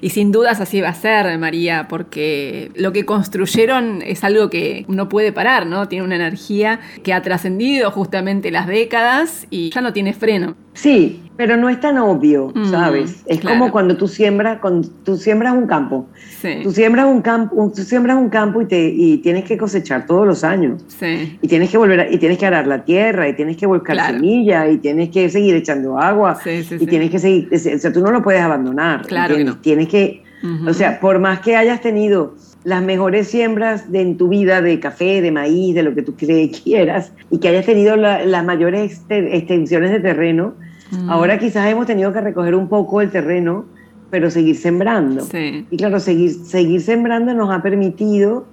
Y 0.01 0.09
sin 0.09 0.31
dudas 0.31 0.61
así 0.61 0.81
va 0.81 0.89
a 0.89 0.93
ser, 0.93 1.37
María, 1.37 1.87
porque 1.87 2.71
lo 2.75 2.91
que 2.91 3.05
construyeron 3.05 4.01
es 4.01 4.23
algo 4.23 4.49
que 4.49 4.85
no 4.87 5.09
puede 5.09 5.31
parar, 5.31 5.65
¿no? 5.65 5.87
Tiene 5.87 6.05
una 6.05 6.15
energía 6.15 6.79
que 7.03 7.13
ha 7.13 7.21
trascendido 7.21 7.91
justamente 7.91 8.51
las 8.51 8.67
décadas 8.67 9.47
y 9.49 9.69
ya 9.69 9.81
no 9.81 9.93
tiene 9.93 10.13
freno. 10.13 10.55
Sí, 10.73 11.21
pero 11.35 11.57
no 11.57 11.67
es 11.67 11.79
tan 11.81 11.97
obvio, 11.97 12.53
¿sabes? 12.69 13.23
Es 13.25 13.41
como 13.41 13.71
cuando 13.71 13.97
tú 13.97 14.07
siembras, 14.07 14.59
cuando 14.59 14.87
tú 15.03 15.17
siembras 15.17 15.53
un 15.53 15.67
campo. 15.67 16.07
Sí. 16.41 16.59
Tú 16.63 16.71
siembras 16.71 17.05
un 17.05 17.21
campo, 17.21 17.71
tú 17.75 17.81
siembras 17.83 18.17
un 18.17 18.29
campo 18.29 18.61
y, 18.61 18.65
te, 18.65 18.89
y 18.89 19.17
tienes 19.17 19.43
que 19.43 19.57
cosechar 19.57 20.05
todos 20.05 20.25
los 20.25 20.43
años. 20.43 20.85
Sí. 20.87 21.37
Y 21.41 21.47
tienes 21.47 21.69
que 21.69 21.77
volver 21.77 22.07
y 22.11 22.17
tienes 22.17 22.37
que 22.37 22.45
arar 22.45 22.65
la 22.65 22.85
tierra 22.85 23.27
y 23.27 23.35
tienes 23.35 23.57
que 23.57 23.65
volcar 23.65 23.99
semilla 24.05 24.69
y 24.69 24.77
tienes 24.77 25.09
que 25.09 25.29
seguir 25.29 25.55
echando 25.55 25.97
agua 25.97 26.39
sí, 26.41 26.65
y 26.79 26.85
tienes 26.85 27.09
que 27.09 27.19
seguir, 27.19 27.49
o 27.53 27.57
sea, 27.57 27.91
tú 27.91 27.98
no 28.01 28.11
lo 28.11 28.21
puedes 28.21 28.41
abandonar. 28.41 29.05
Claro 29.05 29.35
que 29.35 29.43
no. 29.43 29.57
Tienes 29.57 29.87
que, 29.87 30.23
o 30.67 30.73
sea, 30.73 30.99
por 30.99 31.19
más 31.19 31.39
que 31.39 31.55
hayas 31.55 31.81
tenido 31.81 32.35
las 32.63 32.83
mejores 32.83 33.27
siembras 33.27 33.91
de, 33.91 34.01
en 34.01 34.17
tu 34.17 34.27
vida 34.27 34.61
de 34.61 34.79
café, 34.79 35.21
de 35.21 35.31
maíz, 35.31 35.75
de 35.75 35.83
lo 35.83 35.95
que 35.95 36.01
tú 36.01 36.15
quieras, 36.15 37.13
y 37.31 37.39
que 37.39 37.49
hayas 37.49 37.65
tenido 37.65 37.95
las 37.95 38.45
mayores 38.45 39.01
extensiones 39.09 39.91
de 39.91 39.99
terreno, 39.99 40.53
Mm. 40.91 41.09
Ahora 41.09 41.37
quizás 41.37 41.69
hemos 41.69 41.85
tenido 41.85 42.11
que 42.13 42.21
recoger 42.21 42.55
un 42.55 42.67
poco 42.67 43.01
el 43.01 43.11
terreno, 43.11 43.65
pero 44.09 44.29
seguir 44.31 44.55
sembrando. 44.55 45.27
Y 45.69 45.77
claro, 45.77 45.99
seguir, 45.99 46.31
seguir 46.31 46.81
sembrando 46.81 47.33
nos 47.33 47.51
ha 47.51 47.61
permitido, 47.61 48.45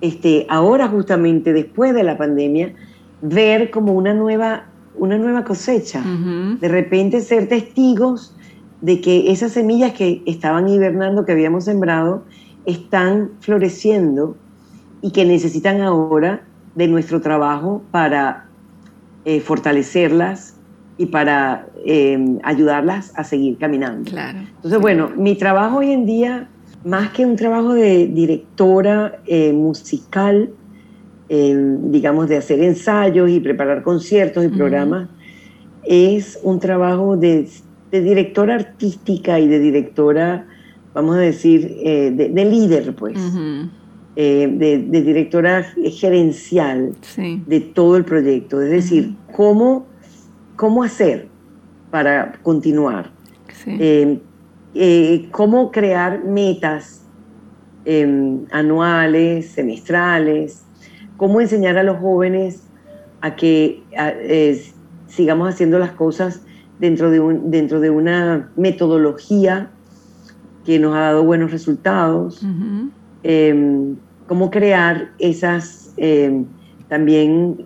este, 0.00 0.46
ahora 0.48 0.88
justamente 0.88 1.52
después 1.52 1.94
de 1.94 2.02
la 2.02 2.16
pandemia, 2.16 2.72
ver 3.20 3.70
como 3.70 3.92
una 3.92 4.14
nueva, 4.14 4.66
una 4.96 5.18
nueva 5.18 5.44
cosecha. 5.44 6.02
De 6.60 6.68
repente 6.68 7.20
ser 7.20 7.48
testigos 7.48 8.34
de 8.84 9.00
que 9.00 9.32
esas 9.32 9.52
semillas 9.52 9.92
que 9.94 10.22
estaban 10.26 10.68
hibernando, 10.68 11.24
que 11.24 11.32
habíamos 11.32 11.64
sembrado, 11.64 12.24
están 12.66 13.30
floreciendo 13.40 14.36
y 15.00 15.10
que 15.10 15.24
necesitan 15.24 15.80
ahora 15.80 16.42
de 16.74 16.88
nuestro 16.88 17.20
trabajo 17.20 17.82
para 17.90 18.46
eh, 19.24 19.40
fortalecerlas, 19.40 20.54
y 20.96 21.06
para 21.06 21.66
eh, 21.84 22.38
ayudarlas 22.42 23.12
a 23.16 23.24
seguir 23.24 23.58
caminando. 23.58 24.10
Claro. 24.10 24.38
Entonces, 24.56 24.80
bueno, 24.80 25.10
mi 25.16 25.34
trabajo 25.34 25.78
hoy 25.78 25.90
en 25.90 26.06
día, 26.06 26.48
más 26.84 27.10
que 27.10 27.26
un 27.26 27.36
trabajo 27.36 27.74
de 27.74 28.06
directora 28.06 29.18
eh, 29.26 29.52
musical, 29.52 30.50
eh, 31.28 31.76
digamos, 31.84 32.28
de 32.28 32.36
hacer 32.36 32.62
ensayos 32.62 33.30
y 33.30 33.40
preparar 33.40 33.82
conciertos 33.82 34.44
y 34.44 34.48
programas, 34.48 35.08
es 35.84 36.38
un 36.42 36.60
trabajo 36.60 37.16
de, 37.16 37.48
directora 38.00 38.54
artística 38.54 39.38
y 39.40 39.48
de 39.48 39.58
directora, 39.58 40.46
vamos 40.94 41.16
a 41.16 41.20
decir, 41.20 41.68
de, 41.68 42.44
líder, 42.44 42.94
pues. 42.94 43.18
de, 44.14 44.86
directora 44.88 45.66
gerencial 45.92 46.92
de 47.16 47.60
todo 47.60 47.96
el 47.96 48.04
proyecto. 48.04 48.60
Es 48.62 48.70
decir, 48.70 49.14
cómo 49.34 49.86
cómo 50.56 50.82
hacer 50.82 51.28
para 51.90 52.32
continuar, 52.42 53.10
eh, 53.66 54.20
eh, 54.74 55.28
cómo 55.30 55.70
crear 55.70 56.24
metas 56.24 57.02
em, 57.84 58.46
anuales, 58.50 59.50
semestrales, 59.50 60.64
cómo 61.16 61.40
enseñar 61.40 61.78
a 61.78 61.82
los 61.82 61.98
jóvenes 61.98 62.62
a 63.20 63.36
que 63.36 63.82
sigamos 65.06 65.48
haciendo 65.48 65.78
las 65.78 65.92
cosas 65.92 66.42
dentro 66.78 67.10
de, 67.10 67.20
un, 67.20 67.50
dentro 67.50 67.80
de 67.80 67.90
una 67.90 68.50
metodología 68.56 69.70
que 70.64 70.78
nos 70.78 70.94
ha 70.94 71.00
dado 71.00 71.24
buenos 71.24 71.50
resultados, 71.50 72.44
em, 73.22 73.96
cómo 74.26 74.50
crear 74.50 75.10
esas 75.18 75.92
em, 75.96 76.46
también 76.88 77.58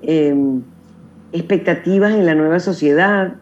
expectativas 1.33 2.13
en 2.15 2.27
la 2.27 2.35
nueva 2.35 2.61
sociedad, 2.61 3.35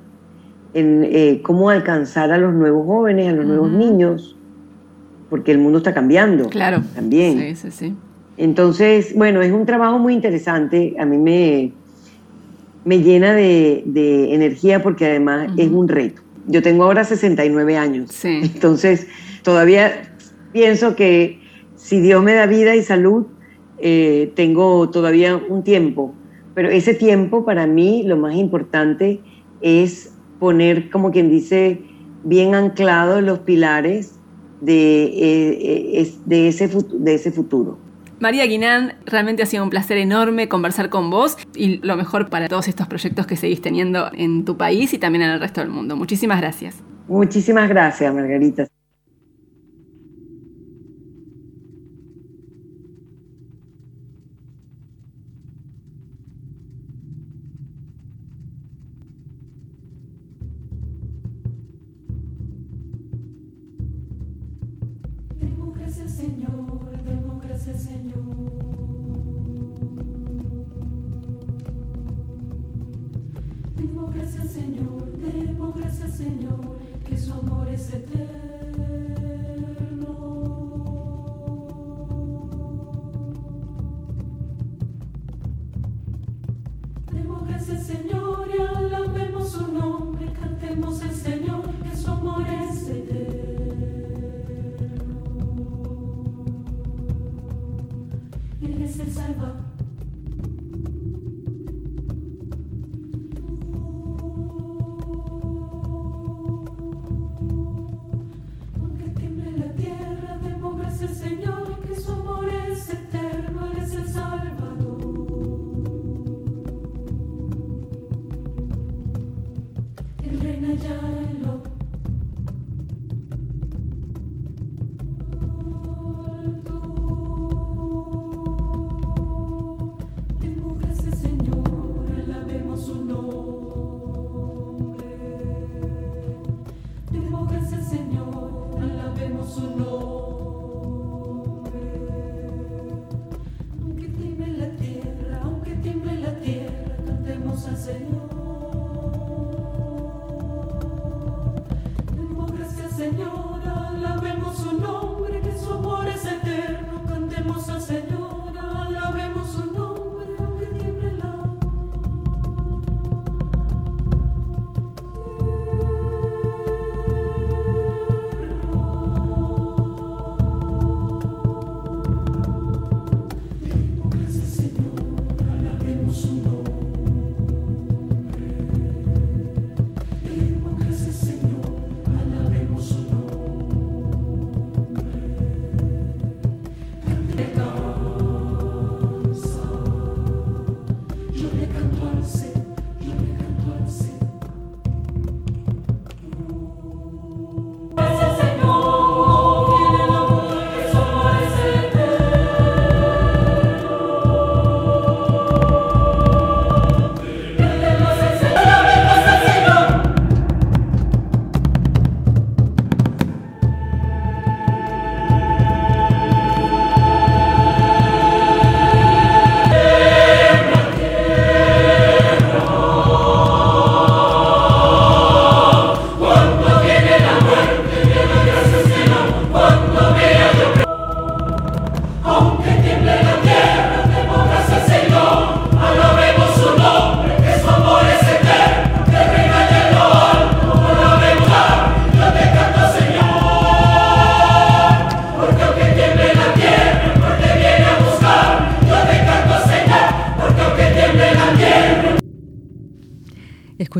en 0.74 1.04
eh, 1.04 1.40
cómo 1.42 1.70
alcanzar 1.70 2.32
a 2.32 2.38
los 2.38 2.52
nuevos 2.52 2.86
jóvenes, 2.86 3.28
a 3.28 3.32
los 3.32 3.46
nuevos 3.46 3.70
niños, 3.70 4.36
porque 5.30 5.52
el 5.52 5.58
mundo 5.58 5.78
está 5.78 5.94
cambiando. 5.94 6.48
Claro. 6.48 6.82
También. 6.94 7.38
Sí, 7.38 7.56
sí, 7.56 7.70
sí. 7.70 7.94
Entonces, 8.36 9.14
bueno, 9.16 9.40
es 9.40 9.52
un 9.52 9.64
trabajo 9.64 9.98
muy 9.98 10.12
interesante. 10.12 10.94
A 10.98 11.06
mí 11.06 11.16
me, 11.16 11.72
me 12.86 13.00
llena 13.00 13.34
de, 13.34 13.84
energía 14.32 14.82
porque 14.82 15.04
además 15.04 15.50
es 15.58 15.68
un 15.70 15.88
reto. 15.88 16.22
Yo 16.46 16.62
tengo 16.62 16.84
ahora 16.84 17.04
69 17.04 17.76
años. 17.76 18.10
Sí. 18.12 18.40
Entonces, 18.42 19.06
todavía 19.42 20.14
pienso 20.52 20.96
que 20.96 21.40
si 21.74 22.00
Dios 22.00 22.22
me 22.22 22.32
da 22.32 22.46
vida 22.46 22.74
y 22.74 22.82
salud, 22.82 23.26
eh, 23.78 24.32
tengo 24.34 24.88
todavía 24.88 25.36
un 25.36 25.62
tiempo 25.62 26.14
pero 26.56 26.70
ese 26.70 26.94
tiempo 26.94 27.44
para 27.44 27.66
mí 27.66 28.02
lo 28.02 28.16
más 28.16 28.34
importante 28.34 29.20
es 29.60 30.14
poner, 30.38 30.88
como 30.88 31.10
quien 31.10 31.28
dice, 31.28 31.82
bien 32.24 32.54
anclados 32.54 33.22
los 33.22 33.40
pilares 33.40 34.18
de, 34.62 35.04
eh, 35.04 36.00
eh, 36.00 36.12
de, 36.24 36.48
ese, 36.48 36.70
de 36.94 37.14
ese 37.14 37.30
futuro. 37.30 37.76
María 38.18 38.46
Guinán, 38.46 38.94
realmente 39.04 39.42
ha 39.42 39.46
sido 39.46 39.62
un 39.62 39.70
placer 39.70 39.98
enorme 39.98 40.48
conversar 40.48 40.88
con 40.88 41.10
vos 41.10 41.36
y 41.54 41.78
lo 41.78 41.96
mejor 41.96 42.30
para 42.30 42.48
todos 42.48 42.66
estos 42.68 42.86
proyectos 42.86 43.26
que 43.26 43.36
seguís 43.36 43.60
teniendo 43.60 44.10
en 44.14 44.44
tu 44.44 44.56
país 44.56 44.92
y 44.94 44.98
también 44.98 45.22
en 45.22 45.30
el 45.30 45.40
resto 45.40 45.60
del 45.60 45.70
mundo. 45.70 45.96
Muchísimas 45.96 46.40
gracias. 46.40 46.82
Muchísimas 47.08 47.68
gracias, 47.68 48.12
Margarita. 48.12 48.66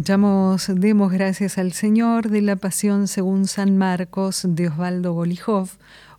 Escuchamos 0.07 0.71
Demos 0.73 1.11
Gracias 1.11 1.59
al 1.59 1.73
Señor 1.73 2.31
de 2.31 2.41
la 2.41 2.55
Pasión 2.55 3.09
según 3.09 3.49
San 3.49 3.77
Marcos 3.77 4.43
de 4.47 4.69
Osvaldo 4.69 5.15
Golijov 5.15 5.69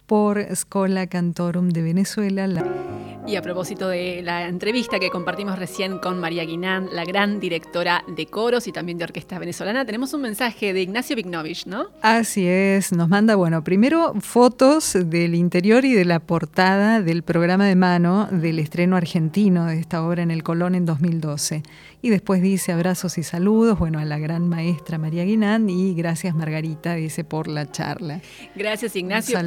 por 0.05 0.45
Scola 0.53 1.07
Cantorum 1.07 1.69
de 1.69 1.84
Venezuela. 1.84 2.97
Y 3.28 3.36
a 3.36 3.41
propósito 3.41 3.90
de 3.90 4.22
la 4.24 4.48
entrevista 4.48 4.99
que 4.99 5.10
compartimos 5.10 5.60
recién 5.60 5.99
con 5.99 6.18
María 6.18 6.45
Guinán, 6.45 6.88
la 6.94 7.04
gran 7.04 7.41
directora 7.41 8.06
de 8.08 8.26
coros 8.26 8.68
y 8.68 8.72
también 8.72 8.98
de 8.98 9.04
orquesta 9.04 9.38
venezolana, 9.38 9.86
tenemos 9.86 10.14
un 10.14 10.22
mensaje 10.22 10.72
de 10.72 10.82
Ignacio 10.82 11.14
Vignovich, 11.14 11.66
¿no? 11.66 11.88
Así 12.02 12.48
es, 12.48 12.94
nos 12.94 13.10
manda, 13.10 13.36
bueno, 13.36 13.66
primero 13.66 14.14
fotos 14.22 14.94
del 14.94 15.36
interior 15.36 15.84
y 15.84 15.91
de 15.91 16.06
la 16.06 16.22
portada 16.22 17.02
del 17.02 17.22
programa 17.22 17.66
de 17.66 17.76
mano 17.76 18.30
del 18.32 18.60
estreno 18.60 18.95
argentino 18.95 19.66
de 19.66 19.78
esta 19.78 20.08
obra 20.08 20.24
en 20.24 20.32
el 20.32 20.41
Colón 20.41 20.74
en 20.74 20.86
2012. 20.86 21.64
Y 22.02 22.10
después 22.10 22.41
dice 22.41 22.72
abrazos 22.72 23.18
y 23.18 23.24
saludos, 23.24 23.78
bueno, 23.78 23.99
a 23.99 24.06
la 24.06 24.20
gran 24.20 24.48
maestra 24.48 24.98
María 24.98 25.26
Guinán 25.26 25.70
y 25.70 25.95
gracias 25.95 26.34
Margarita, 26.36 26.94
dice, 26.94 27.24
por 27.24 27.48
la 27.48 27.72
charla. 27.72 28.22
Gracias 28.56 28.95
Ignacio 28.95 29.38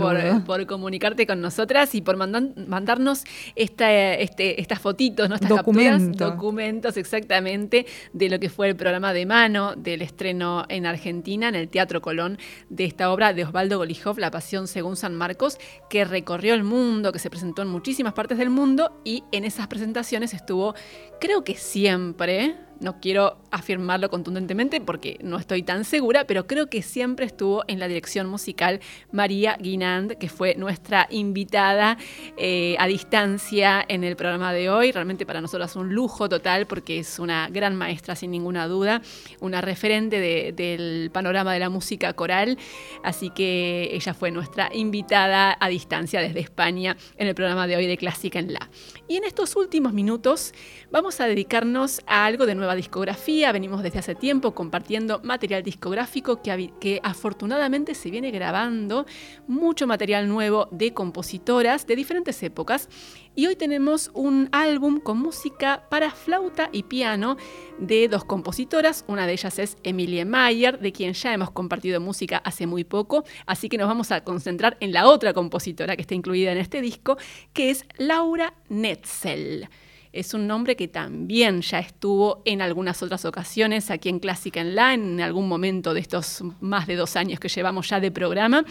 por, 0.45 0.67
comunicarte 0.67 1.27
con 1.27 1.41
nosotras 1.41 1.95
y 1.95 2.03
por 2.03 2.17
mandarnos 2.17 3.25
esta, 3.71 4.15
este, 4.15 4.61
estas 4.61 4.79
fotitos, 4.79 5.29
¿no? 5.29 5.35
estas 5.35 5.49
documentos. 5.49 6.31
documentos 6.31 6.97
exactamente 6.97 7.87
de 8.13 8.29
lo 8.29 8.39
que 8.39 8.49
fue 8.49 8.69
el 8.69 8.77
programa 8.77 9.13
de 9.13 9.27
mano 9.27 9.75
del 9.77 10.03
estreno 10.03 10.65
en 10.69 10.87
Argentina, 10.87 11.49
en 11.49 11.55
el 11.55 11.69
Teatro 11.69 12.01
Colón, 12.01 12.39
de 12.69 12.85
esta 12.85 13.13
obra 13.13 13.33
de 13.33 13.45
Osvaldo 13.45 13.79
Golijov, 13.79 14.19
La 14.19 14.31
Pasión 14.31 14.67
según 14.67 14.97
San 14.97 15.15
Marcos, 15.15 15.59
que 15.89 16.05
recorrió 16.05 16.55
el 16.55 16.65
mundo, 16.65 17.13
que 17.13 17.19
se 17.19 17.31
presentó 17.31 17.63
en 17.63 17.69
muchísimas 17.69 18.13
partes 18.13 18.39
del 18.39 18.51
mundo 18.51 19.01
y 19.05 19.25
en 19.33 19.45
esas 19.45 19.67
presentaciones 19.69 20.35
estuvo, 20.35 20.75
creo 21.21 21.45
que 21.45 21.55
siempre, 21.55 22.57
no 22.81 23.01
quiero 23.01 23.39
afirmarlo 23.51 24.11
contundentemente 24.11 24.81
porque 24.81 25.19
no 25.23 25.39
estoy 25.39 25.63
tan 25.63 25.85
segura, 25.85 26.27
pero 26.27 26.47
creo 26.47 26.69
que 26.69 26.83
siempre 26.83 27.27
estuvo 27.27 27.63
en 27.69 27.79
la 27.79 27.89
dirección 27.89 28.27
musical 28.27 28.81
María 29.13 29.57
Guinand, 29.61 30.17
que 30.19 30.29
fue 30.29 30.55
nuestra 30.55 31.07
invitada 31.11 31.99
eh, 32.37 32.77
a 32.79 32.87
distancia 32.87 33.85
en 33.87 34.05
el 34.05 34.17
programa 34.17 34.53
de 34.53 34.71
hoy. 34.71 34.93
Realmente 34.93 35.27
para 35.27 35.41
nosotros 35.41 35.71
es 35.71 35.77
un 35.77 35.95
lujo 35.95 36.29
total 36.29 36.67
porque 36.67 36.99
es 36.99 37.19
una 37.19 37.49
gran 37.51 37.77
maestra 37.77 38.17
sin 38.17 38.31
ninguna 38.31 38.67
duda, 38.67 39.03
una 39.41 39.61
referente 39.61 40.21
del 40.53 41.11
panorama 41.13 41.53
de 41.53 41.59
la 41.59 41.69
música 41.69 42.13
coral, 42.15 42.59
así 43.03 43.31
que 43.31 43.91
ella 43.93 44.15
fue 44.15 44.31
nuestra 44.31 44.71
invitada 44.73 45.57
a 45.61 45.69
distancia 45.69 46.21
desde 46.21 46.41
España 46.41 46.97
en 47.17 47.29
el 47.29 47.35
programa 47.35 47.67
de 47.67 47.77
hoy 47.77 47.87
de 47.87 47.97
Clásica 47.97 48.39
en 48.39 48.53
La. 48.53 48.71
Y 49.09 49.17
en 49.17 49.25
estos 49.25 49.57
últimos 49.57 49.93
minutos 49.93 50.55
vamos 50.91 51.21
a 51.21 51.27
dedicarnos 51.27 52.01
a 52.07 52.25
algo 52.25 52.47
de 52.47 52.55
nueva 52.55 52.70
discografía, 52.75 53.53
venimos 53.53 53.83
desde 53.83 53.99
hace 53.99 54.15
tiempo 54.15 54.55
compartiendo 54.55 55.21
material 55.23 55.63
discográfico 55.63 56.43
que, 56.43 56.73
que 56.81 57.01
afortunadamente 57.03 57.95
se 57.95 58.11
viene 58.11 58.31
grabando, 58.31 59.07
mucho 59.47 59.87
material 59.87 60.29
nuevo 60.29 60.69
de 60.71 60.93
compositoras 60.95 61.87
de 61.87 61.97
diferentes 61.97 62.43
épocas. 62.43 62.89
Y 63.37 63.47
hoy 63.47 63.57
tenemos 63.57 64.11
un 64.13 64.49
álbum 64.53 64.99
con 65.01 65.19
música 65.19 65.85
para 65.89 66.11
flauta 66.11 66.69
y 66.73 66.83
piano 66.83 67.37
de 67.79 68.09
dos 68.09 68.25
compositoras. 68.25 69.05
Una 69.07 69.27
de 69.27 69.33
ellas 69.33 69.59
es 69.59 69.77
Emilie 69.85 70.25
Mayer, 70.25 70.81
de 70.81 70.93
quien 70.93 71.15
ya 71.15 71.33
hemos 71.33 71.51
compartido 71.51 72.01
música 72.01 72.39
hace 72.39 72.67
muy 72.67 72.85
poco. 72.85 73.25
Así 73.47 73.69
que 73.69 73.79
nos 73.79 73.89
vamos 73.89 74.11
a 74.11 74.25
concentrar 74.25 74.77
en 74.81 74.93
la 74.93 75.07
otra 75.07 75.33
compositora 75.33 75.97
que 75.97 76.03
está 76.03 76.15
incluida 76.15 76.53
en 76.53 76.59
este 76.59 76.81
disco, 76.81 77.19
que 77.53 77.71
es 77.71 77.85
Laura 77.99 78.55
Netzel 78.69 79.69
es 80.13 80.35
un 80.35 80.47
nombre 80.47 80.75
que 80.75 80.89
también 80.89 81.63
ya 81.63 81.79
estuvo 81.79 82.43
en 82.45 82.63
algunas 82.63 83.03
otras 83.03 83.25
ocasiones 83.25 83.91
aquí 83.91 84.09
en 84.09 84.19
Clásica 84.19 84.61
en 84.61 84.75
La, 84.75 84.93
en 84.93 85.21
algún 85.21 85.49
momento 85.49 85.95
de 85.95 86.01
estos 86.01 86.43
más 86.61 86.89
de 86.89 86.97
dos 86.97 87.15
años 87.17 87.39
que 87.39 87.49
llevamos 87.49 87.89
ya 87.89 88.01
de 88.01 88.11
programa. 88.11 88.65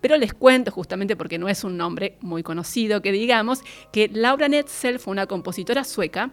Pero 0.00 0.16
les 0.16 0.34
cuento, 0.34 0.72
justamente 0.72 1.16
porque 1.16 1.38
no 1.38 1.48
es 1.48 1.62
un 1.62 1.76
nombre 1.76 2.18
muy 2.20 2.42
conocido, 2.42 3.02
que 3.02 3.12
digamos, 3.12 3.60
que 3.92 4.10
Laura 4.12 4.48
Netzel 4.48 4.98
fue 4.98 5.12
una 5.12 5.26
compositora 5.26 5.84
sueca 5.84 6.32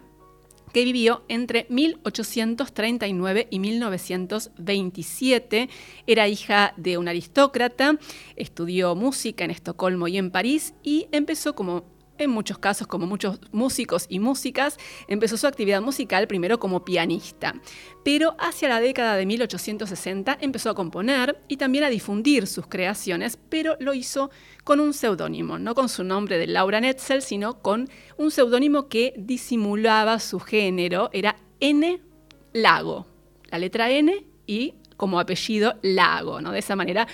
que 0.72 0.84
vivió 0.84 1.24
entre 1.28 1.66
1839 1.70 3.48
y 3.50 3.58
1927. 3.58 5.70
Era 6.06 6.28
hija 6.28 6.74
de 6.76 6.98
un 6.98 7.08
aristócrata, 7.08 7.98
estudió 8.36 8.94
música 8.94 9.44
en 9.44 9.50
Estocolmo 9.50 10.08
y 10.08 10.18
en 10.18 10.30
París 10.30 10.74
y 10.82 11.08
empezó 11.10 11.54
como 11.54 11.97
en 12.18 12.30
muchos 12.30 12.58
casos, 12.58 12.86
como 12.86 13.06
muchos 13.06 13.40
músicos 13.52 14.06
y 14.08 14.18
músicas, 14.18 14.78
empezó 15.06 15.36
su 15.36 15.46
actividad 15.46 15.80
musical 15.80 16.26
primero 16.26 16.58
como 16.58 16.84
pianista, 16.84 17.54
pero 18.04 18.36
hacia 18.38 18.68
la 18.68 18.80
década 18.80 19.16
de 19.16 19.26
1860 19.26 20.38
empezó 20.40 20.70
a 20.70 20.74
componer 20.74 21.40
y 21.48 21.56
también 21.56 21.84
a 21.84 21.90
difundir 21.90 22.46
sus 22.46 22.66
creaciones, 22.66 23.38
pero 23.48 23.76
lo 23.80 23.94
hizo 23.94 24.30
con 24.64 24.80
un 24.80 24.92
seudónimo, 24.92 25.58
no 25.58 25.74
con 25.74 25.88
su 25.88 26.04
nombre 26.04 26.38
de 26.38 26.46
Laura 26.46 26.80
Netzel, 26.80 27.22
sino 27.22 27.62
con 27.62 27.88
un 28.16 28.30
seudónimo 28.30 28.88
que 28.88 29.14
disimulaba 29.16 30.18
su 30.18 30.40
género, 30.40 31.10
era 31.12 31.36
N. 31.60 32.00
Lago, 32.52 33.06
la 33.50 33.58
letra 33.58 33.90
N 33.90 34.26
y 34.46 34.74
como 34.96 35.20
apellido 35.20 35.76
Lago, 35.82 36.40
¿no? 36.40 36.52
De 36.52 36.58
esa 36.58 36.76
manera 36.76 37.06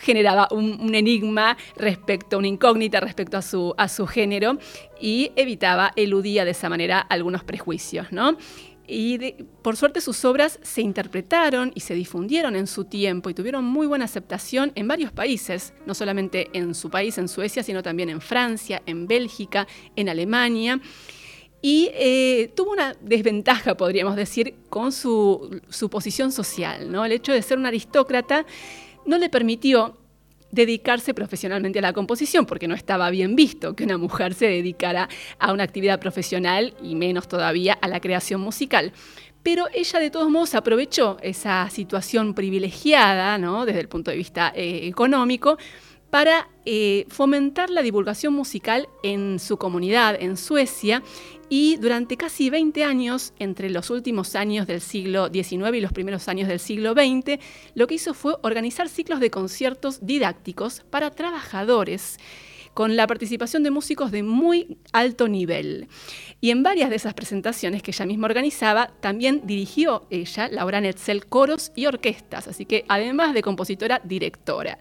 generaba 0.00 0.48
un, 0.50 0.94
enigma 0.94 1.56
respecto, 1.76 2.38
una 2.38 2.48
incógnita 2.48 3.00
respecto 3.00 3.36
a 3.36 3.42
su, 3.42 3.74
a 3.76 3.88
su 3.88 4.06
género 4.06 4.58
y 5.00 5.32
evitaba, 5.36 5.92
eludía 5.96 6.44
de 6.44 6.52
esa 6.52 6.68
manera 6.68 7.00
algunos 7.00 7.44
prejuicios, 7.44 8.12
¿no? 8.12 8.36
Y 8.88 9.32
por 9.62 9.76
suerte 9.76 10.00
sus 10.00 10.24
obras 10.24 10.60
se 10.62 10.80
interpretaron 10.80 11.72
y 11.74 11.80
se 11.80 11.94
difundieron 11.94 12.54
en 12.54 12.68
su 12.68 12.84
tiempo 12.84 13.28
y 13.28 13.34
tuvieron 13.34 13.64
muy 13.64 13.86
buena 13.86 14.04
aceptación 14.04 14.70
en 14.76 14.86
varios 14.86 15.10
países, 15.10 15.74
no 15.86 15.94
solamente 15.94 16.50
en 16.52 16.74
su 16.74 16.88
país, 16.88 17.18
en 17.18 17.28
Suecia, 17.28 17.64
sino 17.64 17.82
también 17.82 18.10
en 18.10 18.20
Francia, 18.20 18.82
en 18.86 19.08
Bélgica, 19.08 19.66
en 19.96 20.08
Alemania. 20.08 20.80
Y 21.60 21.90
eh, 21.94 22.52
tuvo 22.54 22.72
una 22.72 22.94
desventaja, 23.00 23.76
podríamos 23.76 24.14
decir, 24.14 24.54
con 24.70 24.92
su, 24.92 25.60
su 25.68 25.90
posición 25.90 26.30
social, 26.30 26.92
¿no? 26.92 27.04
El 27.04 27.10
hecho 27.10 27.32
de 27.32 27.42
ser 27.42 27.58
un 27.58 27.66
aristócrata 27.66 28.46
no 29.06 29.18
le 29.18 29.28
permitió 29.28 29.96
dedicarse 30.50 31.14
profesionalmente 31.14 31.78
a 31.80 31.82
la 31.82 31.92
composición, 31.92 32.46
porque 32.46 32.68
no 32.68 32.74
estaba 32.74 33.10
bien 33.10 33.36
visto 33.36 33.74
que 33.74 33.84
una 33.84 33.98
mujer 33.98 34.34
se 34.34 34.46
dedicara 34.46 35.08
a 35.38 35.52
una 35.52 35.64
actividad 35.64 36.00
profesional 36.00 36.74
y 36.82 36.94
menos 36.94 37.28
todavía 37.28 37.74
a 37.74 37.88
la 37.88 38.00
creación 38.00 38.40
musical. 38.40 38.92
Pero 39.42 39.66
ella 39.72 40.00
de 40.00 40.10
todos 40.10 40.28
modos 40.30 40.54
aprovechó 40.54 41.18
esa 41.22 41.68
situación 41.70 42.34
privilegiada, 42.34 43.38
desde 43.64 43.80
el 43.80 43.88
punto 43.88 44.10
de 44.10 44.16
vista 44.16 44.52
eh, 44.54 44.86
económico, 44.88 45.56
para 46.10 46.48
eh, 46.64 47.06
fomentar 47.08 47.70
la 47.70 47.82
divulgación 47.82 48.32
musical 48.32 48.88
en 49.02 49.38
su 49.38 49.56
comunidad, 49.56 50.16
en 50.20 50.36
Suecia, 50.36 51.02
y 51.48 51.76
durante 51.76 52.16
casi 52.16 52.50
20 52.50 52.84
años, 52.84 53.32
entre 53.38 53.70
los 53.70 53.90
últimos 53.90 54.34
años 54.34 54.66
del 54.66 54.80
siglo 54.80 55.28
XIX 55.28 55.74
y 55.74 55.80
los 55.80 55.92
primeros 55.92 56.28
años 56.28 56.48
del 56.48 56.58
siglo 56.58 56.92
XX, 56.92 57.38
lo 57.74 57.86
que 57.86 57.94
hizo 57.94 58.14
fue 58.14 58.36
organizar 58.42 58.88
ciclos 58.88 59.20
de 59.20 59.30
conciertos 59.30 60.04
didácticos 60.04 60.84
para 60.90 61.10
trabajadores 61.10 62.18
con 62.76 62.94
la 62.94 63.06
participación 63.06 63.62
de 63.62 63.70
músicos 63.70 64.10
de 64.10 64.22
muy 64.22 64.76
alto 64.92 65.28
nivel. 65.28 65.88
Y 66.42 66.50
en 66.50 66.62
varias 66.62 66.90
de 66.90 66.96
esas 66.96 67.14
presentaciones 67.14 67.82
que 67.82 67.90
ella 67.90 68.04
misma 68.04 68.26
organizaba, 68.26 68.92
también 69.00 69.40
dirigió 69.44 70.06
ella, 70.10 70.48
Laura 70.48 70.82
Netzel, 70.82 71.24
coros 71.24 71.72
y 71.74 71.86
orquestas, 71.86 72.48
así 72.48 72.66
que 72.66 72.84
además 72.88 73.32
de 73.32 73.40
compositora, 73.40 74.02
directora. 74.04 74.78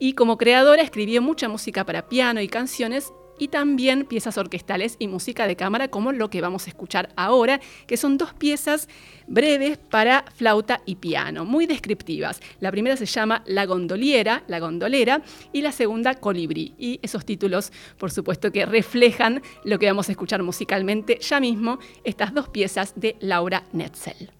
Y 0.00 0.14
como 0.14 0.38
creadora 0.38 0.82
escribió 0.82 1.22
mucha 1.22 1.48
música 1.48 1.86
para 1.86 2.08
piano 2.08 2.40
y 2.40 2.48
canciones 2.48 3.12
y 3.38 3.48
también 3.48 4.04
piezas 4.04 4.38
orquestales 4.38 4.96
y 4.98 5.08
música 5.08 5.46
de 5.46 5.56
cámara 5.56 5.88
como 5.88 6.12
lo 6.12 6.30
que 6.30 6.40
vamos 6.40 6.66
a 6.66 6.70
escuchar 6.70 7.10
ahora, 7.16 7.60
que 7.86 7.96
son 7.96 8.18
dos 8.18 8.34
piezas 8.34 8.88
breves 9.26 9.78
para 9.78 10.24
flauta 10.34 10.80
y 10.86 10.96
piano, 10.96 11.44
muy 11.44 11.66
descriptivas. 11.66 12.40
La 12.60 12.70
primera 12.70 12.96
se 12.96 13.06
llama 13.06 13.42
La 13.46 13.66
gondoliera, 13.66 14.44
La 14.46 14.60
gondolera, 14.60 15.22
y 15.52 15.62
la 15.62 15.72
segunda 15.72 16.14
Colibrí. 16.14 16.74
Y 16.78 17.00
esos 17.02 17.24
títulos, 17.24 17.72
por 17.98 18.10
supuesto, 18.10 18.52
que 18.52 18.66
reflejan 18.66 19.42
lo 19.64 19.78
que 19.78 19.86
vamos 19.86 20.08
a 20.08 20.12
escuchar 20.12 20.42
musicalmente 20.42 21.18
ya 21.20 21.40
mismo, 21.40 21.78
estas 22.04 22.34
dos 22.34 22.48
piezas 22.48 22.94
de 22.96 23.16
Laura 23.20 23.64
Netzel. 23.72 24.30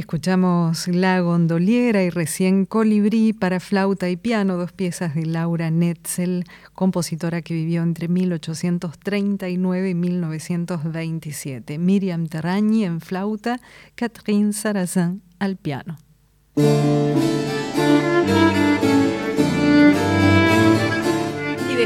Escuchamos 0.00 0.88
La 0.88 1.20
Gondoliera 1.20 2.02
y 2.02 2.08
recién 2.08 2.64
Colibrí 2.64 3.34
para 3.34 3.60
flauta 3.60 4.08
y 4.08 4.16
piano, 4.16 4.56
dos 4.56 4.72
piezas 4.72 5.14
de 5.14 5.26
Laura 5.26 5.70
Netzel, 5.70 6.44
compositora 6.72 7.42
que 7.42 7.52
vivió 7.52 7.82
entre 7.82 8.08
1839 8.08 9.90
y 9.90 9.94
1927. 9.94 11.78
Miriam 11.78 12.28
Terragni 12.28 12.86
en 12.86 13.02
flauta, 13.02 13.60
Catherine 13.94 14.54
Sarrazin 14.54 15.20
al 15.38 15.56
piano. 15.56 15.98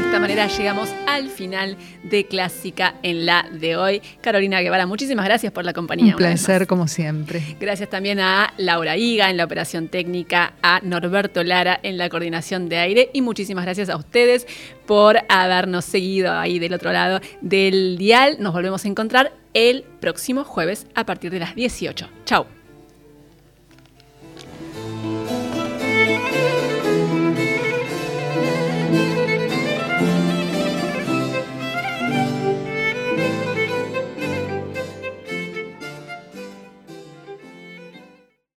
Esta 0.05 0.19
manera 0.19 0.47
llegamos 0.47 0.93
al 1.07 1.29
final 1.29 1.77
de 2.03 2.25
Clásica 2.25 2.95
en 3.01 3.25
la 3.25 3.47
de 3.51 3.75
hoy. 3.75 4.01
Carolina 4.21 4.61
Guevara, 4.61 4.85
muchísimas 4.85 5.25
gracias 5.25 5.51
por 5.51 5.65
la 5.65 5.73
compañía. 5.73 6.13
Un 6.13 6.17
placer, 6.17 6.67
como 6.67 6.87
siempre. 6.87 7.41
Gracias 7.59 7.89
también 7.89 8.19
a 8.19 8.53
Laura 8.57 8.97
Higa 8.97 9.29
en 9.29 9.37
la 9.37 9.45
operación 9.45 9.87
técnica, 9.87 10.53
a 10.61 10.79
Norberto 10.83 11.43
Lara 11.43 11.79
en 11.81 11.97
la 11.97 12.07
coordinación 12.09 12.69
de 12.69 12.77
aire 12.77 13.09
y 13.13 13.21
muchísimas 13.21 13.65
gracias 13.65 13.89
a 13.89 13.97
ustedes 13.97 14.47
por 14.85 15.17
habernos 15.27 15.85
seguido 15.85 16.33
ahí 16.33 16.59
del 16.59 16.73
otro 16.73 16.93
lado 16.93 17.19
del 17.41 17.97
dial. 17.97 18.37
Nos 18.39 18.53
volvemos 18.53 18.85
a 18.85 18.87
encontrar 18.87 19.33
el 19.53 19.83
próximo 19.99 20.43
jueves 20.43 20.85
a 20.93 21.05
partir 21.05 21.31
de 21.31 21.39
las 21.39 21.55
18. 21.55 22.09
Chau. 22.25 22.45